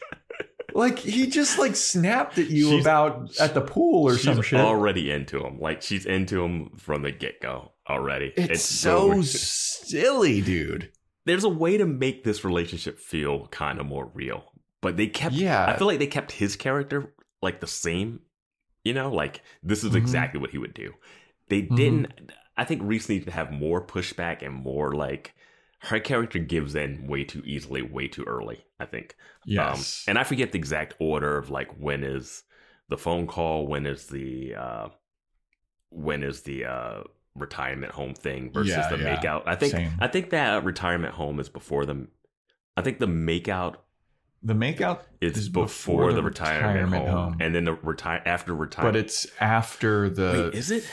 [0.74, 4.60] Like he just like snapped at you She's- about at the pool or some shit.
[4.60, 5.60] already into him.
[5.60, 8.34] Like she's into him from the get go already.
[8.38, 9.26] it's, so weird.
[9.26, 10.92] silly, dude.
[11.26, 14.44] there's a way to make this relationship feel kind of more real.
[14.82, 15.66] But they kept Yeah.
[15.66, 17.12] I feel like they kept his character
[17.42, 18.22] like the same.
[18.84, 19.96] You know, like this is Mhm.
[19.96, 20.94] exactly what he would do.
[21.50, 21.76] They Mhm.
[21.76, 25.36] didn't I think Reese needed to have more pushback and more like
[25.82, 29.16] her character gives in way too easily, way too early, I think.
[29.46, 30.04] Yes.
[30.04, 32.44] Um, and I forget the exact order of like when is
[32.90, 34.90] the phone call, when is the uh
[35.90, 37.04] when is the uh
[37.36, 39.16] retirement home thing versus Yeah, the yeah.
[39.18, 39.44] makeout.
[39.46, 39.92] I think Same.
[40.00, 42.08] I think that retirement home is before the
[42.78, 43.76] I think the makeout
[44.44, 47.38] the makeout it's is before, the, retirement, retirement home, home.
[47.42, 48.94] and then the retire after retirement.
[48.94, 50.84] but it's after the Wait, is it?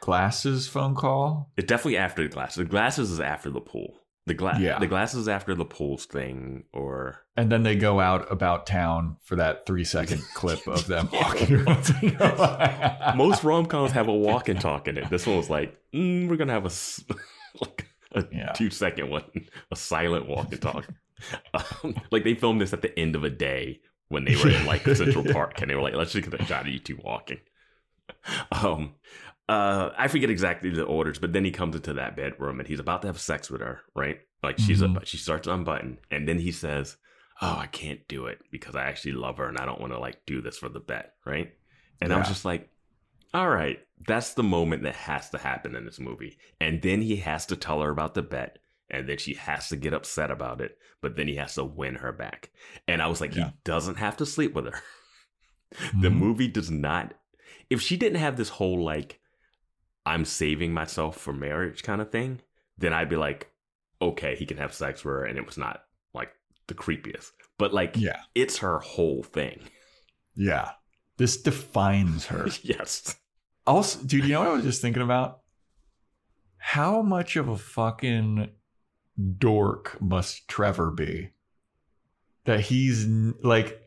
[0.00, 1.50] glasses phone call.
[1.56, 2.56] It's definitely after the glasses.
[2.56, 3.98] The glasses is after the pool.
[4.26, 4.78] The glass, Yeah.
[4.78, 9.34] the glasses after the pools thing, or And then they go out about town for
[9.36, 13.16] that three second clip of them walking around.
[13.16, 15.10] most rom coms have a walk and talk in it.
[15.10, 16.70] This one was like, mm, we're gonna have a
[17.60, 18.52] like a Yeah.
[18.52, 19.24] two second one,
[19.72, 20.86] a silent walk and talk.
[21.54, 24.66] um, like they filmed this at the end of a day when they were in
[24.66, 26.98] like Central Park, and they were like, let's just get a shot of you two
[27.02, 27.38] walking.
[28.52, 28.94] um,
[29.48, 32.80] uh, I forget exactly the orders, but then he comes into that bedroom and he's
[32.80, 34.20] about to have sex with her, right?
[34.42, 35.02] Like she's Mhm.
[35.02, 36.96] a, she starts to unbutton, and then he says,
[37.40, 39.98] "Oh, I can't do it because I actually love her and I don't want to
[39.98, 41.52] like do this for the bet, right?"
[42.00, 42.70] And I was just like,
[43.34, 47.16] "All right, that's the moment that has to happen in this movie." And then he
[47.16, 48.58] has to tell her about the bet,
[48.92, 51.96] and then she has to get upset about it, but then he has to win
[51.96, 52.50] her back.
[52.86, 53.46] And I was like, Yeah.
[53.46, 54.80] he doesn't have to sleep with her.
[56.00, 56.16] The Mhm.
[56.16, 57.14] movie does not.
[57.70, 59.18] If she didn't have this whole like,
[60.04, 62.42] I'm saving myself for marriage kind of thing,
[62.76, 63.50] then I'd be like,
[64.02, 66.32] okay, he can have sex with her, and it was not like
[66.66, 67.30] the creepiest.
[67.58, 68.20] But like, Yeah.
[68.34, 69.60] it's her whole thing.
[70.34, 70.72] Yeah.
[71.16, 72.48] This defines her.
[72.62, 73.16] yes.
[73.66, 75.40] Also, dude, you know what I was just thinking about?
[76.58, 78.50] How much of a fucking
[79.38, 81.30] dork must Trevor be?
[82.44, 83.06] That he's
[83.42, 83.80] like,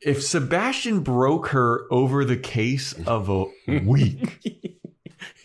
[0.00, 3.46] if Sebastian broke her over the case of a
[3.80, 4.80] week,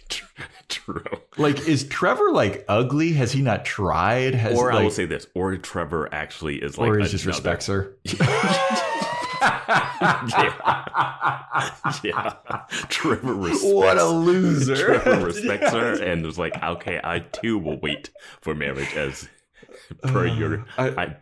[0.69, 1.03] True.
[1.38, 3.13] like, is Trevor like ugly?
[3.13, 4.35] Has he not tried?
[4.35, 7.68] Has or I will say this, or Trevor actually is like, or he just respects
[7.68, 7.95] her?
[9.41, 10.80] yeah.
[12.03, 12.34] yeah.
[12.89, 13.73] Trevor respects.
[13.73, 14.76] What a loser!
[15.01, 18.09] Trevor respects her and was like, okay, I too will wait
[18.41, 19.27] for marriage as
[20.03, 20.65] per Uh, your.
[20.77, 21.15] I, I,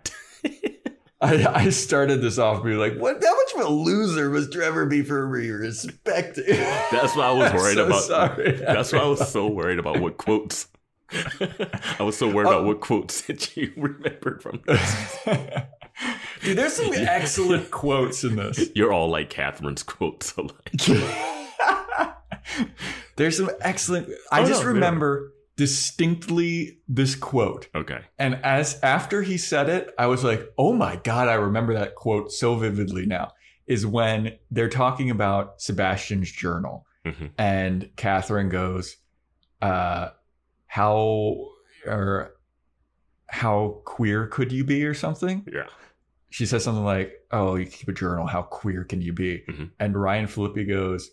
[1.21, 3.21] I, I started this off being like, what?
[3.23, 6.45] How much of a loser must Trevor be for respecting?
[6.91, 8.03] that's why I was worried so about.
[8.03, 8.51] sorry.
[8.53, 10.67] That's why I was so worried about what quotes.
[11.99, 15.17] I was so worried about what quotes that you remembered from this.
[16.41, 18.69] Dude, there's some excellent quotes in this.
[18.75, 20.33] You're all like Catherine's quotes.
[20.37, 20.71] alike.
[23.15, 24.09] there's some excellent.
[24.31, 27.67] I Oh, just no, remember distinctly this quote.
[27.75, 27.99] Okay.
[28.17, 31.95] And as after he said it, I was like, "Oh my god, I remember that
[31.95, 33.33] quote so vividly now."
[33.67, 37.29] Is when they're talking about Sebastian's journal, Mhm.
[37.37, 38.97] and Catherine goes,
[39.61, 40.09] uh,
[40.67, 41.49] "How
[41.85, 42.33] or
[43.27, 45.67] how queer could you be, or something?" Yeah.
[46.29, 48.27] She says something like, "Oh, you keep a journal.
[48.27, 49.71] How queer can you be?" Mhm.
[49.79, 51.11] And Ryan Phillippe goes.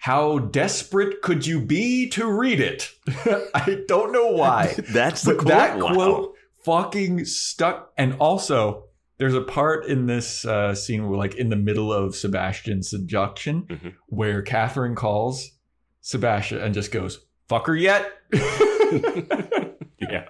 [0.00, 2.92] How desperate could you be to read it?
[3.52, 4.76] I don't know why.
[4.92, 5.48] That's the quote.
[5.48, 5.92] that Wow.
[5.92, 7.92] quote fucking stuck.
[7.98, 8.84] And also,
[9.16, 13.62] there's a part in this uh, scene where, like, in the middle of Sebastian's seduction,
[13.62, 13.94] Mhm.
[14.06, 15.50] where Catherine calls
[16.00, 18.08] Sebastian and just goes, "Fuck her yet?"
[20.00, 20.26] Yeah.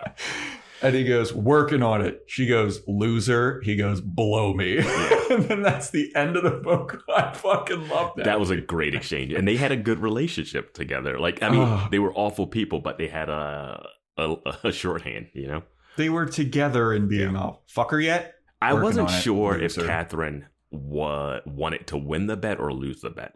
[0.80, 4.78] And he goes, "Working on it." She goes, "Loser." He goes, "Blow me."
[5.30, 7.02] and then that's the end of the book.
[7.14, 8.24] I fucking love that.
[8.24, 11.18] That was a great exchange, and they had a good relationship together.
[11.18, 11.88] Like, I mean, Ah.
[11.90, 13.86] they were awful people, but they had a
[14.16, 15.28] a, a shorthand.
[15.34, 15.62] You know,
[15.96, 19.74] they were together and being all "Fuck her yet?" I wasn't on it, sure if.
[19.74, 23.34] Catherine wa- wanted to win the bet or lose the bet.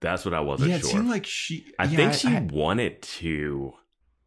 [0.00, 0.90] That's what I wasn't yeah, it sure.
[0.90, 1.66] seemed like she.
[1.78, 3.72] I yeah, think she I, wanted to.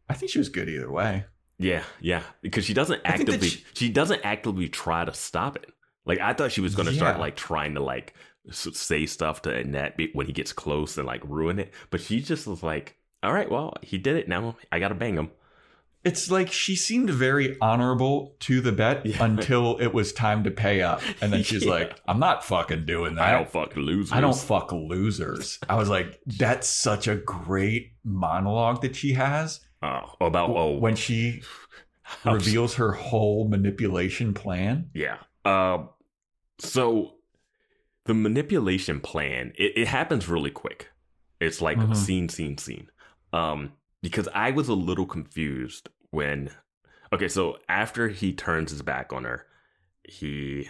[0.08, 1.26] I think she was good either way.
[1.58, 3.48] Yeah, yeah, because she doesn't I think that actively.
[3.48, 5.70] she- She, doesn't actively try to stop it.
[6.04, 8.14] Like I thought she was going to start like trying to like
[8.52, 11.72] say stuff to Annette when he gets close and like ruin it.
[11.90, 14.28] But she just was like, "All right, well, he did it.
[14.28, 15.30] Now I got to bang him."
[16.04, 19.24] It's like she seemed very honorable to the bet Yeah.
[19.24, 21.72] until it was time to pay up, and then she's Yeah.
[21.72, 23.24] like, "I'm not fucking doing that.
[23.28, 24.12] I don't fuck losers.
[24.12, 29.58] I don't fuck losers." I was like, "That's such a great monologue that she has
[29.82, 31.42] Oh, about oh when she
[32.24, 35.18] reveals her whole manipulation plan." Yeah.
[35.44, 35.90] Um.
[36.58, 37.14] So
[38.04, 40.90] the manipulation plan it, it happens really quick.
[41.40, 41.94] It's like Mhm.
[41.96, 42.90] scene, scene, scene.
[43.32, 43.72] Um,
[44.02, 46.50] because I was a little confused when.
[47.12, 49.46] Okay, so after he turns his back on her,
[50.04, 50.68] he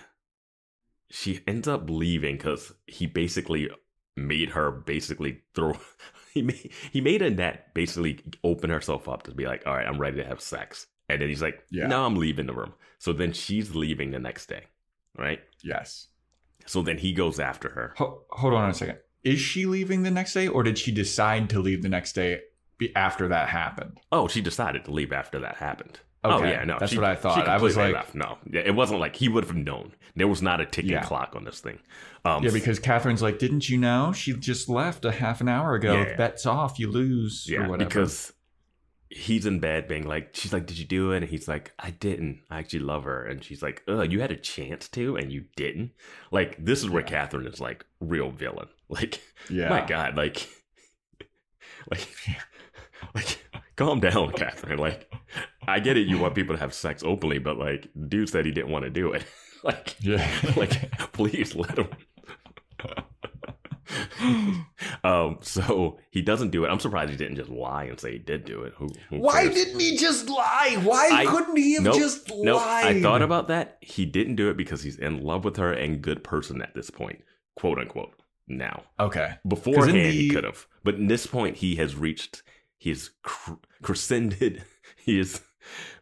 [1.11, 3.71] she ends up leaving because he basically
[4.17, 5.79] made her basically throw.
[6.35, 9.99] He made he made Annette basically open herself up to be like, all right, I'm
[9.99, 11.87] ready to have sex, and then he's like, Yeah.
[11.87, 12.75] no, I'm leaving the room.
[12.99, 14.65] So then she's leaving the next day,
[15.17, 15.41] right?
[15.65, 16.09] Yes.
[16.67, 17.95] So then he goes after her.
[17.97, 18.99] Ho- hold on a second.
[19.25, 22.43] Is she leaving the next day, or did she decide to leave the next day
[22.95, 23.99] after that happened?
[24.13, 26.01] Oh, she decided to leave after that happened.
[26.33, 27.49] Oh yeah, no, that's she- what I thought.
[27.49, 28.15] I was like- left.
[28.15, 29.93] no, yeah, it wasn't like he would have known.
[30.15, 31.03] There was not a ticking Yeah.
[31.03, 31.79] clock on this thing.
[32.25, 35.75] Um, Yeah, because Catherine's like, didn't you know she just left a half an hour
[35.75, 35.93] ago?
[35.95, 36.17] Yeah.
[36.17, 37.89] Bets off, you lose yeah, or whatever.
[37.89, 38.33] because
[39.11, 41.19] he's in bed being like, she's like, did you do it?
[41.23, 42.41] And he's like, I didn't.
[42.51, 43.25] I actually love her.
[43.25, 45.93] And she's like, ugh, you had a chance to and you didn't.
[46.31, 47.09] Like this is where Yeah.
[47.09, 48.69] Catherine is like real villain.
[48.89, 49.21] Like
[49.51, 50.49] yeah, my God, like,
[51.91, 52.09] like,
[53.15, 53.39] like,
[53.77, 54.79] calm down, Catherine.
[54.79, 55.11] Like,
[55.67, 56.07] I get it.
[56.07, 58.91] You want people to have sex openly, but like, dude said he didn't want to
[58.91, 59.25] do it.
[59.65, 61.89] like, yeah, like, please let him.
[65.05, 66.69] um, so he doesn't do it.
[66.69, 68.73] I'm surprised he didn't just lie and say he did do it.
[68.77, 69.55] Who, who Why cares?
[69.55, 70.77] didn't he just lie?
[70.83, 72.61] Why I- couldn't he have Nope, just nope.
[72.61, 72.97] lied?
[72.97, 73.79] I thought about that.
[73.81, 76.91] He didn't do it because he's in love with her and good person at this
[76.91, 77.23] point,
[77.55, 78.13] quote unquote.
[78.49, 79.35] Now, Okay.
[79.47, 82.43] beforehand he could have, but in this point he has reached.
[82.79, 84.63] He's cr- crescended.
[85.05, 85.41] He has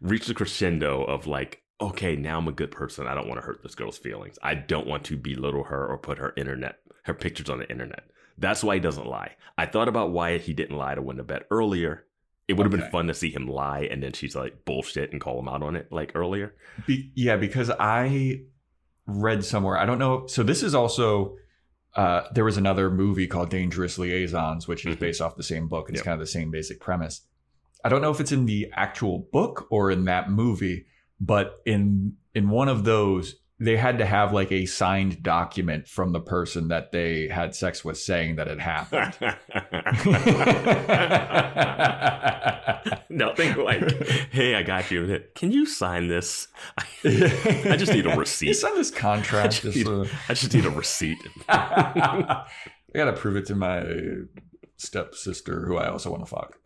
[0.01, 3.07] reached the crescendo of like, okay, now I'm a good person.
[3.07, 4.39] I don't want to hurt this girl's feelings.
[4.43, 8.05] I don't want to belittle her or put her internet her pictures on the internet.
[8.39, 9.33] That's why he doesn't lie.
[9.59, 12.07] I thought about why he didn't lie to win the bet earlier.
[12.49, 12.83] It would have Okay.
[12.83, 15.63] been fun to see him lie and then she's like bullshit and call him out
[15.63, 16.55] on it like earlier.
[16.87, 18.43] Be- yeah, because I
[19.07, 19.77] read somewhere.
[19.77, 20.27] I don't know.
[20.29, 21.37] So this is also.
[21.95, 25.01] Uh, there was another movie called Dangerous Liaisons, which is Mhm.
[25.01, 25.89] based off the same book.
[25.89, 26.05] It's Yep.
[26.05, 27.27] kind of the same basic premise.
[27.85, 30.87] I don't know if it's in the actual book or in that movie,
[31.21, 36.13] but in in one of those, they had to have like a signed document from
[36.13, 39.15] the person that they had sex with saying that it happened.
[43.09, 45.21] Nothing like, hey, I got you.
[45.35, 46.49] Can you sign this?
[47.05, 48.49] I just need a receipt.
[48.49, 49.53] You sign this I contract.
[49.53, 51.19] just, Just, need, uh, I just need a receipt.
[51.49, 52.45] I
[52.95, 53.85] gotta prove it to my
[54.77, 56.59] stepsister, who I also want to fuck.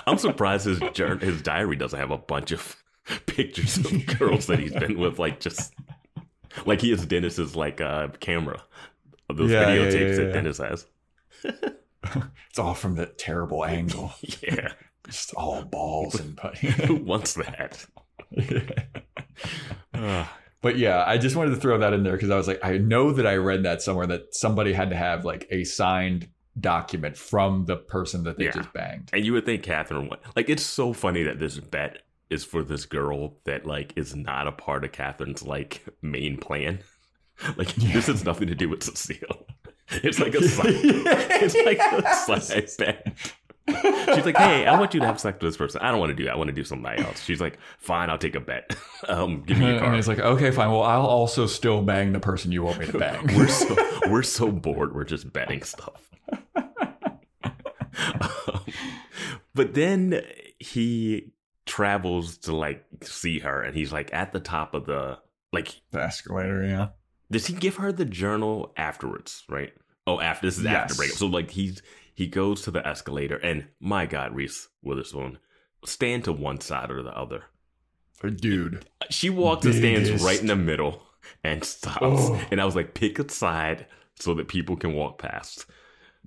[0.06, 0.78] I'm surprised his
[1.20, 2.76] his diary doesn't have a bunch of
[3.26, 5.72] pictures of girls that he's been with, like just
[6.66, 8.62] like he has Dennis's like uh camera
[9.28, 10.32] of those Yeah, yeah, videotapes yeah, that.
[10.32, 10.86] Dennis has.
[12.48, 14.12] It's all from the terrible angle.
[14.42, 14.72] Yeah,
[15.06, 16.68] Just all balls and putty.
[16.86, 17.84] who wants that?
[19.94, 20.24] Uh,
[20.62, 22.78] but yeah, I just wanted to throw that in there because I was like, I
[22.78, 26.28] know that I read that somewhere that somebody had to have like a signed
[26.58, 28.50] document from the person that they Yeah.
[28.52, 29.10] just banged.
[29.12, 30.48] and you would think Catherine would like.
[30.48, 34.52] It's so funny that this bet is for this girl that like is not a
[34.52, 36.80] part of Catherine's like main plan.
[37.56, 39.46] Like this has nothing to do with Cecile.
[39.90, 43.06] It's like a side, it's like a side bet.
[44.14, 45.80] She's like, "Hey, I want you to have sex with this person.
[45.80, 46.32] I don't want to do that.
[46.32, 48.76] I want to do somebody else." She's like, "Fine, I'll take a bet.
[49.08, 50.70] Um, give me your And card." it's like, okay, fine.
[50.70, 53.26] Well, I'll also still bang the person you want me to bang.
[53.36, 53.76] we're so
[54.10, 54.94] we're so bored.
[54.94, 56.10] We're just betting stuff.
[56.54, 56.64] Um,
[59.54, 60.22] but then
[60.58, 61.32] he
[61.68, 65.18] travels to like see her, and he's like at the top of the
[65.52, 65.80] like.
[65.92, 66.88] the escalator, yeah.
[67.30, 69.44] Does he give her the journal afterwards?
[69.48, 69.72] Right?
[70.06, 70.96] Oh, after this is after Yes.
[70.96, 71.16] breakup.
[71.18, 71.82] So like he's
[72.14, 75.38] he goes to the escalator, and my God, Reese Witherspoon,
[75.84, 77.44] stand to one side or the other.
[78.22, 78.84] Dude.
[79.10, 81.02] She walks and stands right in the middle
[81.44, 82.00] and stops.
[82.02, 82.40] Oh.
[82.50, 83.86] And I was like, pick a side
[84.18, 85.66] so that people can walk past.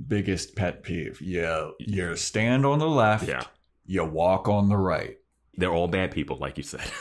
[0.07, 1.19] Biggest pet peeve.
[1.19, 1.71] Yeah.
[1.79, 3.27] You stand on the left.
[3.27, 3.43] Yeah.
[3.85, 5.17] You walk on the right.
[5.55, 6.81] They're all bad people, like you said.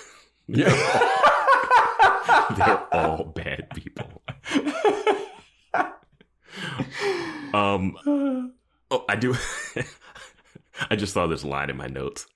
[0.53, 0.75] Yeah.
[2.57, 4.23] They're all bad people.
[7.55, 7.97] Um
[8.91, 9.37] oh I do
[10.91, 12.27] I just saw this line in my notes.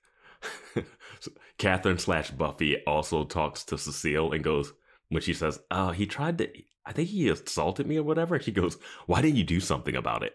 [1.57, 4.71] Catherine slash Buffy also talks to Cecile and goes
[5.09, 6.49] when she says, Oh, he tried to
[6.85, 8.39] I think he assaulted me or whatever.
[8.39, 8.77] She goes,
[9.07, 10.33] Why didn't you do something about it?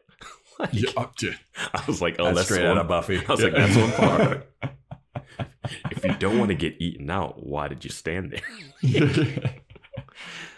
[0.59, 0.91] Like, yeah.
[0.99, 1.33] up to-
[1.73, 3.25] I was like, Oh, That's that's, straight on- out of Buffy.
[3.27, 4.43] I was like, that's one par.
[5.91, 8.43] if you don't want to get eaten out, why did you stand there?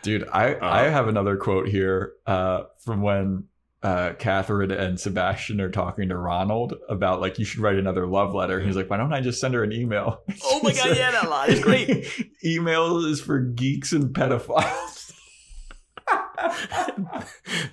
[0.02, 3.44] Dude, I, Uh, I have another quote here uh, from when
[3.82, 8.34] uh, Catherine and Sebastian are talking to Ronald about like you should write another love
[8.34, 8.60] letter.
[8.60, 10.22] He's like, why don't I just send her an email?
[10.44, 12.06] Oh my God, yeah, that line is great.
[12.44, 15.12] email is for geeks and pedophiles.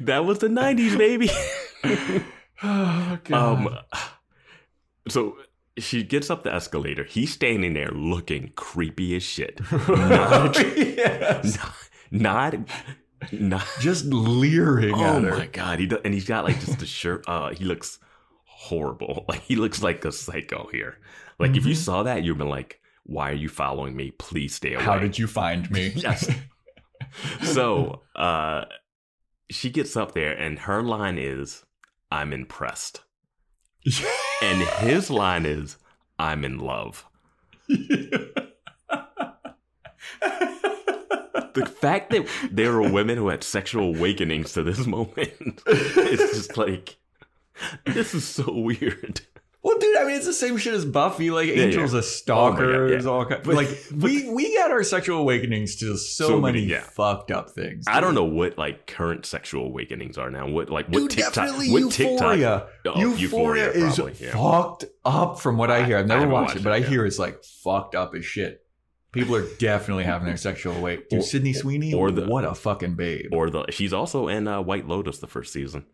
[0.01, 1.29] that was the 90s, baby.
[2.63, 3.31] oh god.
[3.33, 3.77] um,
[5.07, 5.37] so
[5.79, 7.03] she gets up the escalator.
[7.03, 9.59] He's standing there looking creepy as shit.
[9.87, 11.57] Not, Yes.
[12.11, 12.55] not,
[13.31, 13.67] not.
[13.79, 15.37] Just leering Oh at her.
[15.37, 15.79] my god!
[15.79, 17.23] He does, and he's got like just a shirt.
[17.27, 17.99] Uh, he looks
[18.45, 19.25] horrible.
[19.29, 20.97] Like he looks like a psycho here.
[21.37, 21.77] Like if you Mhm.
[21.85, 24.11] saw that, you'd been like, "Why are you following me?
[24.11, 25.91] Please stay away." How did you find me?
[25.95, 26.29] Yes.
[27.43, 28.65] so uh
[29.49, 31.63] she gets up there and her line is
[32.11, 33.01] i'm impressed
[34.41, 35.77] and his line is
[36.17, 37.05] i'm in love.
[41.53, 46.57] The fact that there are women who had sexual awakenings to this moment it's just
[46.57, 46.97] like
[47.85, 49.21] this is so weird
[49.61, 51.31] Well, dude, I mean, it's the same shit as Buffy.
[51.31, 51.99] Like, Yeah, Angel's yeah.
[51.99, 52.63] a stalker.
[52.85, 53.09] Oh God, yeah.
[53.09, 56.79] all kind, But- like we we got our sexual awakenings to so, So many, many,
[56.81, 57.83] fucked up things.
[57.89, 61.49] i don't know what like current sexual awakenings are now what like what Dude, tiktok
[61.57, 61.89] what Euphoria.
[61.91, 64.31] tiktok Oh, Euphoria, is yeah.
[64.31, 65.97] fucked up from what I hear.
[65.97, 68.65] I've never watched watched it, but I hear it's like fucked up as shit.
[69.11, 71.09] People are definitely having their sexual awake.
[71.09, 73.33] Dude, Or- Sydney Sweeney, or the- what a fucking babe.
[73.33, 75.85] or the she's also in uh, White Lotus the first season.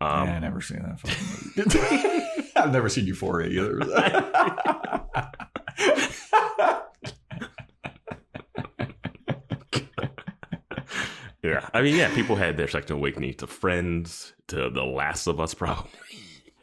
[0.00, 2.34] Um, yeah, I never seen that.
[2.64, 3.80] I've never seen Euphoria either.
[11.42, 15.40] Yeah, I mean, yeah, people had their sexual awakening to Friends, to The Last of
[15.40, 15.90] Us, probably.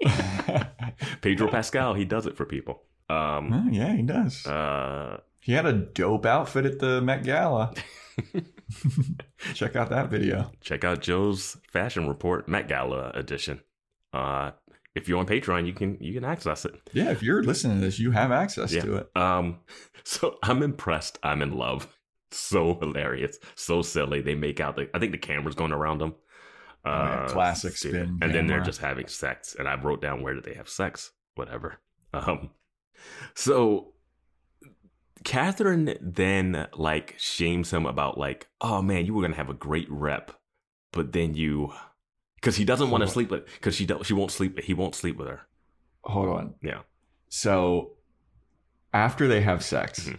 [1.22, 2.82] Pedro Pascal, he does it for people.
[3.08, 4.44] Um, Huh, yeah, he does.
[4.48, 7.76] uh, He had a dope outfit at the Met Gala.
[9.54, 10.52] Check out that video.
[10.62, 13.62] check out Joe's fashion report, Met Gala edition.
[14.14, 14.52] Uh,
[14.96, 16.76] if you're on Patreon, you can you can access it.
[16.94, 18.82] Yeah, if you're listening to this, you have access Yeah.
[18.82, 19.18] to it.
[19.18, 19.60] Um,
[20.04, 21.18] so I'm impressed.
[21.24, 21.88] I'm in love.
[22.32, 24.22] So hilarious, so silly.
[24.22, 24.90] They make out the.
[24.94, 26.16] I think the camera's going around them.
[26.84, 29.56] Uh, Oh, classic spin And then they're just having sex.
[29.60, 31.12] And I wrote down where did they have sex?
[31.36, 31.80] Whatever.
[32.14, 32.50] Um,
[33.36, 33.94] so
[35.24, 39.88] Catherine then like shames him about like, oh man, you were gonna have a great
[39.92, 40.32] rep,
[40.92, 41.72] but then you,
[42.42, 44.60] because he doesn't want to sleep with, because she don't, she won't sleep.
[44.60, 45.42] He won't sleep with her.
[46.04, 46.56] Hold on.
[46.64, 46.82] Yeah.
[47.30, 47.92] So
[48.94, 50.18] after they have sex, Mhm.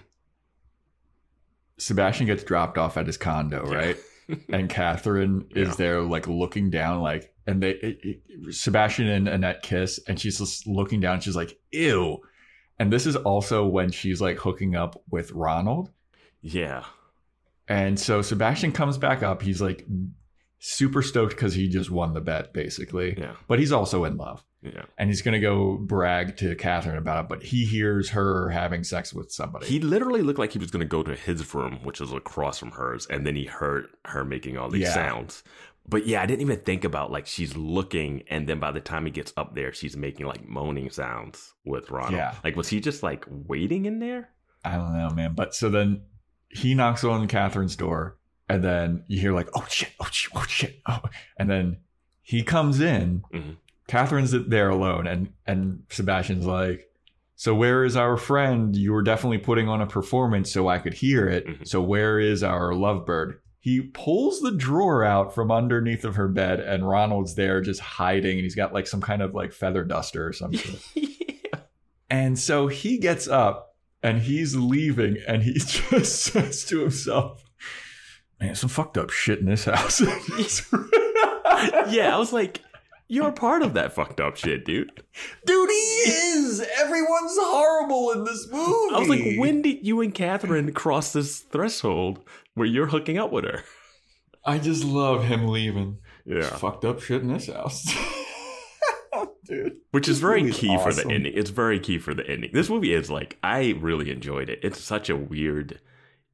[1.79, 3.77] Sebastian gets dropped off at his condo, Yeah.
[3.77, 3.97] right?
[4.53, 5.75] and Catherine is Yeah.
[5.75, 10.39] there, like looking down, like, and they it, it- Sebastian and Annette kiss, and she's
[10.39, 11.21] just looking down.
[11.21, 12.21] She's like, "Ew."
[12.79, 15.91] And this is also when she's like hooking up with Ronald.
[16.41, 16.85] Yeah.
[17.69, 19.43] And so Sebastian comes back up.
[19.43, 19.85] He's like
[20.65, 23.17] super stoked because he just won the bet, basically.
[23.19, 23.35] Yeah.
[23.49, 24.45] But he's also in love.
[24.63, 24.85] Yeah.
[24.97, 27.29] And he's going to go brag to Catherine about it.
[27.29, 29.67] But he hears her having sex with somebody.
[29.67, 32.59] He literally looked like he was going to go to his room, which is across
[32.61, 34.95] from hers, and then he heard her making all these Yeah.
[34.95, 35.43] sounds.
[35.89, 39.05] But yeah, I didn't even think about like she's looking, and then by the time
[39.05, 42.15] he gets up there, she's making like moaning sounds with Ronald.
[42.15, 42.37] Yeah.
[42.45, 44.29] Like, was he just like waiting in there?
[44.65, 45.35] I don't know, man.
[45.35, 46.03] But so then
[46.51, 48.17] he knocks on Catherine's door.
[48.53, 50.81] And then you hear like, oh shit, oh shit, oh shit.
[50.87, 51.01] Oh.
[51.39, 51.79] And then
[52.23, 53.23] he comes in.
[53.33, 53.57] Mhm.
[53.89, 55.07] Catherine's there alone.
[55.07, 56.89] And, and Sebastian's like,
[57.35, 58.77] so where is our friend?
[58.77, 61.47] You were definitely putting on a performance so I could hear it.
[61.47, 61.67] Mhm.
[61.69, 63.39] So where is our lovebird?
[63.59, 68.33] He pulls the drawer out from underneath of her bed, and Ronald's there just hiding,
[68.39, 70.77] and he's got like some kind of like feather duster or something.
[70.95, 71.61] yeah.
[72.11, 77.45] and so he gets up and he's leaving, and he just says to himself,
[78.43, 80.01] "Man, some fucked up shit in this house."
[81.91, 82.61] yeah, I was like,
[83.09, 84.91] you're part of that fucked up shit, dude.
[85.45, 86.67] dude, he is.
[86.79, 88.95] Everyone's horrible in this movie.
[88.95, 92.21] I was like, when did you and Catherine cross this threshold
[92.55, 93.65] where you're hooking up with her?
[94.45, 95.99] I just love him leaving.
[96.25, 96.43] Yeah.
[96.43, 97.85] fucked up shit in this house,
[99.13, 99.77] oh, dude.
[99.91, 101.33] Which is very movie's key for the ending.
[101.37, 102.51] It's very key for the ending.
[102.55, 104.61] This movie is like I really enjoyed it.
[104.63, 105.81] It's such a weird, But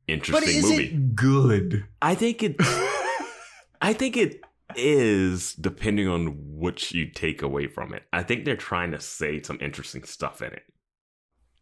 [0.09, 0.85] interesting is movie.
[0.87, 1.85] it good?
[2.03, 2.57] I think it.
[3.81, 4.41] I think it
[4.77, 6.27] is depending on
[6.59, 8.03] what you take away from it.
[8.13, 10.63] I think they're trying to say some interesting stuff in it.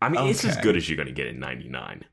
[0.01, 0.63] I mean, it's as Okay.
[0.63, 2.05] good as you're going to get in '99.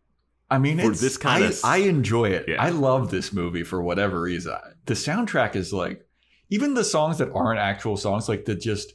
[0.51, 2.45] I mean, For it's, this kinda I enjoy it.
[2.47, 2.61] Yeah.
[2.61, 4.55] I love this movie for whatever reason.
[4.85, 6.05] The soundtrack is like,
[6.49, 8.93] even the songs that aren't actual songs, like the just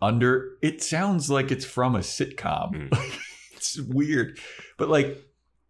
[0.00, 2.88] under, it sounds like it's from a sitcom.
[2.88, 3.18] Mm.
[3.52, 4.38] it's weird,
[4.78, 5.18] but like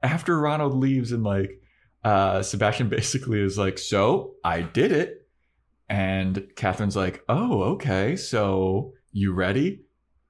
[0.04, 1.60] after Ronald leaves and like
[2.04, 5.26] uh Sebastian basically is like, so I did it,
[5.88, 9.82] and Catherine's like, oh okay, so you ready?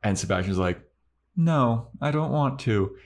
[0.03, 0.81] And Sebastian's like,
[1.37, 2.97] no, I don't want to.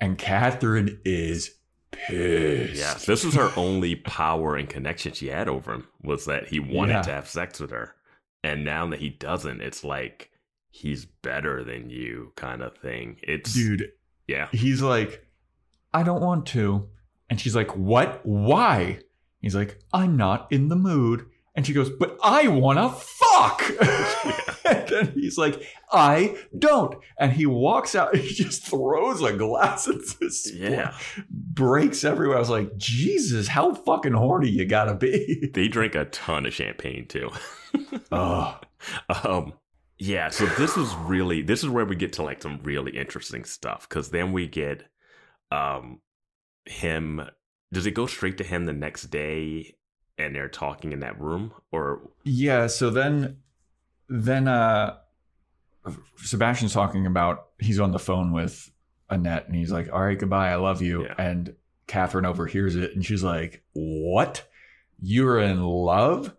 [0.00, 1.50] And Catherine is
[1.90, 2.74] pissed.
[2.76, 6.60] Yes, this was her only power and connection she had over him was that he
[6.60, 7.02] wanted Yeah.
[7.02, 7.94] to have sex with her,
[8.42, 10.30] and now that he doesn't, it's like
[10.70, 13.16] he's better than you, kind of thing.
[13.22, 13.90] It's Dude,
[14.26, 15.23] yeah, he's like,
[15.94, 16.88] I don't want to.
[17.30, 18.20] And she's like, What?
[18.24, 18.98] Why?
[19.40, 21.26] He's like, I'm not in the mood.
[21.54, 23.62] And she goes, But I wanna fuck.
[24.64, 25.62] and then he's like,
[25.92, 26.96] I don't.
[27.18, 30.52] And he walks out he just throws a glass at this.
[30.52, 30.96] yeah.
[31.30, 32.36] Breaks everywhere.
[32.36, 35.50] I was like, Jesus, how fucking horny you gotta be.
[35.54, 37.30] They drink a ton of champagne too.
[38.10, 38.58] oh,
[39.22, 39.52] um,
[39.98, 40.30] yeah.
[40.30, 43.88] So this is really this is where we get to like some really interesting stuff
[43.88, 44.84] because then we get
[45.50, 46.00] um
[46.66, 47.22] him.
[47.72, 49.76] Does it go straight to him the next day?
[50.16, 53.38] And they're talking in that room, or Yeah, so then
[54.08, 54.96] then uh
[56.16, 58.70] Sebastian's talking about he's on the phone with
[59.10, 61.04] Annette and he's like, All right, goodbye, I love you.
[61.04, 61.14] Yeah.
[61.18, 61.54] And
[61.86, 64.48] Catherine overhears it and she's like, What?
[65.00, 66.34] You're in love?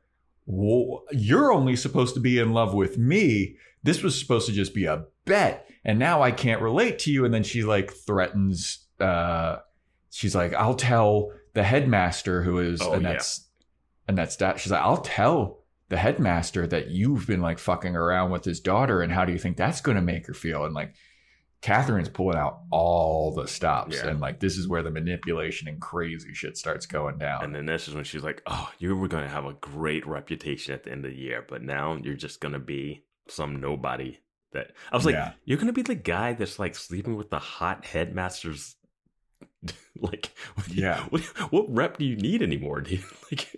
[0.47, 3.57] You're only supposed to be in love with me.
[3.83, 5.69] This was supposed to just be a bet.
[5.83, 7.25] And now I can't relate to you.
[7.25, 9.57] And then she like threatens uh
[10.11, 13.47] she's like, I'll tell the headmaster who is Oh, Annette's
[14.07, 14.59] Annette's dad.
[14.59, 15.59] She's like, I'll tell
[15.89, 19.39] the headmaster that you've been like fucking around with his daughter, and how do you
[19.39, 20.65] think that's going to make her feel?
[20.65, 20.93] And like,
[21.61, 24.07] Catherine's pulling out all the stops, Yeah.
[24.09, 27.43] and like this is where the manipulation and crazy shit starts going down.
[27.43, 30.73] And then this is when she's like, "Oh, you were gonna have a great reputation
[30.75, 34.19] at the end of the year, but now you're just gonna be some nobody."
[34.51, 35.33] That I was like, Yeah.
[35.43, 38.75] "You're gonna be the guy that's like sleeping with the hot headmaster's."
[39.99, 41.01] like, what, Yeah.
[41.09, 41.21] what,
[41.51, 43.03] what rep do you need anymore, dude?
[43.31, 43.49] like,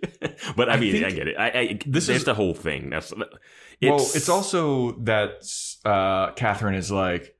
[0.55, 1.35] but I I mean, I, think get it.
[1.37, 2.89] I, I this is- the whole thing.
[2.89, 5.43] That's well, it's also that
[5.85, 7.35] uh, Catherine is like,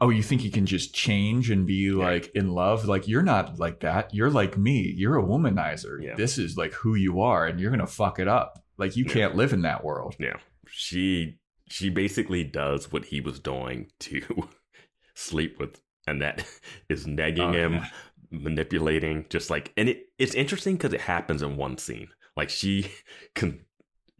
[0.00, 2.86] oh, you think you can just change and be like in love?
[2.86, 4.12] Like you're not like that.
[4.14, 4.92] You're like me.
[4.96, 6.02] You're a womanizer.
[6.02, 6.14] Yeah.
[6.16, 8.62] This is like who you are, and you're gonna fuck it up.
[8.78, 9.12] Like you Yeah.
[9.12, 10.16] can't live in that world.
[10.18, 10.36] Yeah.
[10.68, 11.38] She
[11.68, 14.48] she basically does what he was doing to
[15.14, 16.44] sleep with and that
[16.88, 17.88] is nagging Oh, him, yeah.
[18.30, 22.08] manipulating, just like and it it's interesting because it happens in one scene.
[22.36, 22.90] Like she
[23.34, 23.64] con-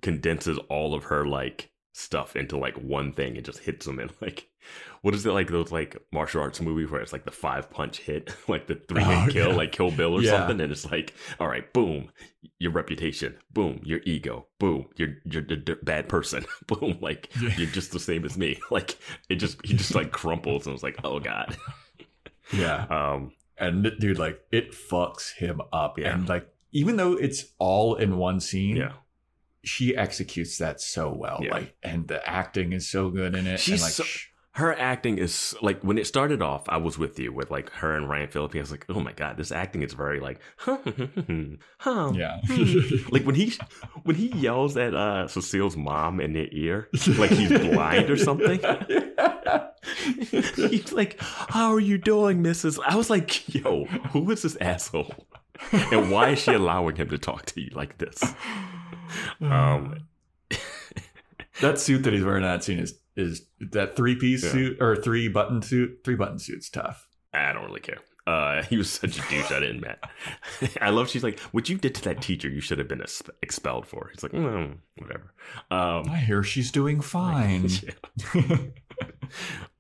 [0.03, 4.11] condenses all of her like stuff into like one thing and just hits him in
[4.21, 4.49] like
[5.01, 7.99] what is it like those like martial arts movies where it's like the five punch
[8.01, 9.57] hit, like the three hit Oh, kill, yeah.
[9.57, 10.33] like Kill Bill or Yeah.
[10.33, 12.11] something, and it's like, all right, boom,
[12.59, 17.71] your reputation, boom, your ego, boom, you're you're a d- bad person, boom, like you're
[17.71, 18.99] just the same as me, like
[19.29, 21.57] it just he just like crumples and it's like, oh god,
[22.53, 22.87] Yeah.
[22.91, 25.99] um, And dude, like it fucks him up.
[25.99, 26.15] Yeah.
[26.15, 28.93] And like even though it's all in one scene, yeah,
[29.67, 31.41] she executes that so well.
[31.43, 31.53] Yeah.
[31.53, 33.61] Like and the acting is so good in it.
[33.61, 34.05] She's and like so-
[34.57, 37.95] her acting is like when it started off, I was with you with like her
[37.95, 38.57] and Ryan Phillippe.
[38.57, 41.55] I was like, oh my god, this acting is very like, huh, hmm, hmm, hmm,
[41.79, 42.41] huh, yeah.
[43.11, 43.53] like when he
[44.05, 46.89] when he yells at uh Cecile's mom in the ear,
[47.19, 48.61] like he's blind or something.
[50.57, 55.27] He's like, "How are you doing, Mrs.?" I was like, "Yo, who is this asshole,
[55.71, 58.23] and why is she allowing him to talk to you like this?"
[59.41, 60.07] Um,
[61.61, 64.51] that suit that he's wearing in that scene is is that three piece Yeah.
[64.51, 66.01] suit or three button suit.
[66.05, 67.09] Three button suit's tough.
[67.33, 67.99] I don't really care.
[68.27, 69.51] Uh, he was such a douche.
[69.53, 70.03] I didn't met.
[70.81, 71.09] I love.
[71.09, 74.11] She's like, "What you did to that teacher, you should have been ex- expelled for."
[74.13, 75.33] He's like, mm, "Whatever."
[75.71, 77.69] Um, I hear she's doing fine.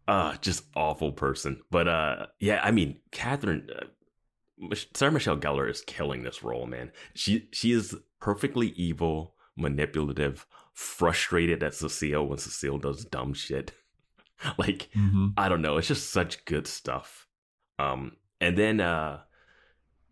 [0.08, 5.80] uh just awful person but uh yeah i mean catherine uh, sarah michelle gellar is
[5.82, 12.78] killing this role man she she is perfectly evil manipulative frustrated at cecile when cecile
[12.78, 13.72] does dumb shit
[14.58, 15.32] like Mhm.
[15.36, 17.26] i don't know it's just such good stuff
[17.78, 19.20] um and then uh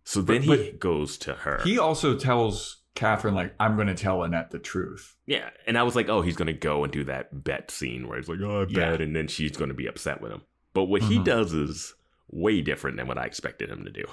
[0.05, 3.95] so then he but goes to her He also tells Catherine like, "I'm going to
[3.95, 7.03] tell Annette the truth." Yeah, and I was like, oh, he's gonna go and do
[7.05, 8.91] that bet scene where he's like, oh, I Yeah.
[8.91, 10.43] bet, and then she's gonna be upset with him.
[10.75, 11.25] But what he Mhm.
[11.25, 11.95] does is
[12.31, 14.05] way different than what I expected him to do.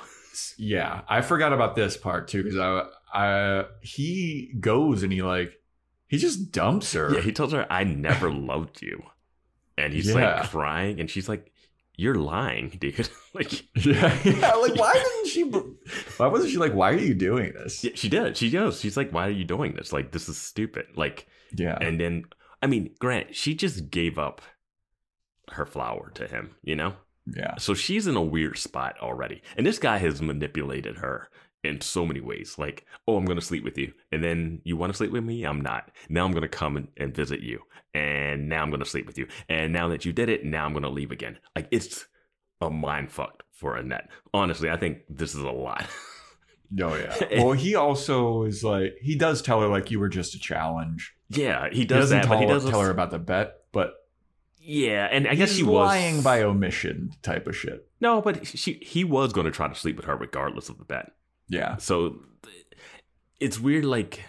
[0.57, 5.53] Yeah, I forgot about this part too because I, I, he goes and he like,
[6.07, 7.13] he just dumps her.
[7.15, 9.03] Yeah, he tells her, I never loved you,
[9.77, 10.15] and he's Yeah.
[10.41, 11.51] like crying, and she's like,
[11.97, 13.09] you're lying, dude.
[13.33, 13.51] like,
[13.85, 14.53] yeah, yeah.
[14.53, 15.43] Like, why didn't she?
[16.17, 17.83] Why wasn't she like, why are you doing this?
[17.83, 18.37] yeah, she did.
[18.37, 18.79] She goes.
[18.79, 19.93] She's like, why are you doing this?
[19.93, 20.85] Like, this is stupid.
[20.95, 22.25] Like, Yeah, and then,
[22.61, 24.41] I mean, Grant, she just gave up
[25.51, 26.93] her flower to him, you know.
[27.35, 27.55] yeah.
[27.57, 29.41] So she's in a weird spot already.
[29.57, 31.29] And this guy has manipulated her
[31.63, 32.55] in so many ways.
[32.57, 33.93] Like, oh, I'm going to sleep with you.
[34.11, 35.43] And then you want to sleep with me?
[35.43, 35.91] I'm not.
[36.09, 37.59] Now I'm going to come and, and visit you.
[37.93, 39.27] And now I'm going to sleep with you.
[39.49, 41.37] And now that you did it, now I'm going to leave again.
[41.55, 42.05] Like, it's
[42.61, 44.09] a mind fuck for Annette.
[44.33, 45.85] Honestly, I think this is a lot.
[46.81, 47.17] Oh yeah.
[47.43, 51.13] Well, he also is like, he does tell her like, you were just a challenge.
[51.29, 53.55] yeah, he He does doesn't that, tell, but he does tell her about the bet,
[53.73, 53.95] but
[54.61, 57.87] Yeah, and I guess he's he was lying by omission type of shit.
[57.99, 60.85] No, but she he was going to try to sleep with her regardless of the
[60.85, 61.11] bet.
[61.51, 61.77] Yeah.
[61.77, 62.15] So
[63.39, 63.85] it's weird.
[63.85, 64.23] Like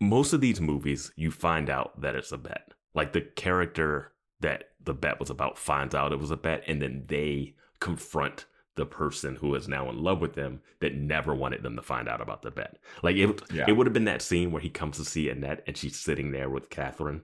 [0.00, 2.72] most of these movies, you find out that it's a bet.
[2.94, 6.80] Like the character that the bet was about finds out it was a bet, and
[6.82, 8.46] then they confront
[8.76, 12.08] the person who is now in love with them that never wanted them to find
[12.08, 12.76] out about the bet.
[13.02, 13.66] Like it, Yeah.
[13.68, 16.32] it would have been that scene where he comes to see Annette and she's sitting
[16.32, 17.22] there with Catherine,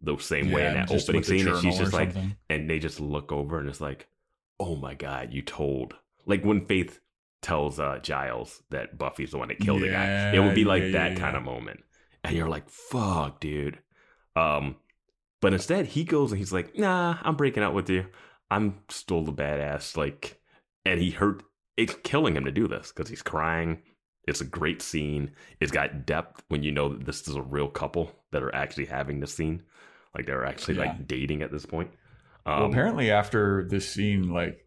[0.00, 2.36] the same way in that opening scene, and she's just like, something.
[2.50, 4.08] and they just look over and it's like,
[4.58, 5.94] oh my god, you told.
[6.26, 6.98] Like when Faith
[7.42, 10.82] tells uh, Giles that Buffy's the one that killed the guy, it would be like
[10.84, 11.80] yeah, that yeah, kind of moment,
[12.24, 13.78] and you're like, fuck, dude.
[14.36, 14.76] Um,
[15.40, 18.06] but instead he goes and he's like, nah, I'm breaking out with you.
[18.50, 19.96] I'm still the badass.
[19.96, 20.40] Like,
[20.84, 21.42] and he hurt.
[21.76, 23.82] It's killing him to do this because he's crying.
[24.26, 25.30] It's a great scene.
[25.60, 28.86] It's got depth when you know that this is a real couple that are actually
[28.86, 29.62] having this scene.
[30.14, 30.86] Like they're actually Yeah.
[30.86, 31.90] like dating at this point.
[32.44, 34.64] Um, well, apparently after this scene, like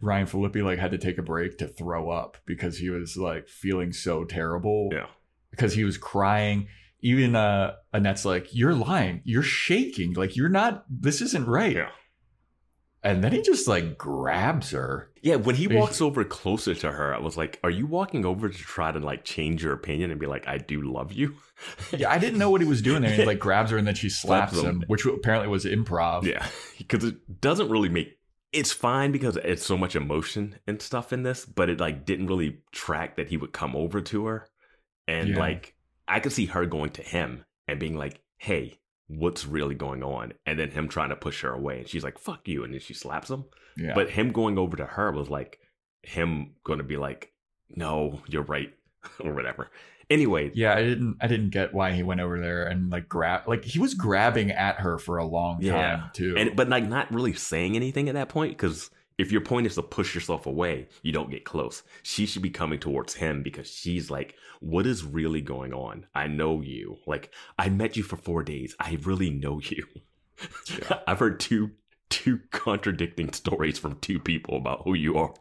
[0.00, 3.48] Ryan Phillippe like had to take a break to throw up because he was like
[3.48, 4.90] feeling so terrible.
[4.92, 5.06] Yeah.
[5.50, 6.68] Because he was crying.
[7.00, 9.20] even uh Annette's like, You're lying.
[9.24, 10.14] You're shaking.
[10.14, 11.76] Like you're not this isn't right.
[11.76, 11.90] Yeah.
[13.02, 15.10] And then he just like grabs her.
[15.20, 18.48] Yeah, when he walks over closer to her, I was like, "Are you walking over
[18.48, 21.34] to try to like change your opinion and be like, I do love you?"
[21.96, 23.10] Yeah, I didn't know what he was doing there.
[23.12, 24.80] He like grabs her and then she slaps Slaps him.
[24.80, 26.24] him, which apparently was improv.
[26.24, 26.46] Yeah,
[26.78, 28.18] because it doesn't really make.
[28.54, 32.28] It's fine because it's so much emotion and stuff in this, but it like didn't
[32.28, 34.48] really track that he would come over to her,
[35.08, 35.38] and Yeah.
[35.38, 35.74] like
[36.06, 38.78] I could see her going to him and being like, "Hey,
[39.08, 42.18] what's really going on?" And then him trying to push her away, and she's like,
[42.18, 43.44] "Fuck you," and then she slaps him.
[43.76, 43.94] Yeah.
[43.94, 45.58] But him going over to her was like
[46.02, 47.32] him going to be like,
[47.68, 48.72] "No, you're right,"
[49.20, 49.70] or whatever.
[50.10, 53.48] Anyway, yeah, I didn't I didn't get why he went over there and like grab
[53.48, 56.08] like he was grabbing at her for a long time Yeah.
[56.12, 56.34] too.
[56.36, 59.76] and but like not really saying anything at that point because if your point is
[59.76, 61.84] to push yourself away, you don't get close.
[62.02, 66.06] She should be coming towards him because she's like, "What is really going on?
[66.16, 66.96] I know you.
[67.06, 68.74] Like I met you for four days.
[68.80, 69.86] I really know you.
[70.68, 70.98] Yeah.
[71.06, 71.70] I've heard two
[72.10, 75.34] two contradicting stories from two people about who you are."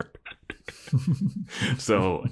[1.77, 2.25] so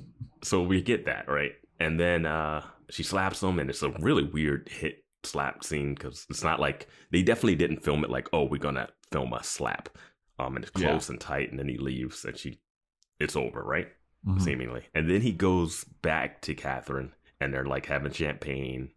[0.44, 1.54] so we get that right
[1.84, 6.26] and then uh she slaps him and it's a really weird hit slap scene because
[6.30, 9.90] it's not like they definitely didn't film it like oh we're gonna film a slap
[10.40, 10.90] um and it's Yeah.
[10.90, 12.60] close and tight and then he leaves and she
[13.20, 13.88] it's over right
[14.28, 14.42] Mhm.
[14.42, 18.92] seemingly and then he goes back to catherine and they're like having champagne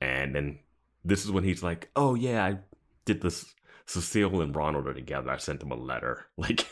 [0.00, 0.58] and then
[1.04, 2.58] this is when he's like oh yeah i
[3.04, 3.44] did this
[3.86, 6.66] cecile and ronald are together i sent them a letter like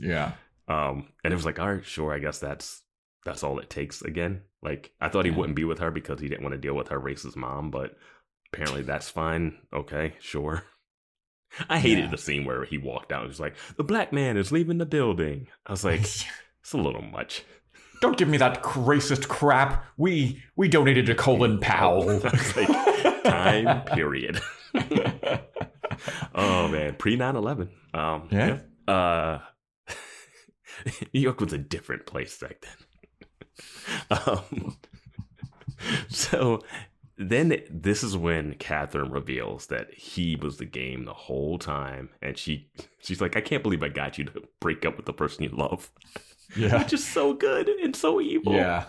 [0.00, 0.32] Yeah.
[0.68, 2.82] um, and it was like, all right, sure, I guess that's
[3.24, 4.42] that's all it takes again.
[4.62, 6.88] Like I thought he wouldn't be with her because he didn't want to deal with
[6.88, 7.96] her racist mom, but
[8.52, 9.58] apparently that's fine.
[9.72, 10.64] Okay, sure.
[11.68, 12.10] I hated Yeah.
[12.10, 14.84] the scene where he walked out and was like, the black man is leaving the
[14.86, 15.46] building.
[15.66, 17.42] I was like, it's a little much.
[18.00, 19.84] Don't give me that racist crap.
[19.96, 22.04] We we donated to Colin Powell.
[22.20, 24.40] Like, time period.
[26.34, 27.68] oh man, pre 9-11.
[27.94, 28.58] Um Yeah.
[28.86, 28.92] yeah.
[28.92, 29.40] Uh
[31.12, 32.86] New York was a different place back then.
[34.10, 34.76] um
[36.08, 36.62] so
[37.16, 42.38] then this is when Catherine reveals that he was the game the whole time, and
[42.38, 42.68] she
[43.00, 45.50] she's like, "I can't believe I got you to break up with the person you
[45.50, 45.90] love."
[46.56, 46.78] yeah.
[46.78, 48.54] Which is so good and so evil.
[48.54, 48.84] Yeah.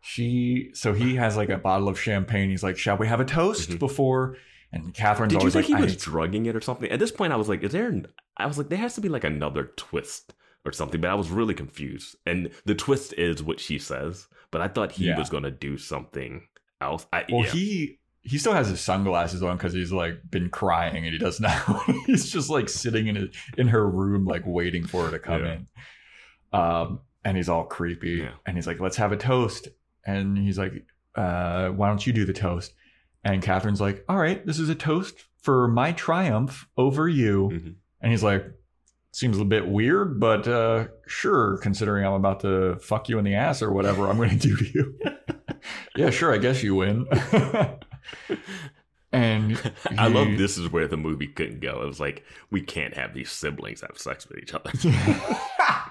[0.00, 2.48] She so he has like a bottle of champagne.
[2.48, 3.78] He's like, "Shall we have a toast Mhm.
[3.78, 4.36] before?"
[4.72, 6.90] And Catherine's Did you think like, he was drugging it or something?
[6.90, 7.92] At this point, I was like, "Is there?"
[8.36, 10.32] I was like, "There has to be like another twist
[10.66, 12.16] or something," but I was really confused.
[12.26, 15.18] And the twist is what she says, but I thought he Yeah.
[15.18, 16.42] was going to do something
[16.80, 17.06] else.
[17.12, 17.50] I, Well, yeah.
[17.52, 21.38] he he still has his sunglasses on because he's like been crying and he does
[21.46, 21.56] not.
[22.06, 25.44] he's just like sitting in his, in her room, like waiting for her to come
[25.44, 25.52] Yeah.
[25.52, 25.66] in.
[26.52, 28.30] Um, and he's all creepy, Yeah.
[28.44, 29.68] and he's like, "Let's have a toast."
[30.04, 30.72] And he's like,
[31.14, 32.74] uh, "Why don't you do the toast?"
[33.24, 37.74] And Catherine's like, "All right, this is a toast for my triumph over you." Mhm.
[38.00, 38.44] And he's like,
[39.16, 43.32] "Seems a bit weird, but uh, sure, considering I'm about to fuck you in the
[43.32, 44.98] ass or whatever I'm going to do to you."
[45.96, 47.06] yeah, sure, I guess you win.
[49.12, 51.80] and I love this is where the movie couldn't go.
[51.80, 54.70] It was like we can't have these siblings have sex with each other.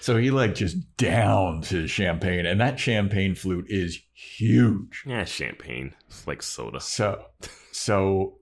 [0.00, 5.04] so he like just downs his champagne, and that champagne flute is huge.
[5.06, 5.94] yeah, champagne.
[6.08, 6.80] It's like soda.
[6.80, 7.24] So,
[7.70, 8.38] so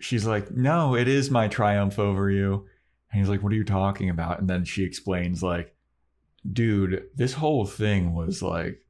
[0.00, 2.66] she's like, "No, it is my triumph over you."
[3.12, 5.74] And he's like, "What are you talking about?" And then she explains, like,
[6.50, 8.80] "Dude, this whole thing was like,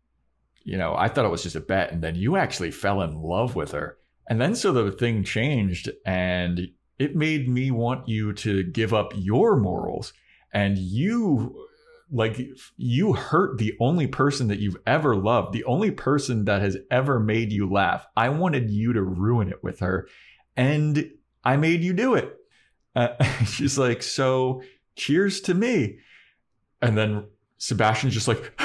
[0.62, 3.20] you know, I thought it was just a bet, and then you actually fell in
[3.20, 6.68] love with her, and then so the thing changed, and
[6.98, 10.12] it made me want you to give up your morals,
[10.52, 11.66] and you."
[12.14, 12.38] Like
[12.76, 17.18] you hurt the only person that you've ever loved, the only person that has ever
[17.18, 18.06] made you laugh.
[18.14, 20.06] I wanted you to ruin it with her,
[20.54, 21.10] and
[21.42, 22.36] I made you do it.
[22.94, 24.62] Uh, she's like, so
[24.96, 25.98] cheers to me.
[26.80, 27.26] And then
[27.58, 28.60] Sebastian's just like,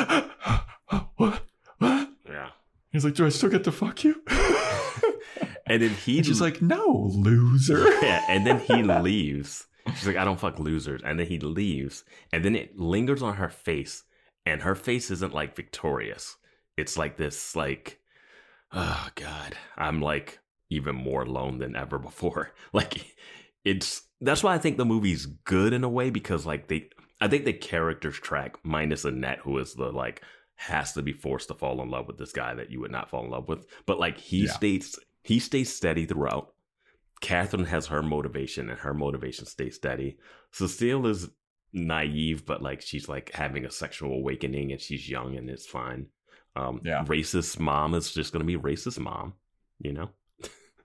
[1.16, 1.44] what?
[1.80, 2.10] What?
[2.28, 2.50] Yeah.
[2.92, 4.24] He's like, do I still get to fuck you?
[5.68, 7.90] And then he she's like, no, loser.
[8.02, 9.68] yeah, and then he leaves.
[9.96, 11.02] She's like, I don't fuck losers.
[11.04, 12.04] And then he leaves.
[12.32, 14.04] And then it lingers on her face.
[14.46, 16.38] And her face isn't like victorious.
[16.78, 18.00] It's like this, like,
[18.72, 19.58] oh God.
[19.78, 20.40] I'm like
[20.70, 22.52] even more alone than ever before.
[22.74, 23.16] Like
[23.66, 26.90] it's that's why I think the movie's good in a way, because like they
[27.22, 30.22] I think the characters track minus Annette, who is the like
[30.56, 33.10] has to be forced to fall in love with this guy that you would not
[33.10, 33.66] fall in love with.
[33.86, 34.52] But like he Yeah.
[34.52, 36.54] stays he stays steady throughout.
[37.22, 40.18] Catherine has her motivation and her motivation stays steady.
[40.52, 41.30] Cecile is
[41.74, 46.08] naive, but like she's like having a sexual awakening and she's young and it's fine.
[46.56, 47.04] Um Yeah.
[47.06, 49.34] racist mom is just gonna be racist mom.
[49.80, 50.10] you know?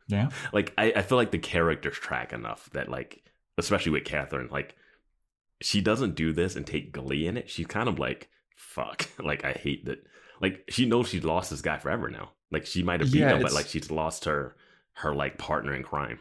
[0.09, 0.31] Yeah.
[0.53, 3.23] Like I, I feel like the characters track enough that like
[3.59, 4.75] especially with Catherine, like
[5.61, 7.49] she doesn't do this and take glee in it.
[7.49, 9.09] She's kind of like, fuck.
[9.23, 10.05] Like I hate that
[10.41, 12.31] like she knows she's lost this guy forever now.
[12.51, 14.57] Like she might have beat Yeah, him, but like she's lost her
[14.95, 16.19] her like partner in crime.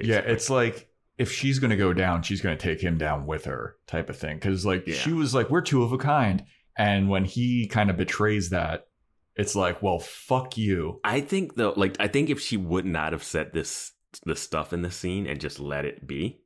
[0.00, 3.76] Yeah, it's like if she's to go down, she's to take him down with her
[3.86, 4.38] type of thing.
[4.40, 4.94] Cause like Yeah.
[4.96, 6.44] she was like, we're two of a kind.
[6.76, 8.88] And when he kind of betrays that,
[9.36, 11.00] it's like, well, fuck you.
[11.04, 13.92] I think though, like I think if she would not have said this
[14.24, 16.40] the stuff in the scene and just let it be,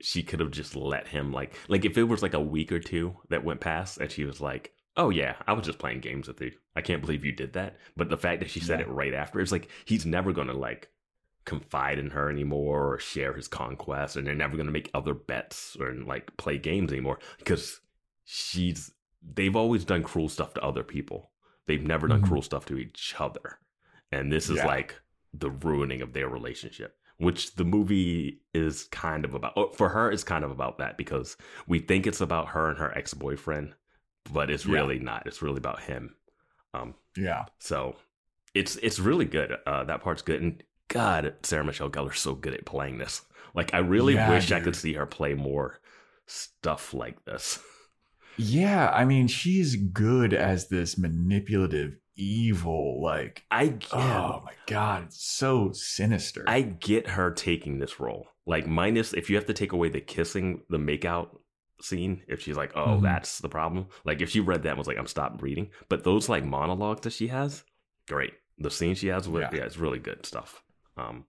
[0.00, 2.80] she could have just let him like like if it was like a week or
[2.80, 6.26] two that went past and she was like, "Oh yeah, I was just playing games
[6.28, 6.52] with you.
[6.74, 8.86] I can't believe you did that." But the fact that she said Yeah.
[8.86, 10.90] it right after, it's like he's never going to like
[11.44, 15.12] confide in her anymore or share his conquest and they're never going to make other
[15.12, 17.80] bets or like play games anymore because
[18.24, 18.90] she's
[19.22, 21.30] they've always done cruel stuff to other people.
[21.66, 22.28] They've never done Mhm.
[22.28, 23.58] cruel stuff to each other.
[24.12, 24.66] And this is Yeah.
[24.66, 25.00] like
[25.32, 29.76] the ruining of their relationship, which the movie is kind of about.
[29.76, 31.36] For her, it's kind of about that because
[31.66, 33.74] we think it's about her and her ex boyfriend,
[34.32, 34.74] but it's Yeah.
[34.74, 35.26] really not.
[35.26, 36.16] It's really about him.
[36.72, 37.46] Um, Yeah.
[37.58, 37.96] so
[38.54, 39.56] it's it's really good.
[39.66, 40.42] Uh, that part's good.
[40.42, 43.22] And God, Sarah Michelle Gellar's so good at playing this.
[43.54, 45.80] Like I really Yeah, wish I could see her play more
[46.26, 47.58] stuff like this.
[48.36, 48.90] Yeah.
[48.92, 55.24] I mean, she's good as this manipulative, evil, like, I get, oh my God, it's
[55.24, 56.44] so sinister.
[56.46, 58.26] I get her taking this role.
[58.46, 61.28] Like minus if you have to take away the kissing, the makeout
[61.80, 63.02] scene, if she's like, oh, Mhm.
[63.02, 63.86] that's the problem.
[64.04, 65.70] Like if she read that and was like, I'm stopped reading.
[65.88, 67.64] But those like monologues that she has,
[68.08, 68.32] great.
[68.58, 69.50] The scene she has with Yeah.
[69.52, 70.62] yeah, it's really good stuff.
[70.96, 71.24] Um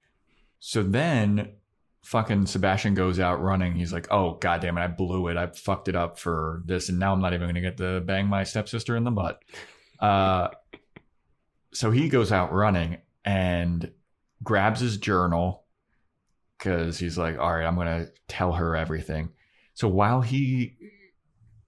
[0.60, 1.53] So then
[2.06, 3.73] fucking Sebastian goes out running.
[3.73, 4.82] He's like, oh, God damn it.
[4.82, 5.38] I blew it.
[5.38, 6.88] I fucked it up for this.
[6.90, 9.41] And now I'm not even going to get to bang my stepsister in the butt.
[9.99, 10.49] Uh,
[11.73, 13.91] so he goes out running and
[14.44, 15.65] grabs his journal
[16.57, 19.30] because he's like, all right, I'm going to tell her everything.
[19.73, 20.77] So while he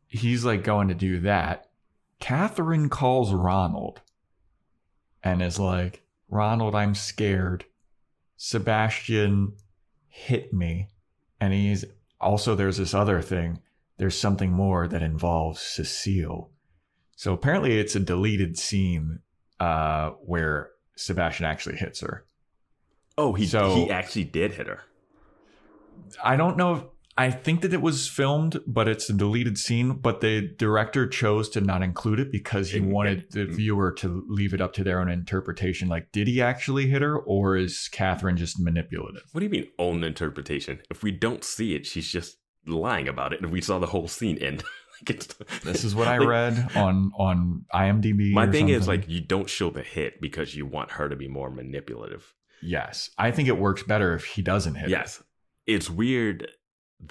[0.06, 1.68] he's like going to do that,
[2.20, 4.02] Catherine calls Ronald
[5.24, 7.66] and is like, Ronald, I'm scared.
[8.38, 9.54] Sebastian
[10.18, 10.88] hit me.
[11.40, 11.86] And he's
[12.20, 13.60] also, there's this other thing.
[13.98, 16.50] There's something more that involves Cecile.
[17.16, 19.20] So apparently, it's a deleted scene
[19.60, 22.26] uh, where Sebastian actually hits her.
[23.18, 24.82] Oh, he So- he actually did hit her.
[26.24, 26.92] I don't know.
[27.18, 29.94] I think that it was filmed, but it's a deleted scene.
[29.94, 33.56] But the director chose to not include it because he wanted the mm.
[33.56, 35.88] viewer to leave it up to their own interpretation.
[35.88, 39.24] Like, did he actually hit her, or is Catherine just manipulative?
[39.32, 40.80] What do you mean own interpretation?
[40.92, 42.38] If we don't see it, she's just
[42.68, 43.42] lying about it.
[43.42, 44.64] And we saw the whole scene end.
[45.64, 48.32] This is what I like, read on on IMDb.
[48.32, 51.28] My thing is like you don't show the hit because you want her to be
[51.28, 52.34] more manipulative.
[52.62, 54.86] yes, I think it works better if he doesn't hit.
[54.86, 54.90] her.
[54.90, 55.22] Yes.
[55.68, 56.50] It's weird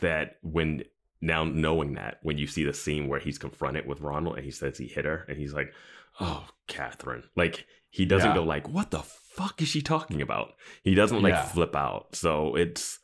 [0.01, 0.85] that when
[1.21, 4.51] now knowing that when you see the scene where he's confronted with Ronald and he
[4.51, 5.73] says he hit her and he's like,
[6.21, 8.35] "Oh, Catherine." Like he doesn't Yeah.
[8.37, 11.45] go like, "What the fuck is she talking about?" He doesn't like Yeah.
[11.47, 12.15] flip out.
[12.15, 12.99] So it's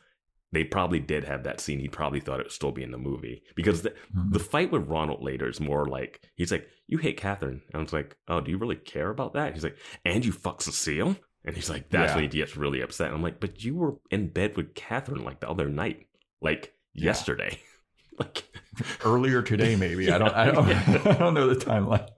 [0.53, 1.79] they probably did have that scene.
[1.79, 4.33] He probably thought it would still be in the movie because the, Mhm.
[4.35, 7.83] the fight with Ronald later is more like he's like, "You hit Catherine," and I
[7.83, 11.17] was like, "Oh, do you really care about that?" He's like, "And you fuck Cecile,"
[11.47, 12.17] and he's like, "That's Yeah.
[12.17, 15.25] when he gets really upset." And I'm like, "But you were in bed with Catherine
[15.25, 16.07] like the other night,
[16.43, 17.07] like Yeah.
[17.07, 17.59] yesterday,
[18.19, 18.45] like."
[19.05, 20.11] earlier today, maybe.
[20.11, 20.35] I don't.
[20.35, 20.67] I don't.
[20.69, 21.03] Yeah.
[21.05, 22.09] I don't know the timeline.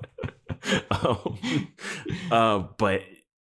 [0.90, 1.68] um,
[2.30, 3.02] uh, but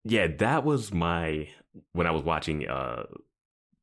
[0.04, 1.48] yeah, that was my
[1.92, 3.04] when I was watching uh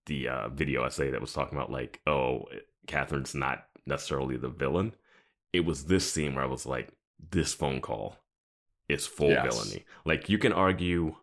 [0.06, 2.46] the uh video essay that was talking about like, oh,
[2.88, 4.94] Catherine's not necessarily the villain.
[5.54, 6.90] It was this scene where I was like,
[7.32, 8.18] this phone call
[8.90, 9.44] is full Yes.
[9.46, 9.86] villainy.
[10.06, 11.16] Like you can argue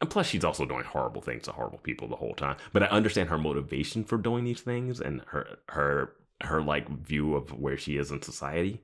[0.00, 2.56] and plus she's also doing horrible things to horrible people the whole time.
[2.72, 6.12] But I understand her motivation for doing these things and her her
[6.42, 8.82] her like view of where she is in society.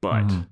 [0.00, 0.48] But Mhm.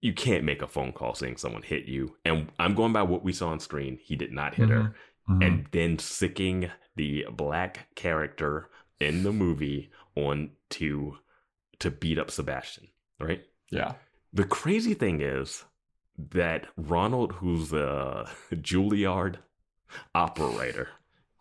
[0.00, 2.16] you can't make a phone call saying someone hit you.
[2.24, 3.98] And I'm going by what we saw on screen.
[4.02, 4.94] He did not hit her.
[5.28, 5.46] Mhm.
[5.46, 8.68] And then sicking the black character
[9.00, 11.18] in the movie on to
[11.78, 12.88] to beat up Sebastian,
[13.18, 13.44] right?
[13.70, 13.94] yeah,
[14.32, 15.64] The crazy thing is
[16.30, 19.36] that Ronald, who's a Juilliard
[20.14, 20.88] operator,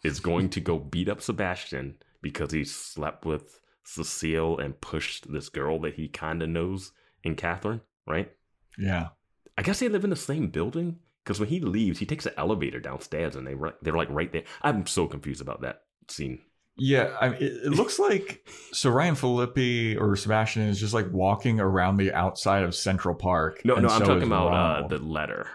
[0.04, 5.50] is going to go beat up Sebastian because he slept with Cecile and pushed this
[5.50, 6.92] girl that he kind of knows
[7.24, 8.32] in Catherine, right?
[8.78, 9.10] yeah.
[9.58, 12.34] I guess they live in the same building because when he leaves, he takes an
[12.38, 14.44] elevator downstairs and they they're like right there.
[14.62, 16.40] I'm so confused about that scene.
[16.78, 18.90] Yeah, I mean, it, it looks like so.
[18.90, 23.62] Ryan Phillippe or Sebastian is just like walking around the outside of Central Park.
[23.66, 25.48] No, no, I'm talking about uh, the letter.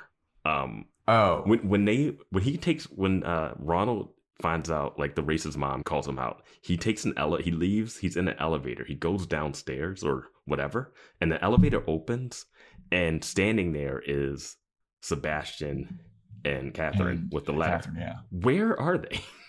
[0.45, 4.09] Um, Oh, when when they when he takes when uh Ronald
[4.41, 7.97] finds out like the racist mom calls him out he takes an ele he leaves
[7.97, 12.45] he's in an elevator he goes downstairs or whatever and the elevator opens
[12.93, 14.57] and standing there is
[15.01, 16.01] Sebastian
[16.45, 18.17] and Catherine And with the ladder Catherine, yeah.
[18.31, 19.21] where are they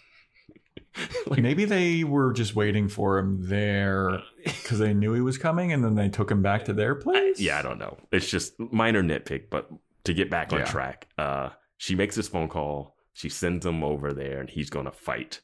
[1.28, 5.72] like Maybe they were just waiting for him there because they knew he was coming,
[5.74, 7.40] and then they took him back to their place.
[7.40, 9.70] yeah I don't know it's just minor nitpick but
[10.06, 10.66] to get back on Yeah.
[10.66, 14.92] track uh she makes this phone call she sends him over there and he's gonna
[14.92, 15.42] fight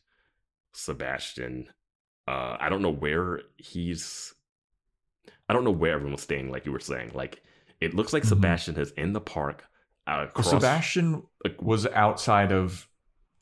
[0.73, 1.67] Sebastian.
[2.27, 4.33] Uh, I don't know where he's.
[5.49, 6.51] I don't know where everyone's staying.
[6.51, 7.41] Like you were saying, like
[7.81, 8.27] it looks like Mhm.
[8.29, 9.65] Sebastian is in the park.
[10.07, 12.87] Uh, Well, Sebastian like, was outside of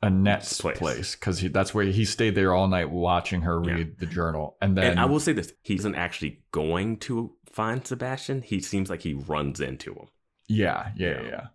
[0.04, 0.78] Annette's Place.
[0.80, 3.74] place because that's where he stayed there all night watching her Yeah.
[3.74, 7.34] read the journal, and then and I will say this: he isn't actually going to
[7.52, 8.42] find Sebastian.
[8.42, 10.08] He seems like he runs into him.
[10.48, 11.28] yeah, yeah, Yeah.
[11.28, 11.48] yeah.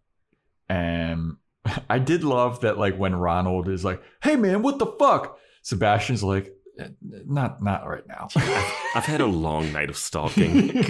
[0.68, 1.36] And
[1.90, 6.22] I did love that, like when Ronald is like, "Hey, man, what the fuck?" Sebastian's
[6.22, 6.50] like, "Eh,
[7.26, 8.28] "Not, not right now."
[8.94, 10.68] I've had a long night of stalking.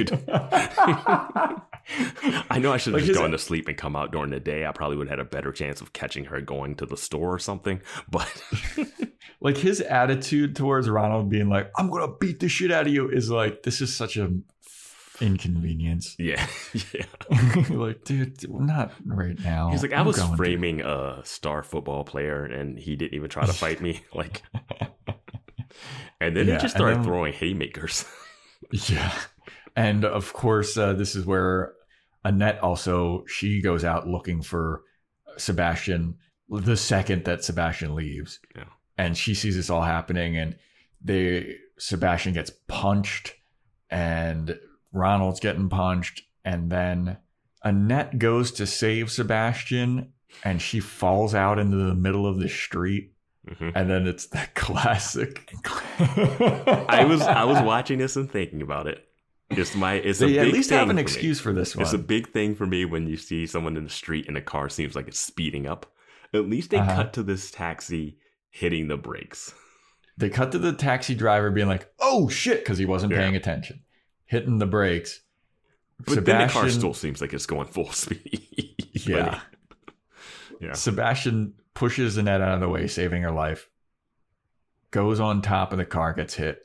[2.50, 4.40] I know I should have Like just gone to sleep and come out during the
[4.40, 4.66] day.
[4.66, 7.34] I probably would have had a better chance of catching her going to the store
[7.34, 7.80] or something.
[8.10, 8.42] But
[9.40, 13.08] like his attitude towards Ronald being like, "I'm gonna beat the shit out of you,"
[13.08, 14.30] is like, this is such a
[15.20, 16.16] inconvenience.
[16.18, 16.46] yeah,
[16.92, 17.06] yeah.
[17.70, 19.70] like, dude, not right now.
[19.70, 23.14] He's like, I I'm was going to." framing a star football player, and he didn't
[23.14, 24.00] even try to fight me.
[24.14, 24.42] Like,
[26.20, 28.04] and then Yeah, he just started then- throwing haymakers.
[28.88, 29.12] Yeah.
[29.76, 31.74] And of course, uh, this is where
[32.24, 34.82] Annette also she goes out looking for
[35.36, 36.16] Sebastian
[36.48, 38.40] the second that Sebastian leaves.
[38.56, 38.64] Yeah.
[38.96, 40.56] And she sees this all happening and
[41.04, 43.34] they Sebastian gets punched
[43.90, 44.58] and
[44.92, 47.18] Ronald's getting punched and then
[47.62, 50.12] Annette goes to save Sebastian
[50.42, 53.12] and she falls out into the middle of the street
[53.48, 53.72] Mhm.
[53.76, 55.52] and then it's that classic
[56.00, 59.06] I was I was watching this and thinking about it.
[59.50, 61.02] It's my it's a they big at least thing have an for me.
[61.02, 61.82] excuse for this one.
[61.84, 64.40] It's a big thing for me when you see someone in the street and a
[64.42, 65.86] car seems like it's speeding up.
[66.34, 66.94] At least they Uh-huh.
[66.96, 68.18] cut to this taxi
[68.50, 69.54] hitting the brakes.
[70.18, 73.18] They cut to the taxi driver being like, "Oh shit," because he wasn't Yeah.
[73.18, 73.82] paying attention,
[74.24, 75.20] hitting the brakes.
[76.04, 78.74] But then the car still seems like it's going full speed.
[78.92, 79.40] Yeah.
[80.60, 80.72] Yeah.
[80.72, 83.68] Sebastian pushes Annette out of the way, saving her life.
[84.90, 86.62] Goes on top of the car, gets hit,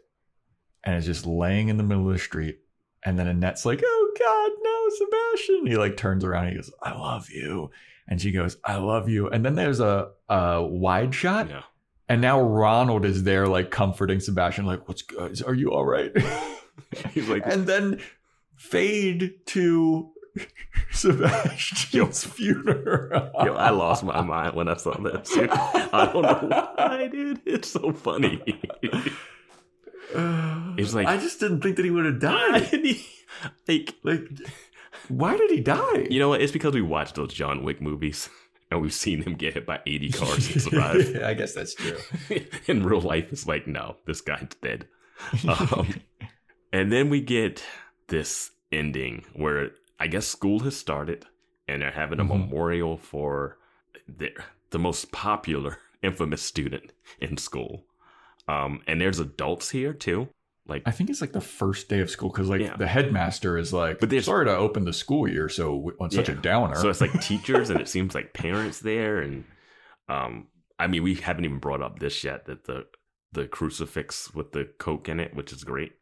[0.84, 2.60] and is just laying in the middle of the street.
[3.04, 6.46] And then Annette's like, "Oh God, no, Sebastian!" He like turns around.
[6.46, 7.72] And he goes, "I love you,"
[8.08, 11.64] and she goes, "I love you." And then there's a a wide shot, yeah.
[12.08, 15.42] and now Ronald is there, like comforting Sebastian, like, "What's good?
[15.44, 16.12] Are you all right?"
[17.14, 18.00] He's like, and then
[18.56, 20.11] fade to
[20.92, 23.32] Sebastian's funeral.
[23.46, 25.90] yo, I lost my mind when I saw that.
[25.94, 27.42] I don't know why, dude.
[27.46, 28.42] It's so funny.
[30.14, 32.72] It's like- I just didn't think that he would have died.
[33.68, 34.28] like, Like,
[35.08, 36.08] why did he die?
[36.10, 36.42] you know what?
[36.42, 38.30] It's because we watched those John Wick movies
[38.70, 41.22] and we've seen him get hit by 80 cars and survive.
[41.24, 41.98] I guess that's true.
[42.68, 44.88] in real life it's like no this guy's dead
[45.48, 45.94] um,
[46.74, 47.64] and then we get
[48.08, 49.72] this ending where
[50.04, 51.26] i guess school has started
[51.68, 52.30] and they're having a Mhm.
[52.50, 53.58] memorial for
[54.20, 54.30] the,
[54.72, 55.78] the most popular
[56.10, 57.86] infamous student in school
[58.48, 60.28] um, and there's adults here too
[60.68, 62.76] like I think it's like the first day of school because like Yeah.
[62.78, 66.30] the headmaster is like, But there's- sorry to open the school year so on such
[66.30, 66.36] Yeah.
[66.36, 66.76] a downer.
[66.76, 69.44] so it's like teachers and it seems like parents there and
[70.10, 70.48] um
[70.80, 72.86] i mean we haven't even brought up this yet that the
[73.32, 75.94] the crucifix with the coke in it which is great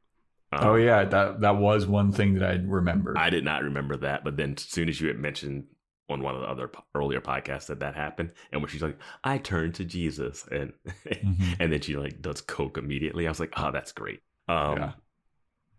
[0.51, 3.17] Um, oh yeah, that that was one thing that I remembered.
[3.17, 5.65] I did not remember that, but then as soon as you had mentioned
[6.09, 9.37] on one of the other earlier podcasts that that happened, and when she's like, "I
[9.37, 10.73] turned to Jesus," and
[11.05, 11.55] Mhm.
[11.59, 14.91] and then she like does coke immediately, I was like, "Oh, that's great." Um, Yeah.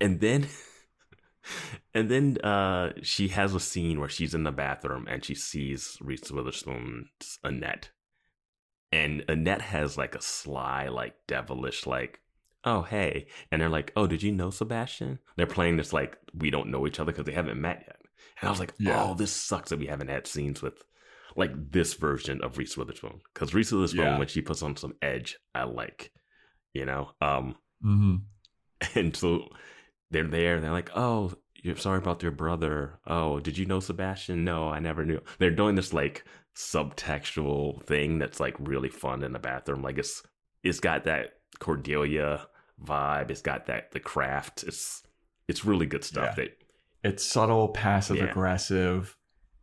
[0.01, 0.47] and then
[1.95, 5.97] and then uh, she has a scene where she's in the bathroom and she sees
[6.01, 7.91] Reese Witherspoon's Annette,
[8.93, 12.21] and Annette has like a sly, like devilish, like.
[12.65, 16.51] Oh hey, and they're like, "Oh, did you know Sebastian?" They're playing this like we
[16.51, 17.97] don't know each other because they haven't met yet.
[18.41, 19.03] And I was like, Yeah.
[19.11, 20.83] "Oh, this sucks that we haven't had scenes with
[21.37, 24.19] like this version of Reese Witherspoon." Because Reese Witherspoon, Yeah.
[24.19, 26.13] when she puts on some edge, I like,
[26.75, 27.13] you know.
[27.21, 28.23] Um, Mhm.
[28.95, 29.49] and so
[30.11, 31.33] they're there and they're like oh
[31.63, 35.51] you're sorry about your brother oh did you know sebastian no i never knew they're
[35.51, 36.25] doing this like
[36.57, 40.23] subtextual thing that's like really fun in the bathroom like it's
[40.63, 42.47] it's got that cordelia
[42.85, 45.03] vibe it's got that the craft it's
[45.49, 46.57] it's really good stuff that
[47.03, 48.25] It's subtle, passive Yeah.
[48.31, 49.17] aggressive.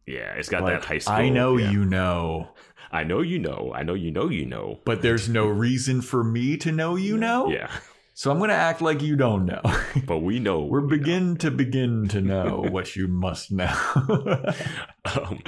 [0.06, 1.16] Yeah, it's got Like, that high school.
[1.16, 1.70] I know yeah.
[1.72, 2.50] you know,
[2.92, 3.72] I know you know.
[3.76, 4.80] I know you know you know.
[4.86, 7.50] but there's no reason for me to know you know.
[7.52, 7.70] Yeah,
[8.14, 9.62] So I'm gonna act like you don't know.
[10.06, 10.62] but we know.
[10.64, 10.98] We're we know.
[10.98, 13.74] begin to begin to know what you must know.
[15.06, 15.42] Um,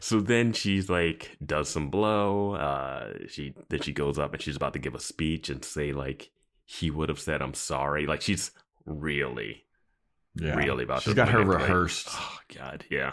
[0.00, 2.52] so then she's like does some blow.
[2.54, 5.92] Uh, she then she goes up and she's about to give a speech and say
[5.92, 6.30] like
[6.66, 8.06] he would have said I'm sorry.
[8.06, 8.50] Like she's
[8.84, 9.64] really
[10.34, 10.54] yeah.
[10.54, 12.08] really about She's to got her rehearsed.
[12.10, 13.12] Oh God, yeah.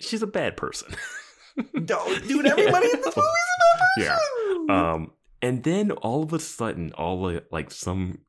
[0.00, 0.94] She's a bad person.
[1.74, 3.28] No, dude, everybody in this movie
[3.98, 4.16] is a Yeah.
[4.46, 4.70] person.
[4.70, 5.10] Um,
[5.42, 8.20] and then all of a sudden, all the, like some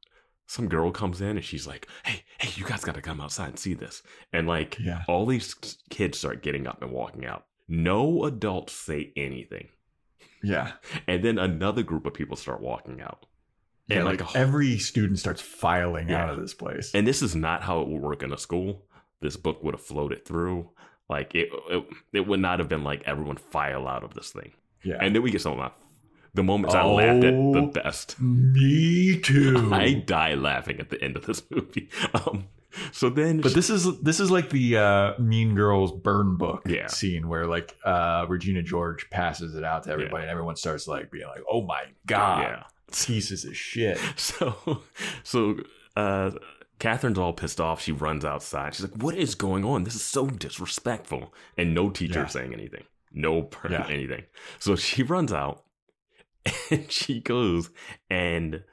[0.45, 3.47] some girl comes in and she's like, "Hey, hey, you guys got to come outside
[3.47, 5.03] and see this." And like, Yeah.
[5.07, 5.53] all these
[5.89, 7.45] kids start getting up and walking out.
[7.69, 9.69] No adults say anything,
[10.43, 10.73] yeah.
[11.07, 13.25] and then another group of people start walking out.
[13.87, 16.23] Yeah, And like, like every student starts filing Yeah.
[16.23, 16.91] out of this place.
[16.93, 18.85] And this is not how it would work in a school.
[19.21, 20.69] This book would have floated through.
[21.09, 21.83] Like it, it,
[22.13, 24.51] it would not have been like everyone file out of this thing.
[24.83, 24.97] yeah.
[25.01, 25.71] And then we get some of
[26.33, 27.65] the moments I laughed at the Oh.
[27.67, 28.15] best.
[28.21, 29.69] Me too.
[29.73, 31.89] I die laughing at the end of this movie.
[32.13, 32.45] Um,
[32.91, 36.87] so then, But this is this is like the uh, Mean Girls burn book Yeah.
[36.87, 41.11] scene where like uh, Regina George passes it out to everybody, and everyone starts like
[41.11, 42.63] being like, "Oh my god, yeah.
[42.93, 44.81] Pieces of shit." So,
[45.23, 45.55] so
[45.95, 46.31] uh,
[46.79, 47.81] Catherine's all pissed off.
[47.81, 48.75] She runs outside.
[48.75, 49.83] She's like, "What is going on?
[49.83, 52.27] This is so disrespectful." And no teacher Yeah.
[52.27, 52.83] saying anything.
[53.11, 53.87] No per- Yeah.
[53.89, 54.23] anything.
[54.59, 55.63] So she runs out,
[56.71, 57.69] and she goes
[58.09, 58.63] and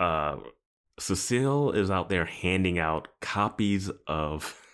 [0.00, 0.36] uh,
[0.98, 4.60] Cecile is out there handing out copies of.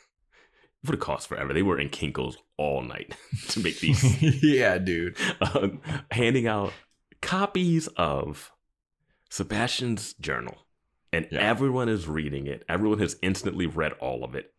[0.83, 1.53] It would have cost forever.
[1.53, 3.15] They were in Kinko's all night
[3.51, 5.15] to make these yeah, dude.
[5.43, 6.73] um, handing out
[7.21, 8.51] copies of
[9.31, 10.67] Sebastian's journal,
[11.13, 11.39] and Yeah.
[11.41, 12.65] everyone is reading it.
[12.69, 14.53] Everyone has instantly read all of it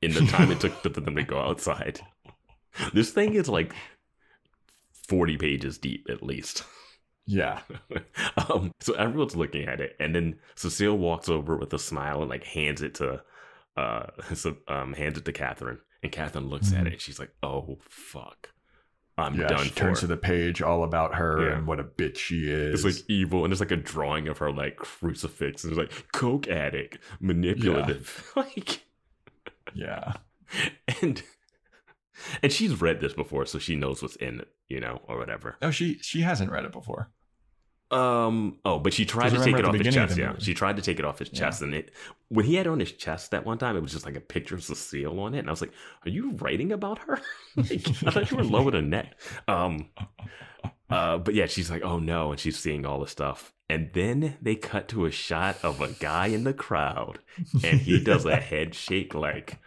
[0.00, 2.00] in the time it took for them to go outside.
[2.94, 3.74] This thing is like
[5.08, 6.64] forty pages deep, at least.
[7.26, 7.60] Yeah,
[8.48, 12.30] um, so everyone's looking at it, and then Cecile walks over with a smile and
[12.30, 13.22] like hands it to,
[13.76, 16.86] uh, so, um, hands it to Catherine, and Catherine looks at Mhm.
[16.88, 18.50] it, and she's like, "Oh fuck,
[19.18, 19.46] I'm yeah.
[19.46, 21.56] done She for." turns to the page all about her Yeah.
[21.58, 22.84] and what a bitch she is.
[22.84, 26.12] It's like evil, and it's like a drawing of her like crucifix, and it's like
[26.12, 28.84] coke addict, manipulative, like,
[29.74, 30.14] yeah,
[31.02, 31.22] and
[32.42, 35.56] and she's read this before, so she knows what's in it, you know, or whatever.
[35.60, 37.10] no, she she hasn't read it before.
[37.92, 38.58] Um.
[38.64, 40.16] Oh, but she tried to take it off his of chest.
[40.18, 41.38] Yeah, movie- she tried to take it off his Yeah.
[41.40, 41.92] chest, and it
[42.28, 44.20] when he had it on his chest that one time, it was just like a
[44.20, 45.72] picture of Cecile on it, and I was like,
[46.06, 47.20] "Are you writing about her?
[47.56, 47.70] like,
[48.06, 49.14] I thought you were lower than neck."
[49.46, 49.90] Um.
[50.90, 51.18] Uh.
[51.18, 54.54] But yeah, she's like, "Oh no," and she's seeing all the stuff, and then they
[54.54, 57.18] cut to a shot of a guy in the crowd,
[57.62, 59.58] and he does a head shake like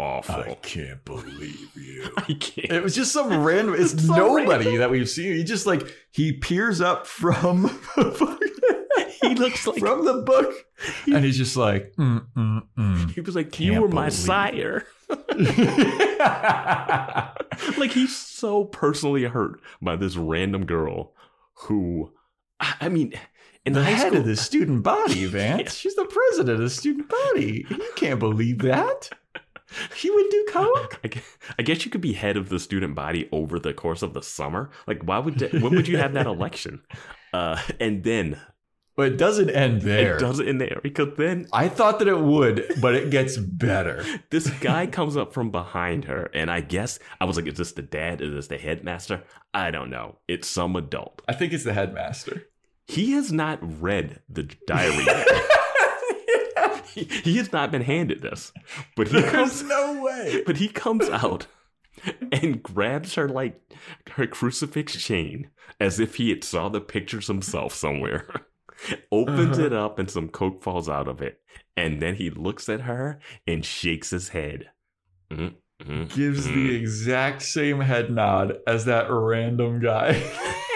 [0.00, 0.34] awful.
[0.36, 2.10] I can't believe you.
[2.16, 2.72] I can't.
[2.72, 3.74] It was just some random.
[3.78, 4.78] It's So nobody random.
[4.78, 5.36] that we've seen.
[5.36, 7.78] He just like he peers up from
[9.22, 10.52] He looks like from the book,
[11.06, 13.10] and he's just like, mm, mm, mm.
[13.10, 14.86] he was like, Can't "You were my sire."
[17.78, 21.12] like he's so personally hurt by this random girl
[21.52, 22.12] who
[22.58, 23.12] I mean
[23.66, 25.62] in the high head school of the student body, Vance.
[25.62, 25.68] Yeah.
[25.70, 27.66] She's the president of the student body.
[27.68, 29.10] You can't believe that.
[29.94, 31.00] She would do coke.
[31.04, 34.02] I guess, I guess you could be head of the student body over the course
[34.02, 34.70] of the summer.
[34.86, 36.82] Like why would that, when would you have that election?
[37.32, 38.40] Uh and then
[38.96, 40.16] But it doesn't end there.
[40.16, 44.04] it doesn't end there because then I thought that it would, but it gets better.
[44.30, 47.70] this guy comes up from behind her and I guess I was like is this
[47.70, 49.22] the dad is this the headmaster?
[49.54, 50.16] I don't know.
[50.26, 51.22] It's some adult.
[51.28, 52.48] I think it's the headmaster.
[52.88, 55.28] He has not read the diary yet.
[56.94, 58.52] He, he has not been handed this.
[58.96, 60.42] But he There's comes no way.
[60.46, 61.46] but he comes out
[62.32, 63.60] and grabs her like
[64.12, 68.28] her crucifix chain as if he had saw the pictures himself somewhere.
[69.12, 69.66] Opens Uh-huh.
[69.66, 71.40] it up and some coke falls out of it.
[71.76, 74.70] And then he looks at her and shakes his head.
[75.30, 80.22] Mhm, mhm, Gives the exact same head nod as that random guy.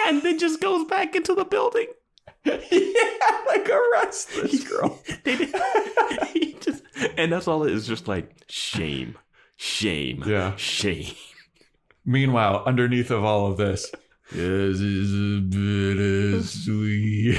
[0.07, 1.87] and then just goes back into the building.
[2.45, 5.01] Yeah, like arrest this girl.
[6.61, 6.83] Just,
[7.17, 9.17] and that's all it is just like shame,
[9.57, 10.55] shame, Yeah.
[10.55, 11.13] shame.
[12.05, 13.91] Meanwhile, underneath of all of this,
[14.31, 17.37] this is a bittersweet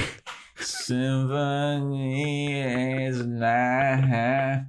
[1.67, 2.61] symphony
[3.07, 4.65] is not.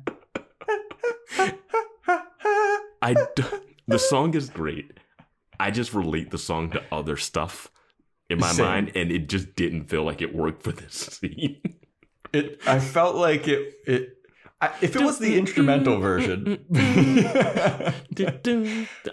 [3.01, 3.43] I d-
[3.87, 4.91] the song is great.
[5.59, 7.71] I just relate the song to other stuff
[8.29, 8.65] in my Same.
[8.65, 11.61] mind, and it just didn't feel like it worked for this scene.
[12.33, 12.59] It.
[12.67, 13.73] I felt like it.
[13.85, 14.13] It.
[14.59, 16.65] I, if it was the instrumental version,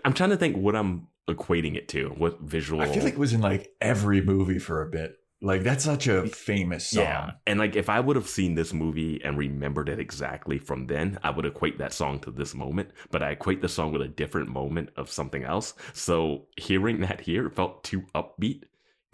[0.03, 2.09] I'm trying to think what I'm equating it to.
[2.11, 2.81] What visual?
[2.81, 5.19] I feel like it was in like every movie for a bit.
[5.41, 7.05] Like that's such a famous song.
[7.05, 7.31] Yeah.
[7.47, 11.19] And like if I would have seen this movie and remembered it exactly from then,
[11.23, 12.91] I would equate that song to this moment.
[13.11, 15.75] But I equate the song with a different moment of something else.
[15.93, 18.63] So hearing that here felt too upbeat.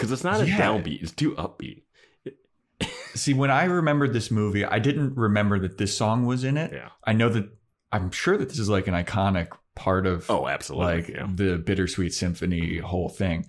[0.00, 0.58] Because it's not a Yeah.
[0.58, 1.82] downbeat, it's too upbeat.
[3.14, 6.72] See, when I remembered this movie, I didn't remember that this song was in it.
[6.72, 6.88] Yeah.
[7.04, 7.50] I know that
[7.92, 10.94] I'm sure that this is like an iconic part of Oh, absolutely.
[10.94, 11.26] like yeah.
[11.34, 13.44] the Bittersweet Symphony whole thing.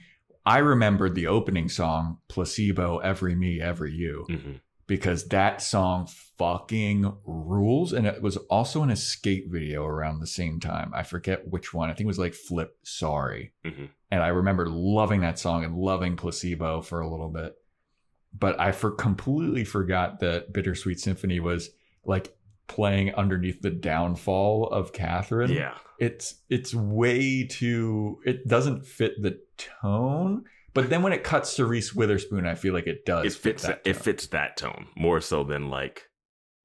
[0.45, 4.59] I remembered the opening song, Placebo, Every Me, Every You, Mhm.
[4.87, 6.07] because that song
[6.41, 7.93] fucking rules.
[7.93, 10.91] And it was also an escape video around the same time.
[10.93, 11.89] I forget which one.
[11.89, 13.53] I think it was like Flip Sorry.
[13.65, 13.89] Mhm.
[14.09, 17.55] And I remember loving that song and loving Placebo for a little bit.
[18.37, 21.69] But I for completely forgot that Bittersweet Symphony was
[22.05, 22.35] like
[22.67, 25.73] playing underneath the downfall of Catherine Yeah.
[25.99, 31.65] it's it's way too it doesn't fit the tone but then when it cuts to
[31.65, 34.87] reese witherspoon i feel like it does It fits fit that, it fits that tone
[34.95, 36.07] more so than like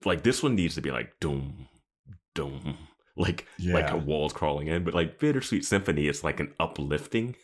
[0.04, 1.68] like this one needs to be like doom
[2.34, 2.76] doom
[3.16, 7.34] like like a walls crawling in but like bittersweet symphony is like an uplifting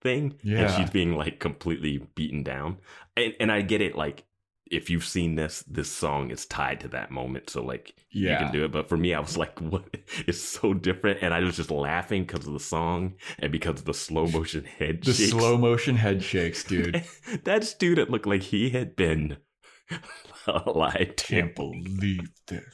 [0.00, 0.76] thing and Yeah.
[0.76, 2.78] she's being like completely beaten down
[3.16, 4.24] and and i get it like
[4.70, 8.32] if you've seen this this song is tied to that moment so like yeah.
[8.32, 9.84] you can do it but for me i was like what
[10.26, 13.84] it's so different and i was just laughing because of the song and because of
[13.86, 15.30] the slow motion head the shakes.
[15.30, 17.02] slow motion head shakes dude
[17.44, 19.36] that student looked like he had been
[20.66, 21.24] lied to.
[21.26, 22.64] can't believe this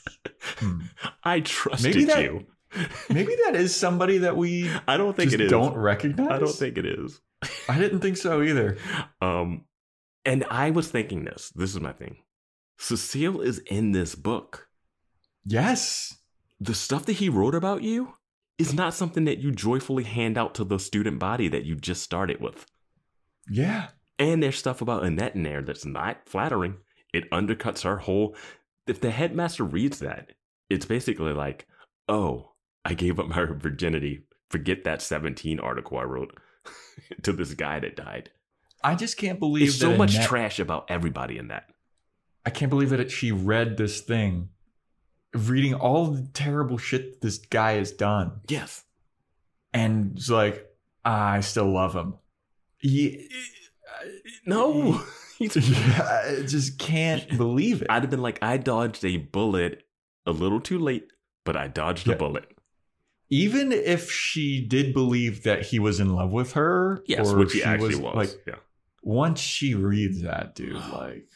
[0.59, 0.81] Hmm.
[1.25, 2.47] I trusted Maybe that- you.
[3.09, 5.51] maybe that is somebody that we I don't think just it is.
[5.51, 7.21] don't recognize I don't think it is.
[7.69, 8.77] i didn't think so either
[9.21, 9.65] Um,
[10.25, 11.51] and I was thinking this.
[11.55, 12.17] This is my thing.
[12.79, 14.69] Cecile is in this book.
[15.45, 16.17] yes
[16.61, 18.15] The stuff that he wrote about you
[18.59, 22.03] is not something that you joyfully hand out to the student body that you just
[22.03, 22.67] started with.
[23.49, 23.89] yeah
[24.19, 26.79] And there's stuff about Annette in there that's not flattering.
[27.15, 28.35] It undercuts our whole.
[28.87, 30.33] If the headmaster reads that,
[30.69, 31.67] it's basically like,
[32.09, 32.53] oh,
[32.85, 34.25] I gave up my virginity.
[34.51, 36.37] Forget that 17 article I wrote
[37.23, 38.31] to this guy that died.
[38.83, 41.71] i just can't believe There's so much Annette- trash about everybody in that.
[42.47, 44.51] I can't believe that it, she read this thing,
[45.33, 48.85] reading all the terrible shit this guy has done, Yes.
[49.73, 50.67] and it's like,
[51.07, 52.15] "Ah, I still love him.
[52.79, 53.29] He,
[54.47, 55.03] No.
[55.57, 57.89] I just can't believe it.
[57.91, 59.83] I'd have been like, I dodged a bullet
[60.27, 61.09] a little too late,
[61.45, 62.51] but I dodged a bullet.
[63.31, 67.53] Even if she did believe that he was in love with her, Yes, or which
[67.53, 68.15] he she actually was.
[68.15, 68.57] like, yeah.
[69.03, 71.27] once she reads that, dude, like,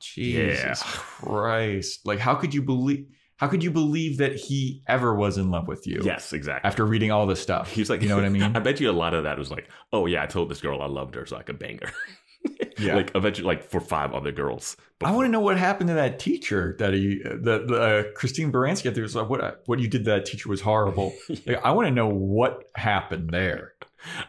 [0.00, 0.74] Jesus Yeah.
[0.76, 3.06] Christ, like, how could you believe?
[3.36, 6.00] How could you believe that he ever was in love with you?
[6.04, 6.66] Yes, exactly.
[6.68, 8.42] After reading all this stuff, He's like, you know what I mean?
[8.42, 10.80] I bet you a lot of that was like, oh yeah, I told this girl
[10.80, 11.92] I loved her so I could bang her.
[12.78, 12.96] Yeah.
[12.96, 14.76] like you like for five other girls.
[15.04, 18.92] I want to know what happened to that teacher that he, that uh, Christine Baranski.
[18.92, 21.12] There was like, what what you did to that teacher was horrible.
[21.46, 23.74] Like, I want to know what happened there.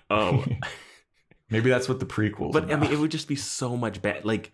[0.10, 0.44] Oh,
[1.50, 2.52] Maybe that's what the prequel.
[2.52, 4.26] but I mean, it would just be so much bad.
[4.26, 4.52] Like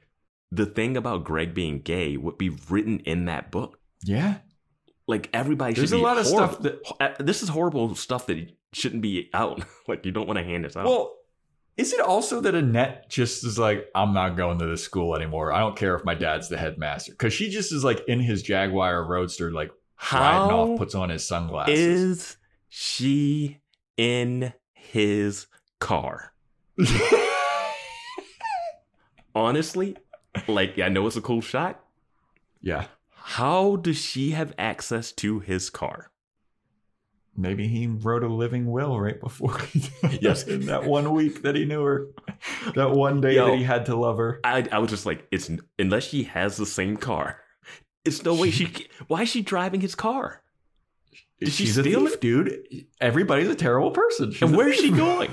[0.52, 3.80] the thing about Greg being gay would be written in that book.
[4.04, 4.38] yeah,
[5.08, 6.54] Like everybody There's should There's a lot of horrible.
[6.54, 6.64] stuff
[7.00, 9.64] that- Uh, this is horrible stuff that shouldn't be out.
[9.88, 10.86] like you don't want to hand this out.
[10.86, 11.16] Well,
[11.80, 15.54] is it also that Annette just is like, I'm not going to this school anymore.
[15.54, 17.14] I don't care if my dad's the headmaster.
[17.14, 19.72] Because she just is like in his Jaguar Roadster, like
[20.12, 21.80] riding how off, puts on his sunglasses.
[21.80, 22.38] is
[22.68, 23.62] she
[23.96, 25.48] in his
[25.80, 26.34] car?
[29.34, 29.96] Honestly,
[30.50, 31.82] like I know it's a cool shot.
[32.62, 32.88] yeah.
[33.14, 36.09] How does she have access to his car?
[37.40, 40.20] Maybe he wrote a living will right before he died.
[40.22, 40.44] Yes.
[40.48, 42.08] in that one week that he knew her.
[42.76, 43.48] That one day Yo.
[43.48, 44.42] that he had to love her.
[44.44, 47.40] I I was just like, it's unless she has the same car,
[48.04, 48.88] it's no way she.
[49.08, 50.44] Why is she driving his car?
[51.40, 52.22] Did she She's a thief, it?
[52.22, 52.86] dude.
[53.00, 54.32] Everybody's a terrible person.
[54.34, 55.32] She's And where's she going?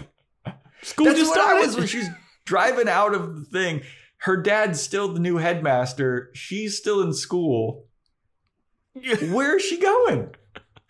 [0.82, 1.66] School That's just what I started.
[1.66, 2.08] was when she's
[2.44, 3.82] driving out of the thing.
[4.18, 6.30] Her dad's still the new headmaster.
[6.34, 7.86] She's still in school.
[9.30, 10.35] Where is she going?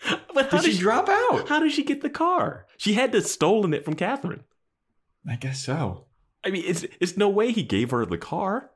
[0.35, 1.49] but how Did she drop out?
[1.49, 2.67] How did she get the car?
[2.77, 4.45] She had to stolen it from Catherine.
[5.29, 6.07] I guess so.
[6.45, 8.71] I mean, it's it's no way he gave her the car.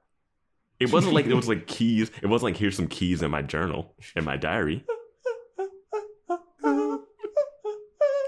[0.80, 2.10] It wasn't like it was like keys.
[2.22, 4.84] It wasn't like here's some keys in my journal in my diary.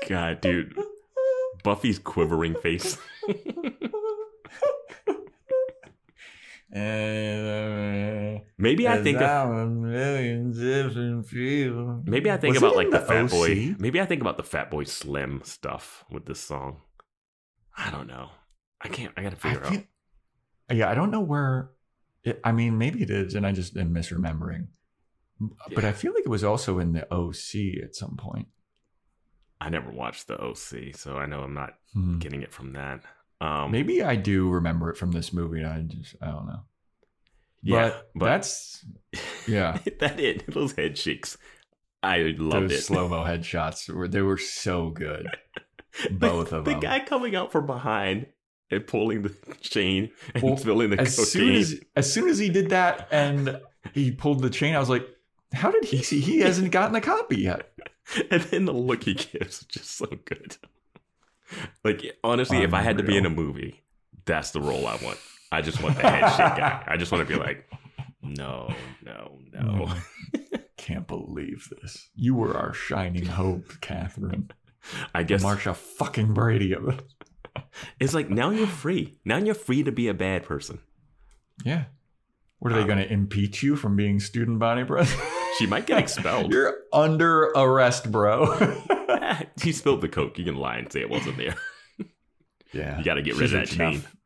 [0.09, 0.77] God, dude,
[1.65, 2.99] Buffy's quivering face.
[6.75, 12.03] Uh, Maybe I think of, a million different people.
[12.07, 13.75] maybe I think Was about like the, the Fat Boy.
[13.79, 16.81] Maybe I think about the Fatboy Slim stuff with this song.
[17.77, 18.31] I don't know.
[18.81, 19.13] I can't.
[19.17, 19.67] I gotta I figure out.
[19.73, 19.83] feel,
[20.73, 21.71] yeah, I don't know where.
[22.25, 24.69] It, I mean, maybe it is, and I just am misremembering.
[25.41, 25.89] But Yeah.
[25.89, 28.47] I feel like it was also in the OC at some point.
[29.61, 32.19] I never watched the OC, so I know I'm not Hmm.
[32.19, 33.03] getting it from that.
[33.43, 35.65] Um, Maybe I do remember it from this movie.
[35.65, 36.61] I just I don't know.
[37.63, 38.85] Yeah, but, but- that's
[39.47, 39.79] yeah.
[40.01, 40.45] that it.
[40.53, 41.37] Those head shakes.
[42.03, 42.83] I loved those it.
[42.83, 45.27] slow mo headshots were they were so good.
[46.11, 46.81] Both the, of the them.
[46.81, 48.27] The guy coming out from behind
[48.71, 51.27] and pulling the chain and Well, filling the as cocaine.
[51.27, 53.61] soon as as soon as he did that and
[53.93, 55.07] he pulled the chain, I was like,
[55.53, 56.21] "How did he see?
[56.21, 57.71] He hasn't gotten a copy yet."
[58.31, 60.57] and then the look he gives is just so good.
[61.85, 63.83] Like honestly, if I had to be in a movie,
[64.25, 65.19] that's the role I want.
[65.51, 66.83] I just want the head shake guy.
[66.87, 67.69] I just want to be like,
[68.23, 68.73] no,
[69.05, 69.93] no, no.
[70.77, 72.09] Can't believe this.
[72.15, 74.51] You were our shining hope, Catherine.
[75.15, 77.03] I guess Marcia fucking Brady of it.
[78.01, 79.19] it's like now you're free.
[79.25, 80.79] Now you're free to be a bad person.
[81.65, 81.85] Yeah.
[82.61, 85.29] What are they Um, going to impeach you from being student body president?
[85.59, 86.51] She might get expelled.
[86.51, 88.47] You're under arrest, bro.
[89.63, 90.39] he spilled the coke.
[90.39, 91.55] You can lie and say it wasn't there.
[92.73, 92.99] yeah.
[92.99, 93.93] You got to get rid of that chain.
[93.95, 94.17] enough.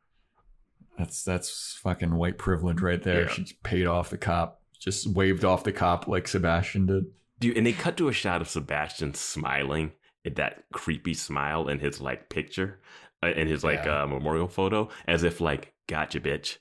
[0.99, 3.23] That's that's fucking white privilege right there.
[3.23, 3.29] Yeah.
[3.29, 4.63] She paid off the cop.
[4.79, 7.05] Just waved off the cop like Sebastian did.
[7.39, 9.93] Dude, and they cut to a shot of Sebastian smiling
[10.25, 12.81] at that creepy smile in his like picture,
[13.23, 14.03] uh, in his like Yeah.
[14.03, 16.57] uh, memorial photo, as if like, gotcha, bitch.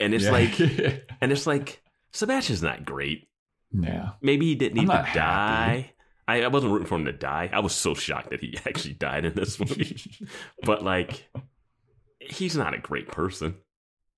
[0.00, 0.30] And it's Yeah.
[0.32, 0.58] like,
[1.20, 1.82] and it's like,
[2.12, 3.28] Sebastian's not great.
[3.72, 4.10] yeah.
[4.22, 5.18] Maybe he didn't need to happy.
[5.18, 5.92] die.
[6.28, 7.50] I, I wasn't rooting for him to die.
[7.52, 9.98] I was so shocked that he actually died in this movie.
[10.62, 11.28] but like,
[12.20, 13.56] he's not a great person.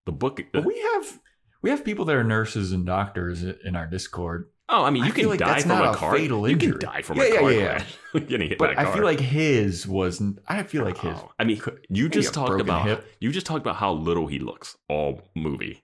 [0.06, 0.40] The book.
[0.52, 1.20] But we have
[1.62, 4.48] we have people that are nurses and doctors in our Discord.
[4.70, 6.16] oh, I mean, you feel can like die from a a car.
[6.16, 7.78] fatal You can die from Yeah, a car yeah, yeah.
[8.12, 8.26] crash.
[8.28, 8.94] Getting hit But by a I car.
[8.94, 12.86] feel like his wasn't I feel like his Oh, I mean, you just talked about
[12.86, 13.06] hip.
[13.20, 15.82] you just talked about how little he looks all movie,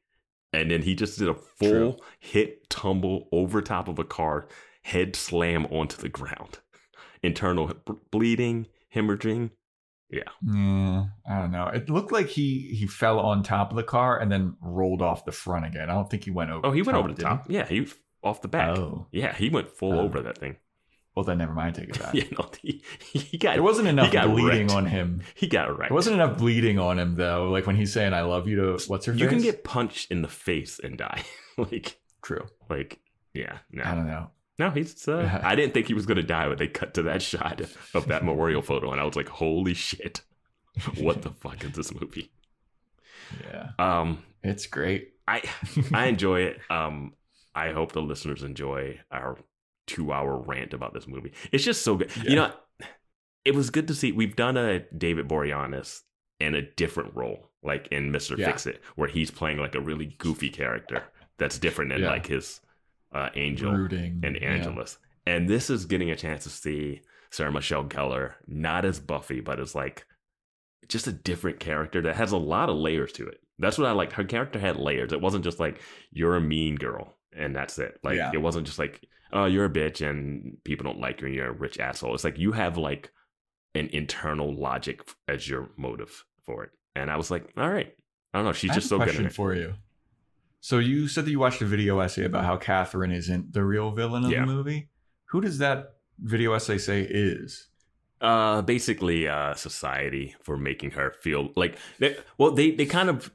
[0.53, 1.97] and then he just did a full True.
[2.21, 4.49] hit tumble over top of a car,
[4.87, 6.59] head slam onto the ground,
[7.23, 7.73] internal
[8.11, 9.51] bleeding, hemorrhaging.
[10.09, 11.67] Yeah, Yeah, I don't know.
[11.67, 15.25] It looked like he he fell on top of the car and then rolled off
[15.25, 15.91] the front again.
[15.91, 16.65] I don't think he went over.
[16.67, 17.47] Oh, he went over the top.
[17.49, 17.89] Yeah, he
[18.23, 18.79] off the back.
[18.79, 20.03] Oh, Yeah, he went full Oh.
[20.03, 20.57] over that thing.
[21.17, 21.75] well then never mind.
[21.75, 22.15] Take it back.
[22.19, 24.73] Yeah, no, he, he got There wasn't enough bleeding wrecked.
[24.73, 25.23] on him.
[25.35, 25.91] he got wrecked.
[25.91, 27.49] There wasn't enough bleeding on him though.
[27.51, 29.21] Like when he's saying "I love you" to what's her face?
[29.23, 31.23] You can get punched in the face and die.
[31.59, 32.47] like, true.
[32.71, 33.01] like,
[33.35, 33.83] yeah, no.
[33.83, 34.31] I don't know.
[34.59, 35.07] No, he's.
[35.07, 35.41] Uh, Yeah.
[35.43, 37.61] I didn't think he was gonna die, but they cut to that shot
[37.95, 40.23] of that memorial photo, and I was like, "Holy shit!
[40.99, 42.31] What the fuck is this movie?"
[43.45, 45.15] Yeah, Um, it's great.
[45.29, 45.43] I
[45.93, 46.61] I enjoy it.
[46.71, 47.15] Um,
[47.55, 49.39] I hope the listeners enjoy our
[49.87, 51.33] two-hour rant about this movie.
[51.53, 52.11] It's just so good.
[52.17, 52.23] Yeah.
[52.31, 52.53] You know,
[53.45, 54.13] it was good to see.
[54.13, 56.03] We've done a David Boreanaz
[56.41, 58.47] in a different role, like in Mister Yeah.
[58.47, 61.05] Fix It, where he's playing like a really goofy character
[61.39, 62.11] that's different than Yeah.
[62.11, 62.61] like his
[63.17, 64.49] uh, Angel Brooding and yeah.
[64.49, 64.99] Angelus.
[65.27, 69.59] And this is getting a chance to see Sarah Michelle Gellar, not as Buffy, but
[69.59, 70.07] as like
[70.89, 73.41] just a different character that has a lot of layers to it.
[73.59, 74.13] That's what I liked.
[74.13, 75.13] Her character had layers.
[75.13, 75.81] It wasn't just like
[76.13, 77.99] you're a mean girl and that's it.
[78.05, 78.31] Like Yeah.
[78.33, 81.49] it wasn't just like oh you're a bitch and people don't like you and you're
[81.49, 82.15] a rich asshole.
[82.15, 83.11] It's like you have like
[83.75, 86.71] an internal logic as your motive for it.
[86.95, 87.93] And I was like, all right.
[88.33, 88.53] I don't know.
[88.53, 89.75] She's I just so good question for you.
[90.61, 93.91] So you said that you watched a video essay about how Catherine isn't the real
[93.93, 94.41] villain of Yeah.
[94.41, 94.89] the movie.
[95.31, 97.69] Who does that video essay say is?
[98.23, 103.31] uh basically uh society for making her feel like they, well they they kind of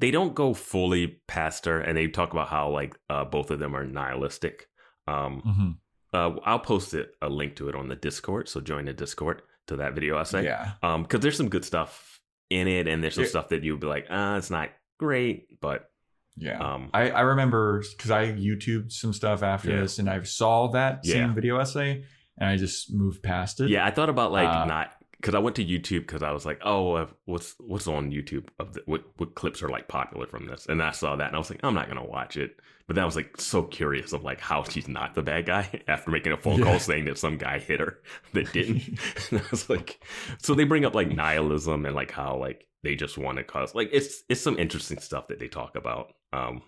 [0.00, 3.60] they don't go fully past her and they talk about how like uh both of
[3.60, 4.66] them are nihilistic
[5.06, 5.70] um Mm-hmm.
[6.14, 9.42] uh i'll post it a link to it on the discord so join the discord
[9.68, 12.20] to that video essay Yeah, um because there's some good stuff
[12.50, 13.30] in it and there's some Yeah.
[13.30, 15.92] stuff that you'll be like uh it's not great but
[16.38, 16.58] yeah.
[16.58, 19.80] um I, I remember because I YouTubed some stuff after Yeah.
[19.82, 21.14] this, and I saw that Yeah.
[21.14, 22.04] same video essay,
[22.38, 23.70] and I just moved past it.
[23.70, 26.46] Yeah, I thought about like Uh, not because I went to YouTube because I was
[26.46, 30.46] like, oh, what's what's on YouTube of the, what what clips are like popular from
[30.46, 32.60] this, and I saw that and I was like, I'm not gonna watch it.
[32.86, 35.82] But then I was like so curious of like how she's not the bad guy
[35.88, 36.64] after making a phone Yeah.
[36.64, 37.98] call saying that some guy hit her
[38.32, 38.82] that didn't.
[39.30, 40.00] and I was like,
[40.38, 43.74] so they bring up like nihilism and like how like they just want to cause
[43.74, 46.14] like it's it's some interesting stuff that they talk about.
[46.32, 46.62] Um,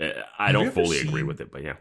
[0.00, 1.76] uh, I don't fully agree with it, but yeah.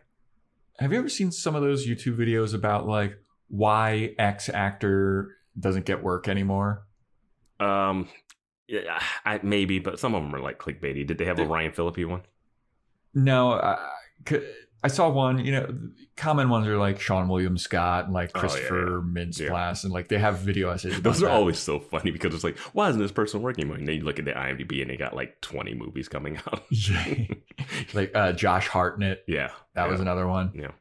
[0.79, 3.17] Have you ever seen some of those YouTube videos about like
[3.47, 6.85] why X actor doesn't get work anymore?
[7.59, 8.09] Um,
[8.67, 11.05] yeah, I, maybe, but some of them are like clickbaity.
[11.05, 12.21] Did they have a Ryan Phillippe one?
[13.13, 13.77] No, I,
[14.83, 15.43] I saw one.
[15.43, 15.77] You know,
[16.17, 20.09] common ones are like Seann William Scott and like Oh, yeah, Christopher Mintz-Plasse, and like
[20.09, 21.01] they have video essays.
[21.01, 21.31] Those are that.
[21.31, 23.77] always so funny because it's like, why isn't this person working more?
[23.77, 26.63] And then you look at the IMDb and they got like 20 movies coming out.
[27.93, 29.23] like uh, Josh Hartnett.
[29.27, 29.51] yeah.
[29.73, 30.51] That yeah, was another one.
[30.53, 30.71] Yeah.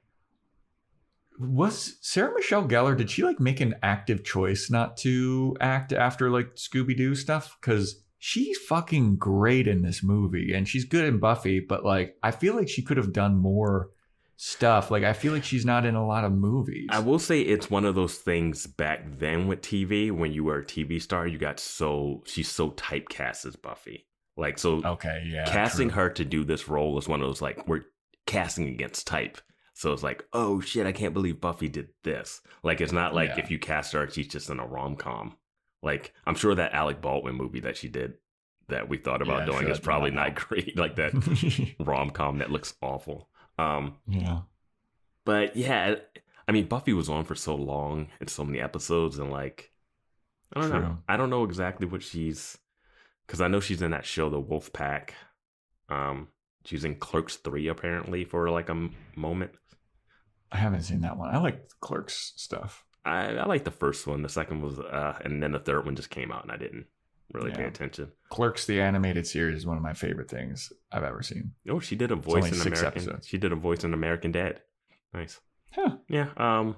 [1.39, 2.97] Was Sarah Michelle Gellar?
[2.97, 7.57] Did she like make an active choice not to act after like Scooby Doo stuff?
[7.61, 11.59] Because she's fucking great in this movie, and she's good in Buffy.
[11.59, 13.90] But like, I feel like she could have done more
[14.36, 14.93] stuff.
[14.93, 16.86] Like, I feel like she's not in a lot of movies.
[16.90, 20.59] I will say it's one of those things back then with TV when you were
[20.61, 24.07] a TV star, you got so she's so typecast as Buffy.
[24.36, 25.97] Like so okay, yeah, casting true.
[26.03, 27.82] her to do this role is one of those like we're
[28.27, 29.39] casting against type.
[29.74, 32.40] So it's like, oh shit, I can't believe Buffy did this.
[32.62, 33.40] Like it's not like Yeah.
[33.40, 35.36] if you cast her, she's just in a rom com.
[35.82, 38.14] Like I'm sure that Alec Baldwin movie that she did
[38.68, 40.76] that we thought about Yeah, doing sure, is probably not not great.
[40.78, 43.28] Like that rom com that looks awful.
[43.59, 44.40] Um, yeah.
[45.24, 45.96] but yeah,
[46.48, 49.70] I mean, Buffy was on for so long and so many episodes, and like,
[50.54, 50.98] I don't know.
[51.09, 52.59] I don't know exactly what she's,
[53.26, 55.14] because I know she's in that show, The Wolf Pack.
[55.88, 56.28] Um,
[56.64, 59.52] she's in Clerks three apparently for like a m- moment.
[60.50, 61.34] I haven't seen that one.
[61.34, 62.84] I like Clerks stuff.
[63.05, 64.23] I, I like the first one.
[64.23, 66.87] The second was, uh, and then the third one just came out, and I didn't
[67.33, 68.12] really pay attention.
[68.29, 71.53] Clerks, the animated series, is one of my favorite things I've ever seen.
[71.69, 72.87] Oh, she did a voice in American.
[72.87, 73.27] episodes.
[73.27, 74.61] She did a voice in American Dad.
[75.12, 75.41] Nice.
[75.73, 75.97] Huh.
[76.09, 76.29] Yeah.
[76.37, 76.77] Um.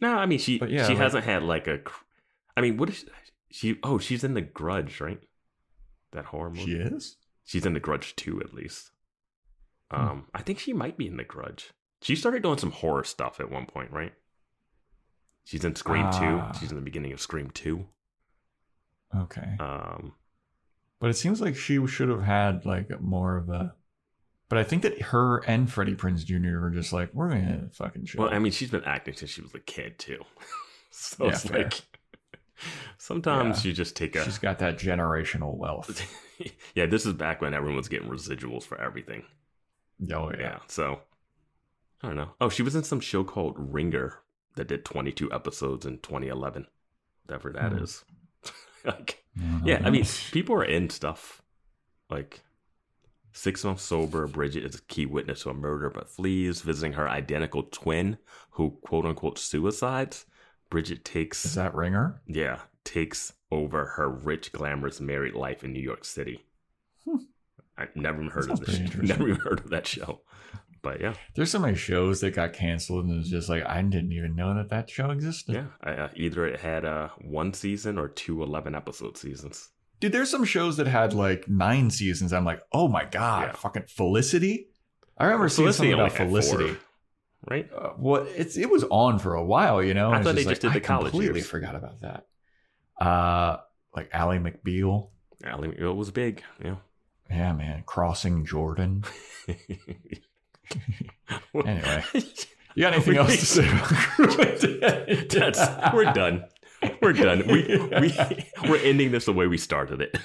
[0.00, 1.78] No, I mean she But yeah, she like- hasn't had like a.
[1.78, 2.04] cr-
[2.56, 3.06] I mean, what is she,
[3.50, 3.78] she?
[3.82, 5.20] Oh, she's in the Grudge, right?
[6.12, 6.64] That horror movie.
[6.66, 7.16] She is.
[7.44, 8.90] She's in the Grudge too, at least.
[9.90, 10.00] Hmm.
[10.00, 11.70] Um, I think she might be in the Grudge.
[12.02, 14.12] She started doing some horror stuff at one point, right?
[15.44, 16.50] She's in Scream Ah.
[16.52, 16.58] two.
[16.58, 17.86] She's in the beginning of Scream two.
[19.16, 19.56] Okay.
[19.60, 20.14] Um,
[21.00, 23.74] But it seems like she should have had like more of a.
[24.48, 26.60] But I think that her and Freddie Prinze Jr.
[26.60, 28.22] were just like, we're gonna fucking show.
[28.22, 30.22] well, I mean, she's been acting since she was a kid too.
[30.90, 31.62] so Yeah, it's fair.
[31.64, 31.82] like
[32.98, 33.70] sometimes Yeah.
[33.70, 36.00] you just take a she's got that generational wealth.
[36.74, 39.24] yeah, this is back when everyone was getting residuals for everything.
[40.12, 40.36] Oh Yeah.
[40.40, 40.58] yeah.
[40.68, 41.00] So
[42.02, 42.30] I don't know.
[42.40, 44.20] Oh, she was in some show called Ringer
[44.56, 46.66] that did 22 episodes in 2011.
[47.26, 47.78] Whatever that Hmm.
[47.82, 48.04] is.
[48.84, 51.42] like, don't yeah, I mean, people are in stuff
[52.10, 52.42] like
[53.32, 54.26] six months sober.
[54.26, 58.18] Bridget is a key witness to a murder but flees, visiting her identical twin
[58.50, 60.26] who quote unquote suicides.
[60.70, 62.20] Bridget takes is that Ringer?
[62.26, 66.44] yeah, takes over her rich, glamorous married life in New York City.
[67.04, 67.16] Hmm.
[67.76, 68.78] I've never heard Sounds of this.
[68.96, 70.20] Never even heard of that show.
[70.84, 74.12] But yeah, There's so many shows that got canceled, and it's just like I didn't
[74.12, 75.54] even know that that show existed.
[75.54, 75.66] yeah.
[75.82, 79.70] I, uh, either it had uh, one season or two 11 episode seasons.
[80.00, 82.32] Dude, there's some shows that had like nine seasons.
[82.32, 83.52] I'm like, oh my god, Yeah.
[83.52, 84.68] fucking Felicity.
[85.16, 86.68] I remember seeing Felicity something about Felicity.
[86.74, 86.78] four,
[87.48, 87.70] right?
[87.72, 90.12] Uh, what it's it was on for a while, you know.
[90.12, 91.48] I thought they just did the I college completely years.
[91.48, 92.26] forgot about that.
[93.00, 93.56] Uh,
[93.96, 95.10] like Ally McBeal.
[95.44, 96.42] Ally- McBeal was big.
[96.62, 96.76] Yeah.
[97.30, 99.04] Yeah, man, crossing Jordan.
[101.54, 102.04] Anyway.
[102.76, 103.68] You got anything else to say?
[103.68, 106.44] About That's we're done.
[107.00, 107.46] We're done.
[107.46, 107.62] We
[108.00, 108.12] we
[108.68, 110.18] we're ending this the way we started it.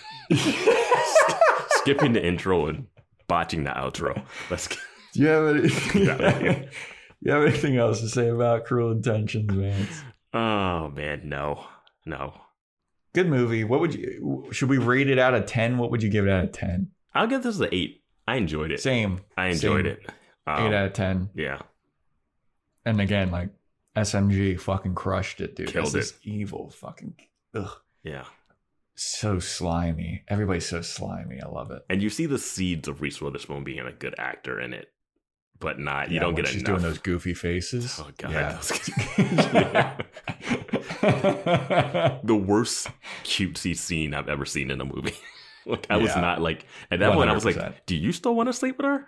[1.69, 2.87] Skipping the intro and
[3.27, 4.23] botching the outro.
[4.49, 4.79] Let's get,
[5.13, 6.17] Do you have Yeah.
[6.39, 6.69] any?
[7.21, 9.87] you have anything else to say about Cruel Intentions, man?
[10.33, 11.65] Oh man, no.
[12.07, 12.33] No.
[13.13, 13.63] Good movie.
[13.63, 14.47] What would you?
[14.51, 15.77] Should we rate it out of ten?
[15.77, 16.89] What would you give it out of ten?
[17.13, 18.03] I'll give this an eight.
[18.27, 18.79] I enjoyed it.
[18.81, 19.21] Same.
[19.37, 19.93] I enjoyed same.
[19.93, 20.09] it.
[20.47, 21.29] Um, Eight out of ten.
[21.35, 21.59] yeah.
[22.85, 23.49] And again, like
[23.95, 25.67] SMG fucking crushed it, dude.
[25.71, 27.13] Killed this evil fucking.
[27.53, 27.69] Ugh.
[28.03, 28.23] Yeah.
[28.95, 30.23] So slimy.
[30.27, 31.41] Everybody's so slimy.
[31.41, 31.83] I love it.
[31.89, 34.91] And you see the seeds of Reese Witherspoon being a good actor in it,
[35.59, 36.11] but not.
[36.11, 36.65] You don't get she's enough.
[36.65, 37.99] doing those goofy faces.
[38.01, 38.31] Oh god.
[38.31, 38.51] Yeah.
[39.99, 39.99] those-
[42.23, 42.89] the worst
[43.23, 45.15] cutesy scene I've ever seen in a movie.
[45.65, 48.47] like I was not like at that point I was like, "Do you still want
[48.47, 49.07] to sleep with her?"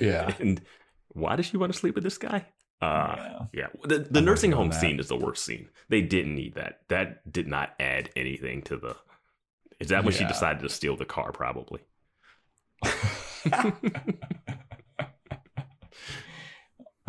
[0.00, 0.32] Yeah.
[0.40, 0.60] And
[1.08, 2.46] why does she want to sleep with this guy?
[2.82, 3.38] Uh, Yeah.
[3.52, 3.66] yeah.
[3.84, 4.80] The, the nursing home that.
[4.80, 5.68] scene is the worst scene.
[5.88, 6.80] They didn't need that.
[6.88, 8.96] That did not add anything to the.
[9.80, 11.32] Is that when she decided to steal the car?
[11.32, 11.80] Probably.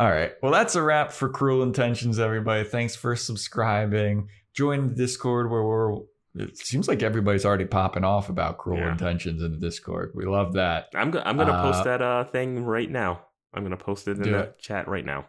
[0.00, 0.32] All right.
[0.42, 2.62] Well, that's a wrap for Cruel Intentions, everybody.
[2.64, 4.28] Thanks for subscribing.
[4.54, 5.96] Join the Discord where we're.
[6.38, 8.92] It seems like everybody's already popping off about Cruel Yeah.
[8.92, 10.12] Intentions in the Discord.
[10.14, 10.88] We love that.
[10.94, 13.22] I'm go- I'm gonna Uh, post that uh thing right now.
[13.54, 14.58] I'm gonna post it in the it.
[14.58, 15.26] chat right now.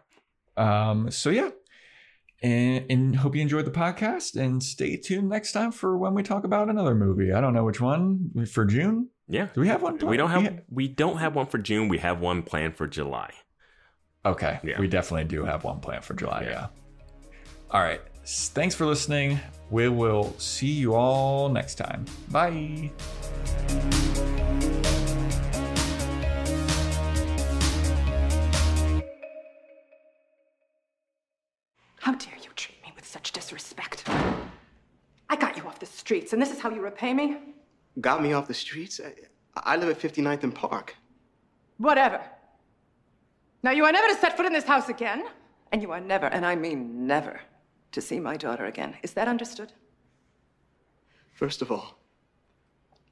[0.56, 1.10] Um.
[1.10, 1.50] So yeah,
[2.42, 4.36] and, and hope you enjoyed the podcast.
[4.40, 7.32] And stay tuned next time for when we talk about another movie.
[7.32, 9.08] I don't know which one for June.
[9.28, 9.48] Yeah.
[9.54, 9.98] Do we have one?
[9.98, 10.58] We don't have Yeah.
[10.70, 11.88] we don't have one for June.
[11.88, 13.32] We have one planned for July.
[14.24, 14.60] Okay.
[14.64, 14.78] Yeah.
[14.78, 16.42] We definitely do have one planned for July.
[16.50, 16.66] Yeah.
[17.70, 18.00] All right.
[18.22, 19.38] S- Thanks for listening.
[19.70, 22.04] We will see you all next time.
[22.30, 22.90] Bye.
[32.00, 34.04] How dare you treat me with such disrespect?
[35.28, 37.36] I got you off the streets, and this is how you repay me?
[38.00, 39.00] Got me off the streets?
[39.04, 39.12] I,
[39.56, 40.96] I live at 59th and Park.
[41.78, 42.20] Whatever.
[43.62, 45.24] Now, you are never to set foot in this house again,
[45.72, 47.40] and you are never, and I mean never,
[47.92, 48.96] to see my daughter again.
[49.02, 49.72] Is that understood?
[51.32, 51.98] First of all,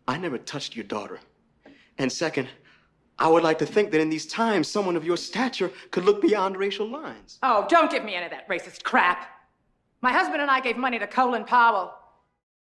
[0.07, 1.21] I never touched your daughter.
[1.99, 2.49] And second,
[3.19, 6.23] I would like to think that in these times, someone of your stature could look
[6.23, 7.39] beyond racial lines.
[7.43, 9.29] Oh, don't give me any of that racist crap.
[10.01, 11.93] My husband and I gave money to Colin Powell.